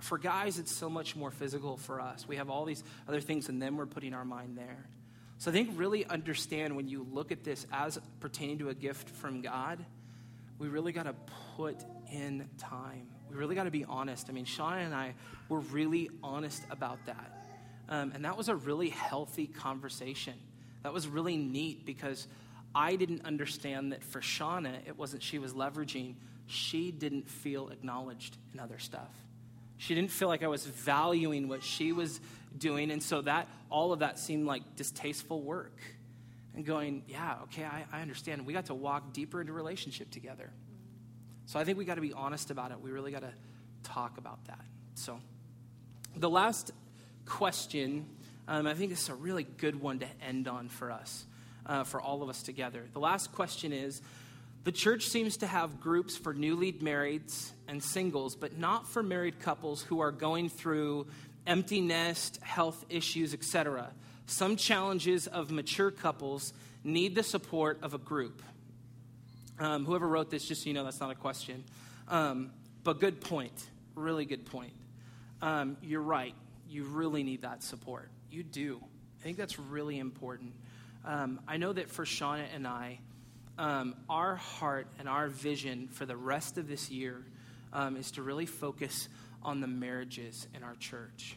For 0.00 0.18
guys, 0.18 0.58
it's 0.58 0.72
so 0.72 0.90
much 0.90 1.14
more 1.16 1.30
physical 1.30 1.76
for 1.76 2.00
us. 2.00 2.26
We 2.26 2.36
have 2.36 2.50
all 2.50 2.64
these 2.64 2.82
other 3.08 3.20
things, 3.20 3.48
and 3.48 3.62
then 3.62 3.76
we're 3.76 3.86
putting 3.86 4.14
our 4.14 4.24
mind 4.24 4.58
there. 4.58 4.86
So 5.38 5.50
I 5.50 5.54
think 5.54 5.70
really 5.74 6.04
understand 6.04 6.76
when 6.76 6.88
you 6.88 7.06
look 7.10 7.32
at 7.32 7.42
this 7.42 7.66
as 7.72 7.98
pertaining 8.20 8.58
to 8.58 8.68
a 8.68 8.74
gift 8.74 9.08
from 9.10 9.42
God 9.42 9.84
we 10.62 10.68
really 10.68 10.92
got 10.92 11.02
to 11.02 11.14
put 11.56 11.76
in 12.12 12.48
time. 12.56 13.08
We 13.28 13.36
really 13.36 13.56
got 13.56 13.64
to 13.64 13.72
be 13.72 13.84
honest. 13.84 14.28
I 14.28 14.32
mean, 14.32 14.44
Shauna 14.44 14.84
and 14.84 14.94
I 14.94 15.14
were 15.48 15.58
really 15.58 16.08
honest 16.22 16.62
about 16.70 17.04
that. 17.06 17.48
Um, 17.88 18.12
and 18.14 18.24
that 18.24 18.36
was 18.36 18.48
a 18.48 18.54
really 18.54 18.88
healthy 18.88 19.48
conversation. 19.48 20.34
That 20.84 20.92
was 20.92 21.08
really 21.08 21.36
neat 21.36 21.84
because 21.84 22.28
I 22.76 22.94
didn't 22.94 23.24
understand 23.24 23.90
that 23.90 24.04
for 24.04 24.20
Shauna, 24.20 24.86
it 24.86 24.96
wasn't 24.96 25.24
she 25.24 25.40
was 25.40 25.52
leveraging, 25.52 26.14
she 26.46 26.92
didn't 26.92 27.28
feel 27.28 27.70
acknowledged 27.70 28.36
in 28.54 28.60
other 28.60 28.78
stuff. 28.78 29.10
She 29.78 29.96
didn't 29.96 30.12
feel 30.12 30.28
like 30.28 30.44
I 30.44 30.48
was 30.48 30.64
valuing 30.64 31.48
what 31.48 31.64
she 31.64 31.90
was 31.90 32.20
doing. 32.56 32.92
And 32.92 33.02
so 33.02 33.20
that 33.22 33.48
all 33.68 33.92
of 33.92 33.98
that 33.98 34.16
seemed 34.16 34.46
like 34.46 34.76
distasteful 34.76 35.42
work 35.42 35.76
and 36.54 36.64
going, 36.64 37.02
yeah, 37.06 37.36
okay, 37.44 37.64
I, 37.64 37.84
I 37.92 38.02
understand. 38.02 38.46
We 38.46 38.52
got 38.52 38.66
to 38.66 38.74
walk 38.74 39.12
deeper 39.12 39.40
into 39.40 39.52
relationship 39.52 40.10
together. 40.10 40.50
So 41.46 41.58
I 41.58 41.64
think 41.64 41.78
we 41.78 41.84
got 41.84 41.96
to 41.96 42.00
be 42.00 42.12
honest 42.12 42.50
about 42.50 42.70
it. 42.70 42.80
We 42.80 42.90
really 42.90 43.10
got 43.10 43.22
to 43.22 43.32
talk 43.82 44.18
about 44.18 44.44
that. 44.46 44.64
So 44.94 45.20
the 46.16 46.30
last 46.30 46.72
question, 47.26 48.06
um, 48.48 48.66
I 48.66 48.74
think 48.74 48.92
is 48.92 49.08
a 49.08 49.14
really 49.14 49.44
good 49.44 49.80
one 49.80 50.00
to 50.00 50.06
end 50.26 50.48
on 50.48 50.68
for 50.68 50.90
us, 50.90 51.24
uh, 51.66 51.84
for 51.84 52.00
all 52.00 52.22
of 52.22 52.28
us 52.28 52.42
together. 52.42 52.84
The 52.92 53.00
last 53.00 53.32
question 53.32 53.72
is 53.72 54.02
the 54.64 54.72
church 54.72 55.08
seems 55.08 55.38
to 55.38 55.46
have 55.46 55.80
groups 55.80 56.16
for 56.16 56.34
newly 56.34 56.72
marrieds 56.72 57.50
and 57.66 57.82
singles, 57.82 58.36
but 58.36 58.58
not 58.58 58.86
for 58.88 59.02
married 59.02 59.40
couples 59.40 59.82
who 59.82 60.00
are 60.00 60.12
going 60.12 60.48
through 60.48 61.06
empty 61.46 61.80
nest, 61.80 62.38
health 62.42 62.84
issues, 62.88 63.34
etc. 63.34 63.90
Some 64.26 64.56
challenges 64.56 65.26
of 65.26 65.50
mature 65.50 65.90
couples 65.90 66.52
need 66.84 67.14
the 67.14 67.22
support 67.22 67.78
of 67.82 67.94
a 67.94 67.98
group. 67.98 68.42
Um, 69.58 69.84
whoever 69.84 70.08
wrote 70.08 70.30
this, 70.30 70.44
just 70.44 70.62
so 70.62 70.68
you 70.68 70.74
know, 70.74 70.84
that's 70.84 71.00
not 71.00 71.10
a 71.10 71.14
question. 71.14 71.64
Um, 72.08 72.50
but 72.82 72.98
good 72.98 73.20
point. 73.20 73.52
Really 73.94 74.24
good 74.24 74.46
point. 74.46 74.72
Um, 75.40 75.76
you're 75.82 76.02
right. 76.02 76.34
You 76.68 76.84
really 76.84 77.22
need 77.22 77.42
that 77.42 77.62
support. 77.62 78.08
You 78.30 78.42
do. 78.42 78.80
I 79.20 79.22
think 79.22 79.36
that's 79.36 79.58
really 79.58 79.98
important. 79.98 80.52
um, 81.04 81.40
I 81.46 81.56
know 81.56 81.72
that 81.72 81.90
for 81.90 82.04
Shauna 82.04 82.44
and 82.54 82.66
I, 82.66 82.98
um, 83.58 83.94
our 84.08 84.36
heart 84.36 84.86
and 84.98 85.08
our 85.08 85.28
vision 85.28 85.88
for 85.88 86.06
the 86.06 86.16
rest 86.16 86.58
of 86.58 86.68
this 86.68 86.90
year 86.90 87.22
um, 87.72 87.96
is 87.96 88.10
to 88.12 88.22
really 88.22 88.46
focus 88.46 89.08
on 89.42 89.60
the 89.60 89.66
marriages 89.66 90.46
in 90.54 90.62
our 90.62 90.74
church, 90.76 91.36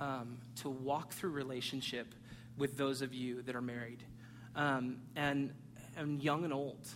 um, 0.00 0.38
to 0.56 0.68
walk 0.68 1.12
through 1.12 1.30
relationship 1.30 2.14
with 2.56 2.76
those 2.76 3.02
of 3.02 3.14
you 3.14 3.42
that 3.42 3.54
are 3.54 3.62
married, 3.62 4.02
um, 4.56 4.96
and, 5.16 5.52
and 5.96 6.22
young 6.22 6.44
and 6.44 6.52
old. 6.52 6.88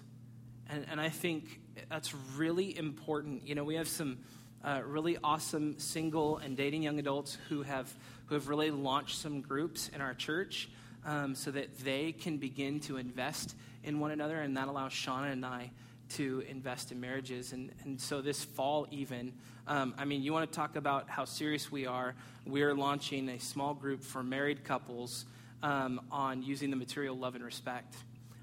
And, 0.69 0.87
and 0.91 1.01
I 1.01 1.11
think 1.11 1.61
that's 1.91 2.15
really 2.37 2.77
important. 2.77 3.47
You 3.47 3.55
know, 3.55 3.65
we 3.65 3.75
have 3.77 3.89
some 3.89 4.19
uh, 4.65 4.81
really 4.85 5.19
awesome 5.23 5.79
single 5.79 6.39
and 6.39 6.57
dating 6.57 6.83
young 6.83 6.99
adults 6.99 7.39
who 7.49 7.63
have, 7.63 7.93
who 8.27 8.35
have 8.35 8.49
really 8.49 8.71
launched 8.71 9.19
some 9.19 9.41
groups 9.41 9.91
in 9.95 10.01
our 10.01 10.15
church 10.15 10.71
um, 11.05 11.35
so 11.35 11.51
that 11.51 11.79
they 11.81 12.13
can 12.13 12.39
begin 12.39 12.81
to 12.81 12.97
invest 12.97 13.55
in 13.83 14.01
one 14.01 14.11
another, 14.11 14.41
and 14.41 14.57
that 14.57 14.69
allows 14.69 14.93
Shauna 14.93 15.33
and 15.33 15.45
I 15.45 15.71
to 16.11 16.45
invest 16.49 16.93
in 16.93 17.01
marriages. 17.01 17.53
And, 17.53 17.71
and 17.85 18.01
so 18.01 18.21
this 18.21 18.45
fall, 18.45 18.87
even, 18.91 19.33
um, 19.67 19.95
I 19.99 20.05
mean, 20.05 20.23
you 20.23 20.33
want 20.33 20.51
to 20.51 20.57
talk 20.57 20.77
about 20.77 21.09
how 21.09 21.25
serious 21.25 21.71
we 21.71 21.87
are. 21.87 22.15
We're 22.47 22.75
launching 22.75 23.29
a 23.29 23.39
small 23.39 23.75
group 23.75 24.03
for 24.03 24.23
married 24.23 24.65
couples 24.65 25.25
um, 25.63 26.01
on 26.11 26.43
using 26.43 26.71
the 26.71 26.77
material 26.77 27.17
love 27.17 27.35
and 27.35 27.45
respect. 27.45 27.95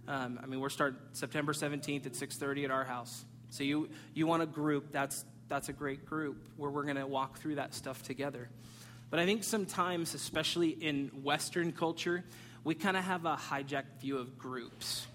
Um, 0.07 0.39
I 0.41 0.47
mean, 0.47 0.59
we're 0.59 0.69
starting 0.69 0.99
September 1.13 1.53
17th 1.53 2.05
at 2.07 2.13
6:30 2.13 2.65
at 2.65 2.71
our 2.71 2.83
house. 2.83 3.25
So 3.49 3.63
you 3.63 3.89
you 4.13 4.27
want 4.27 4.41
a 4.41 4.47
group? 4.47 4.91
That's 4.91 5.23
that's 5.47 5.69
a 5.69 5.73
great 5.73 6.05
group 6.05 6.37
where 6.57 6.71
we're 6.71 6.83
going 6.83 6.95
to 6.95 7.05
walk 7.05 7.39
through 7.39 7.55
that 7.55 7.73
stuff 7.73 8.01
together. 8.03 8.49
But 9.09 9.19
I 9.19 9.25
think 9.25 9.43
sometimes, 9.43 10.13
especially 10.13 10.69
in 10.69 11.09
Western 11.23 11.73
culture, 11.73 12.23
we 12.63 12.75
kind 12.75 12.95
of 12.95 13.03
have 13.03 13.25
a 13.25 13.35
hijacked 13.35 13.99
view 13.99 14.17
of 14.17 14.37
groups. 14.37 15.05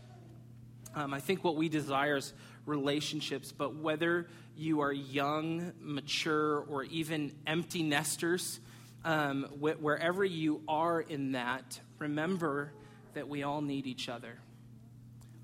Um, 0.97 1.13
I 1.13 1.21
think 1.21 1.45
what 1.45 1.57
we 1.57 1.69
desire 1.69 2.17
is 2.17 2.33
relationships, 2.65 3.53
but 3.53 3.77
whether 3.77 4.27
you 4.57 4.81
are 4.81 4.93
young, 4.93 5.73
mature, 5.79 6.61
or 6.61 6.85
even 6.85 7.33
empty 7.47 7.83
nesters, 7.83 8.61
um, 9.05 9.45
wh- 9.61 9.81
wherever 9.81 10.25
you 10.25 10.63
are 10.67 11.03
in 11.03 11.33
that, 11.33 11.79
remember 11.99 12.73
that 13.13 13.29
we 13.29 13.43
all 13.43 13.61
need 13.61 13.87
each 13.87 14.09
other. 14.09 14.39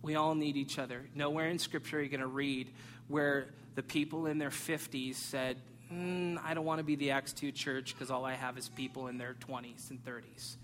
We 0.01 0.15
all 0.15 0.35
need 0.35 0.57
each 0.57 0.79
other. 0.79 1.07
Nowhere 1.15 1.49
in 1.49 1.59
Scripture 1.59 1.99
are 1.99 2.03
you 2.03 2.09
going 2.09 2.21
to 2.21 2.27
read 2.27 2.73
where 3.09 3.49
the 3.75 3.83
people 3.83 4.27
in 4.27 4.39
their 4.39 4.51
50s 4.51 5.17
said, 5.17 5.59
mm, 5.93 6.39
I 6.43 6.55
don't 6.55 6.65
want 6.65 6.79
to 6.79 6.85
be 6.85 6.97
the 6.97 7.11
Acts 7.11 7.35
2 7.35 7.53
church 7.53 7.95
because 7.95 8.11
all 8.11 8.25
I 8.25 8.35
have 8.35 8.57
is 8.57 8.71
people 8.71 9.09
in 9.09 9.19
their 9.19 9.35
20s 9.35 9.91
and 9.91 10.03
30s. 10.03 10.57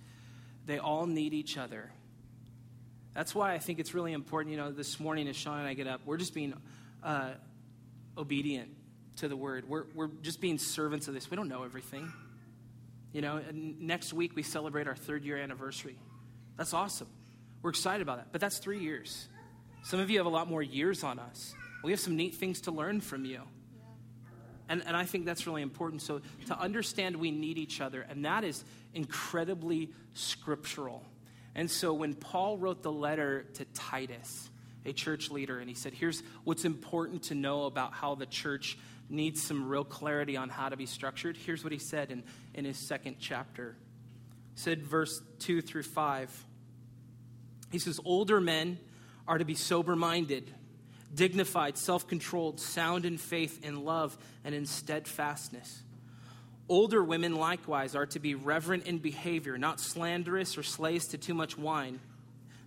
They 0.65 0.79
all 0.79 1.07
need 1.07 1.35
each 1.35 1.59
other. 1.59 1.91
That's 3.15 3.35
why 3.35 3.55
I 3.55 3.59
think 3.59 3.79
it's 3.79 3.95
really 3.95 4.13
important. 4.13 4.53
You 4.53 4.59
know, 4.59 4.71
this 4.71 5.01
morning 5.01 5.29
as 5.29 5.37
Shauna 5.37 5.61
and 5.61 5.69
I 5.69 5.75
get 5.75 5.87
up, 5.87 6.01
we're 6.07 6.19
just 6.19 6.35
being 6.35 6.55
uh, 7.03 7.31
obedient 8.17 8.71
to 9.17 9.29
the 9.29 9.37
word. 9.37 9.69
We're, 9.69 9.85
we're 9.95 10.09
just 10.23 10.41
being 10.41 10.59
servants 10.59 11.09
of 11.09 11.15
this. 11.15 11.31
We 11.31 11.37
don't 11.37 11.49
know 11.49 11.65
everything. 11.65 12.13
You 13.13 13.23
know, 13.23 13.41
next 13.53 14.13
week 14.13 14.37
we 14.37 14.43
celebrate 14.43 14.87
our 14.87 14.97
third 14.97 15.25
year 15.25 15.39
anniversary. 15.39 15.97
That's 16.57 16.75
awesome. 16.75 17.09
We're 17.63 17.71
excited 17.71 18.03
about 18.03 18.19
that. 18.19 18.29
But 18.33 18.41
that's 18.41 18.59
three 18.59 18.81
years. 18.81 19.29
Some 19.83 20.01
of 20.01 20.11
you 20.11 20.19
have 20.19 20.27
a 20.27 20.31
lot 20.31 20.49
more 20.49 20.63
years 20.63 21.03
on 21.03 21.19
us. 21.19 21.55
We 21.83 21.93
have 21.93 22.01
some 22.01 22.17
neat 22.17 22.35
things 22.35 22.63
to 22.63 22.71
learn 22.71 23.01
from 23.01 23.25
you. 23.25 23.43
And, 24.69 24.83
and 24.87 24.97
I 24.97 25.05
think 25.05 25.25
that's 25.25 25.47
really 25.47 25.63
important. 25.63 26.03
So, 26.03 26.21
to 26.47 26.59
understand 26.59 27.17
we 27.17 27.31
need 27.31 27.57
each 27.57 27.81
other, 27.81 28.03
and 28.09 28.25
that 28.27 28.45
is 28.45 28.65
incredibly 28.93 29.91
scriptural. 30.13 31.03
And 31.59 31.69
so, 31.69 31.93
when 31.93 32.15
Paul 32.15 32.57
wrote 32.57 32.85
the 32.85 32.93
letter 32.93 33.45
to 33.55 33.65
Titus, 33.75 34.49
a 34.87 34.93
church 34.93 35.29
leader, 35.29 35.59
and 35.59 35.69
he 35.69 35.75
said, 35.75 35.93
Here's 35.93 36.23
what's 36.45 36.65
important 36.65 37.25
to 37.25 37.35
know 37.35 37.65
about 37.65 37.93
how 37.93 38.15
the 38.15 38.27
church 38.27 38.79
needs 39.11 39.43
some 39.43 39.69
real 39.69 39.83
clarity 39.83 40.37
on 40.37 40.51
how 40.51 40.69
to 40.69 40.77
be 40.77 40.87
structured. 40.87 41.37
Here's 41.37 41.65
what 41.65 41.73
he 41.73 41.81
said 41.81 42.13
in, 42.13 42.23
in 42.55 42.65
his 42.65 42.77
second 42.77 43.17
chapter. 43.19 43.75
He 44.55 44.61
said, 44.61 44.85
verse 44.85 45.21
2 45.41 45.61
through 45.61 45.83
5. 45.83 46.47
He 47.73 47.81
says, 47.81 47.99
Older 48.05 48.41
men 48.41 48.79
are 49.27 49.39
to 49.39 49.45
be 49.45 49.57
sober 49.57 49.97
minded, 49.97 50.55
dignified, 51.13 51.77
self 51.77 52.07
controlled, 52.07 52.61
sound 52.61 53.05
in 53.05 53.19
faith, 53.19 53.65
in 53.65 53.85
love, 53.85 54.17
and 54.45 54.55
in 54.55 54.65
steadfastness. 54.65 55.83
Older 56.69 57.03
women 57.03 57.37
likewise 57.37 57.95
are 57.95 58.07
to 58.07 58.19
be 58.19 58.35
reverent 58.35 58.87
in 58.87 58.99
behavior, 58.99 59.57
not 59.57 59.81
slanderous 59.81 60.59
or 60.59 60.63
slaves 60.63 61.09
to 61.09 61.19
too 61.19 61.35
much 61.35 61.57
wine. 61.57 62.01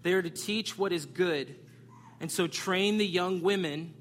They 0.04 0.14
are 0.14 0.22
to 0.22 0.30
teach 0.30 0.78
what 0.78 0.91
is 0.91 1.06
good, 1.06 1.56
and 2.20 2.32
so 2.32 2.47
train 2.47 2.97
the 2.97 3.06
young 3.06 3.41
women, 3.41 3.93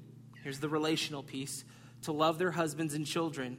here's 0.43 0.59
the 0.59 0.69
relational 0.69 1.21
piece, 1.21 1.63
to 2.03 2.11
love 2.11 2.39
their 2.39 2.51
husbands 2.51 2.95
and 2.95 3.05
children, 3.05 3.57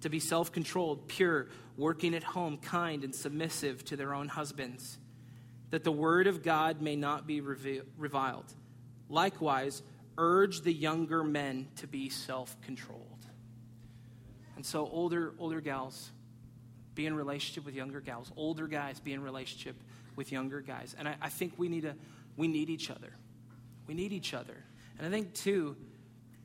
to 0.00 0.08
be 0.08 0.20
self 0.20 0.50
controlled, 0.50 1.08
pure, 1.08 1.48
working 1.76 2.14
at 2.14 2.22
home, 2.22 2.56
kind, 2.56 3.04
and 3.04 3.14
submissive 3.14 3.84
to 3.84 3.96
their 3.96 4.14
own 4.14 4.28
husbands 4.28 4.98
that 5.70 5.84
the 5.84 5.92
word 5.92 6.26
of 6.26 6.42
God 6.42 6.80
may 6.80 6.96
not 6.96 7.26
be 7.26 7.40
reviled. 7.40 8.52
Likewise, 9.08 9.82
urge 10.16 10.62
the 10.62 10.72
younger 10.72 11.22
men 11.24 11.68
to 11.76 11.86
be 11.86 12.08
self 12.08 12.60
controlled. 12.62 13.05
And 14.56 14.64
so, 14.64 14.88
older, 14.90 15.34
older 15.38 15.60
gals, 15.60 16.10
be 16.94 17.06
in 17.06 17.14
relationship 17.14 17.64
with 17.64 17.74
younger 17.74 18.00
gals. 18.00 18.32
Older 18.36 18.66
guys, 18.66 18.98
be 18.98 19.12
in 19.12 19.22
relationship 19.22 19.76
with 20.16 20.32
younger 20.32 20.60
guys. 20.60 20.96
And 20.98 21.06
I, 21.06 21.16
I 21.20 21.28
think 21.28 21.52
we 21.58 21.68
need, 21.68 21.84
a, 21.84 21.94
we 22.36 22.48
need 22.48 22.70
each 22.70 22.90
other. 22.90 23.12
We 23.86 23.94
need 23.94 24.12
each 24.12 24.34
other. 24.34 24.56
And 24.98 25.06
I 25.06 25.10
think, 25.10 25.34
too, 25.34 25.76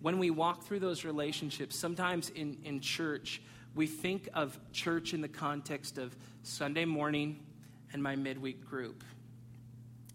when 0.01 0.20
we 0.20 0.30
walk 0.30 0.64
through 0.64 0.80
those 0.80 1.05
relationships, 1.05 1.76
sometimes 1.76 2.30
in, 2.30 2.57
in 2.64 2.82
church, 2.82 3.41
we 3.76 3.88
think 3.88 4.28
of 4.34 4.59
church 4.74 5.14
in 5.14 5.22
the 5.22 5.30
context 5.30 5.97
of 5.97 6.16
Sunday 6.43 6.86
morning 6.86 7.39
and 7.93 8.03
my 8.03 8.16
midweek 8.16 8.66
group. 8.66 9.03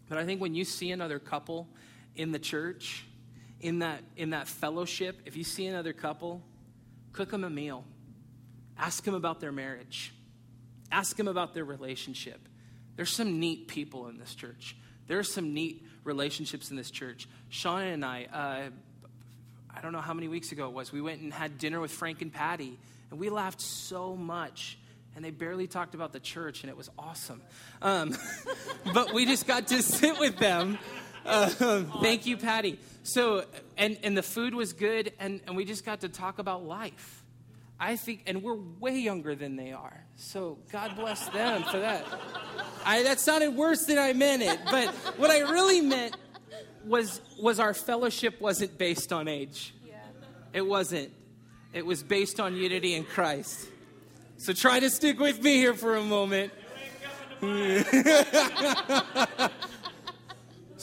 But 0.09 0.19
I 0.19 0.25
think 0.25 0.41
when 0.41 0.55
you 0.55 0.65
see 0.65 0.91
another 0.91 1.19
couple 1.19 1.67
in 2.15 2.33
the 2.33 2.39
church, 2.39 3.07
in 3.61 3.79
that, 3.81 4.03
in 4.17 4.31
that 4.31 4.49
fellowship, 4.49 5.21
if 5.25 5.37
you 5.37 5.45
see 5.45 5.67
another 5.67 5.93
couple, 5.93 6.43
cook 7.17 7.31
them 7.31 7.45
a 7.45 7.51
meal. 7.51 7.85
Ask 8.79 9.05
them 9.05 9.15
about 9.15 9.41
their 9.41 9.53
marriage. 9.53 10.13
Ask 10.93 11.17
them 11.17 11.29
about 11.29 11.55
their 11.55 11.65
relationship. 11.65 12.49
There's 12.97 13.11
some 13.11 13.41
neat 13.41 13.69
people 13.69 14.09
in 14.09 14.19
this 14.19 14.35
church. 14.35 14.77
There 15.07 15.19
are 15.19 15.25
some 15.25 15.55
neat 15.55 15.85
relationships 16.05 16.71
in 16.71 16.77
this 16.77 16.91
church. 16.91 17.29
Shauna 17.51 17.93
and 17.93 18.05
I, 18.05 18.27
uh, 18.33 19.09
I 19.75 19.81
don't 19.81 19.93
know 19.93 20.01
how 20.01 20.15
many 20.15 20.29
weeks 20.29 20.53
ago 20.53 20.69
it 20.69 20.73
was, 20.73 20.93
we 20.93 21.01
went 21.01 21.21
and 21.21 21.33
had 21.33 21.59
dinner 21.59 21.81
with 21.81 21.91
Frank 21.91 22.23
and 22.23 22.33
Patty, 22.33 22.79
and 23.11 23.19
we 23.19 23.31
laughed 23.31 23.61
so 23.61 24.15
much 24.15 24.79
and 25.17 25.25
they 25.25 25.31
barely 25.31 25.67
talked 25.67 25.95
about 25.95 26.13
the 26.13 26.21
church, 26.21 26.63
and 26.63 26.69
it 26.69 26.77
was 26.77 26.91
awesome. 26.99 27.41
Um, 27.81 28.15
but 28.93 29.15
we 29.15 29.25
just 29.25 29.47
got 29.47 29.69
to 29.69 29.83
sit 29.83 30.21
with 30.21 30.37
them. 30.37 30.79
Uh, 31.27 31.49
thank 32.01 32.27
you, 32.27 32.37
Patty. 32.37 32.79
So, 33.03 33.45
and, 33.77 33.99
and 34.03 34.17
the 34.17 34.23
food 34.23 34.55
was 34.55 34.73
good, 34.73 35.13
and, 35.19 35.41
and 35.47 35.57
we 35.57 35.65
just 35.65 35.85
got 35.85 36.01
to 36.01 36.09
talk 36.09 36.39
about 36.39 36.65
life. 36.65 37.25
I 37.79 37.97
think, 37.97 38.23
and 38.27 38.43
we're 38.43 38.55
way 38.55 38.99
younger 38.99 39.35
than 39.35 39.57
they 39.57 39.73
are. 39.73 40.05
So 40.17 40.59
God 40.73 40.97
bless 40.97 41.29
them 41.29 41.63
for 41.65 41.79
that. 41.79 42.07
I, 42.87 43.03
that 43.03 43.21
sounded 43.21 43.55
worse 43.55 43.85
than 43.85 43.99
I 43.99 44.15
meant 44.15 44.43
it, 44.43 44.59
but 44.71 44.89
what 45.19 45.31
I 45.31 45.41
really 45.41 45.83
meant 45.83 46.17
was 46.87 47.21
was 47.39 47.61
our 47.61 47.75
fellowship 47.75 48.41
wasn't 48.41 48.79
based 48.79 49.13
on 49.13 49.29
age. 49.29 49.75
Yeah. 49.87 49.97
It 50.55 50.67
wasn't. 50.67 51.13
It 51.75 51.85
was 51.85 52.03
based 52.03 52.41
on 52.41 52.57
unity 52.57 52.95
in 52.95 53.05
Christ. 53.05 53.69
So 54.39 54.55
try 54.55 54.81
to 54.81 54.89
stick 54.89 55.19
with 55.19 55.43
me 55.43 55.57
here 55.57 55.75
for 55.75 55.97
a 55.97 56.03
moment. 56.03 56.53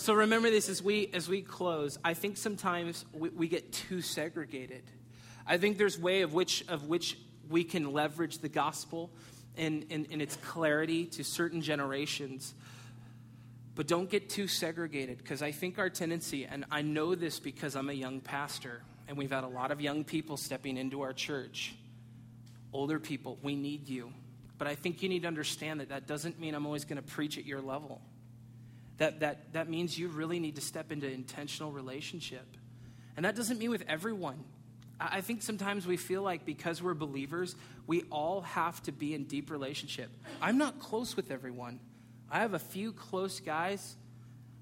so 0.04 0.14
remember 0.14 0.50
this 0.50 0.68
as 0.68 0.84
we 0.84 1.10
as 1.14 1.30
we 1.30 1.42
close. 1.42 1.98
I 2.04 2.14
think 2.14 2.36
sometimes 2.36 3.06
we, 3.14 3.30
we 3.30 3.48
get 3.48 3.72
too 3.72 4.02
segregated. 4.02 4.84
I 5.48 5.58
think 5.58 5.78
there's 5.78 5.98
way 5.98 6.24
of 6.24 6.34
which 6.34 6.68
of 6.68 6.90
which 6.90 7.18
we 7.50 7.64
can 7.64 7.94
leverage 7.94 8.40
the 8.40 8.50
gospel 8.50 9.12
in, 9.56 9.84
in 9.84 10.20
its 10.20 10.36
clarity 10.36 11.06
to 11.06 11.24
certain 11.24 11.62
generations. 11.62 12.54
But 13.76 13.88
don't 13.88 14.10
get 14.10 14.30
too 14.30 14.48
segregated 14.50 15.20
because 15.20 15.42
I 15.42 15.54
think 15.54 15.80
our 15.80 15.90
tendency, 15.90 16.44
and 16.44 16.66
I 16.70 16.82
know 16.82 17.16
this 17.16 17.40
because 17.40 17.78
I'm 17.78 17.90
a 17.90 17.94
young 17.94 18.20
pastor, 18.20 18.82
and 19.08 19.18
we've 19.18 19.32
had 19.32 19.46
a 19.46 19.48
lot 19.48 19.72
of 19.72 19.80
young 19.80 20.04
people 20.04 20.36
stepping 20.36 20.76
into 20.76 21.02
our 21.04 21.14
church 21.14 21.76
older 22.74 23.00
people, 23.00 23.38
we 23.42 23.56
need 23.56 23.88
you. 23.88 24.12
But 24.58 24.68
I 24.68 24.76
think 24.76 25.02
you 25.02 25.08
need 25.08 25.22
to 25.22 25.30
understand 25.30 25.80
that 25.80 25.90
that 25.90 26.08
doesn't 26.08 26.42
mean 26.42 26.56
I'm 26.56 26.66
always 26.66 26.84
going 26.84 27.02
to 27.02 27.08
preach 27.08 27.38
at 27.38 27.46
your 27.46 27.62
level. 27.62 28.02
That, 29.04 29.20
that, 29.20 29.52
that 29.52 29.70
means 29.70 30.00
you 30.00 30.08
really 30.08 30.40
need 30.40 30.56
to 30.56 30.62
step 30.62 30.90
into 30.90 31.12
intentional 31.12 31.74
relationship. 31.74 32.46
And 33.18 33.26
that 33.26 33.36
doesn't 33.36 33.60
mean 33.60 33.70
with 33.70 33.84
everyone. 33.86 34.42
I 34.98 35.20
think 35.20 35.42
sometimes 35.42 35.86
we 35.86 35.98
feel 35.98 36.22
like 36.22 36.46
because 36.46 36.82
we're 36.82 36.94
believers, 36.94 37.58
we 37.86 38.04
all 38.04 38.44
have 38.44 38.82
to 38.84 38.94
be 38.94 39.14
in 39.14 39.26
deep 39.26 39.52
relationship. 39.52 40.10
I'm 40.42 40.58
not 40.58 40.80
close 40.80 41.18
with 41.18 41.32
everyone. 41.32 41.82
I 42.32 42.40
have 42.40 42.54
a 42.54 42.60
few 42.60 42.94
close 42.94 43.42
guys, 43.42 43.98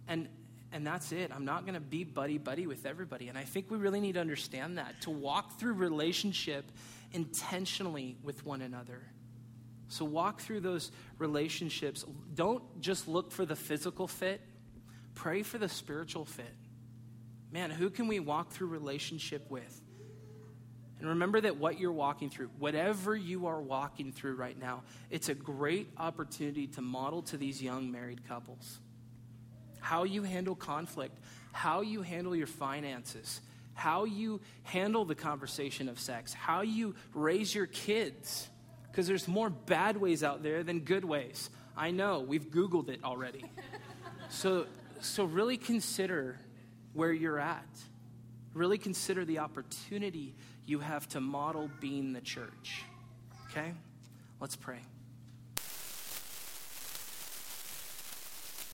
and 0.07 0.27
and 0.71 0.87
that's 0.87 1.11
it. 1.11 1.31
I'm 1.31 1.45
not 1.45 1.65
going 1.65 1.75
to 1.75 1.79
be 1.79 2.03
buddy 2.03 2.39
buddy 2.39 2.65
with 2.65 2.87
everybody. 2.87 3.27
And 3.27 3.37
I 3.37 3.43
think 3.43 3.69
we 3.69 3.77
really 3.77 3.99
need 3.99 4.13
to 4.13 4.21
understand 4.21 4.79
that 4.79 5.01
to 5.01 5.11
walk 5.11 5.59
through 5.59 5.73
relationship 5.73 6.65
intentionally 7.11 8.17
with 8.23 8.43
one 8.43 8.63
another. 8.63 9.03
So 9.91 10.05
walk 10.05 10.39
through 10.39 10.61
those 10.61 10.89
relationships. 11.17 12.05
Don't 12.33 12.63
just 12.79 13.09
look 13.09 13.29
for 13.29 13.45
the 13.45 13.57
physical 13.57 14.07
fit, 14.07 14.39
pray 15.15 15.43
for 15.43 15.57
the 15.57 15.67
spiritual 15.67 16.23
fit. 16.23 16.55
Man, 17.51 17.69
who 17.69 17.89
can 17.89 18.07
we 18.07 18.21
walk 18.21 18.51
through 18.51 18.67
relationship 18.67 19.51
with? 19.51 19.81
And 20.99 21.09
remember 21.09 21.41
that 21.41 21.57
what 21.57 21.77
you're 21.77 21.91
walking 21.91 22.29
through, 22.29 22.51
whatever 22.57 23.17
you 23.17 23.47
are 23.47 23.59
walking 23.59 24.13
through 24.13 24.35
right 24.35 24.57
now, 24.57 24.83
it's 25.09 25.27
a 25.27 25.33
great 25.33 25.89
opportunity 25.97 26.67
to 26.67 26.81
model 26.81 27.23
to 27.23 27.35
these 27.35 27.61
young 27.61 27.91
married 27.91 28.25
couples 28.25 28.79
how 29.81 30.03
you 30.03 30.21
handle 30.21 30.53
conflict, 30.53 31.17
how 31.51 31.81
you 31.81 32.03
handle 32.03 32.35
your 32.35 32.45
finances, 32.45 33.41
how 33.73 34.05
you 34.05 34.39
handle 34.61 35.03
the 35.05 35.15
conversation 35.15 35.89
of 35.89 35.99
sex, 35.99 36.33
how 36.33 36.61
you 36.61 36.93
raise 37.15 37.53
your 37.53 37.65
kids. 37.65 38.47
Because 38.91 39.07
there's 39.07 39.27
more 39.27 39.49
bad 39.49 39.97
ways 39.97 40.23
out 40.23 40.43
there 40.43 40.63
than 40.63 40.81
good 40.81 41.05
ways. 41.05 41.49
I 41.77 41.91
know, 41.91 42.19
we've 42.19 42.51
Googled 42.51 42.89
it 42.89 43.03
already. 43.03 43.45
so, 44.29 44.65
so 44.99 45.23
really 45.23 45.57
consider 45.57 46.37
where 46.93 47.13
you're 47.13 47.39
at. 47.39 47.65
Really 48.53 48.77
consider 48.77 49.23
the 49.23 49.39
opportunity 49.39 50.35
you 50.65 50.79
have 50.79 51.07
to 51.09 51.21
model 51.21 51.69
being 51.79 52.11
the 52.11 52.21
church. 52.21 52.83
Okay? 53.49 53.73
Let's 54.41 54.57
pray. 54.57 54.79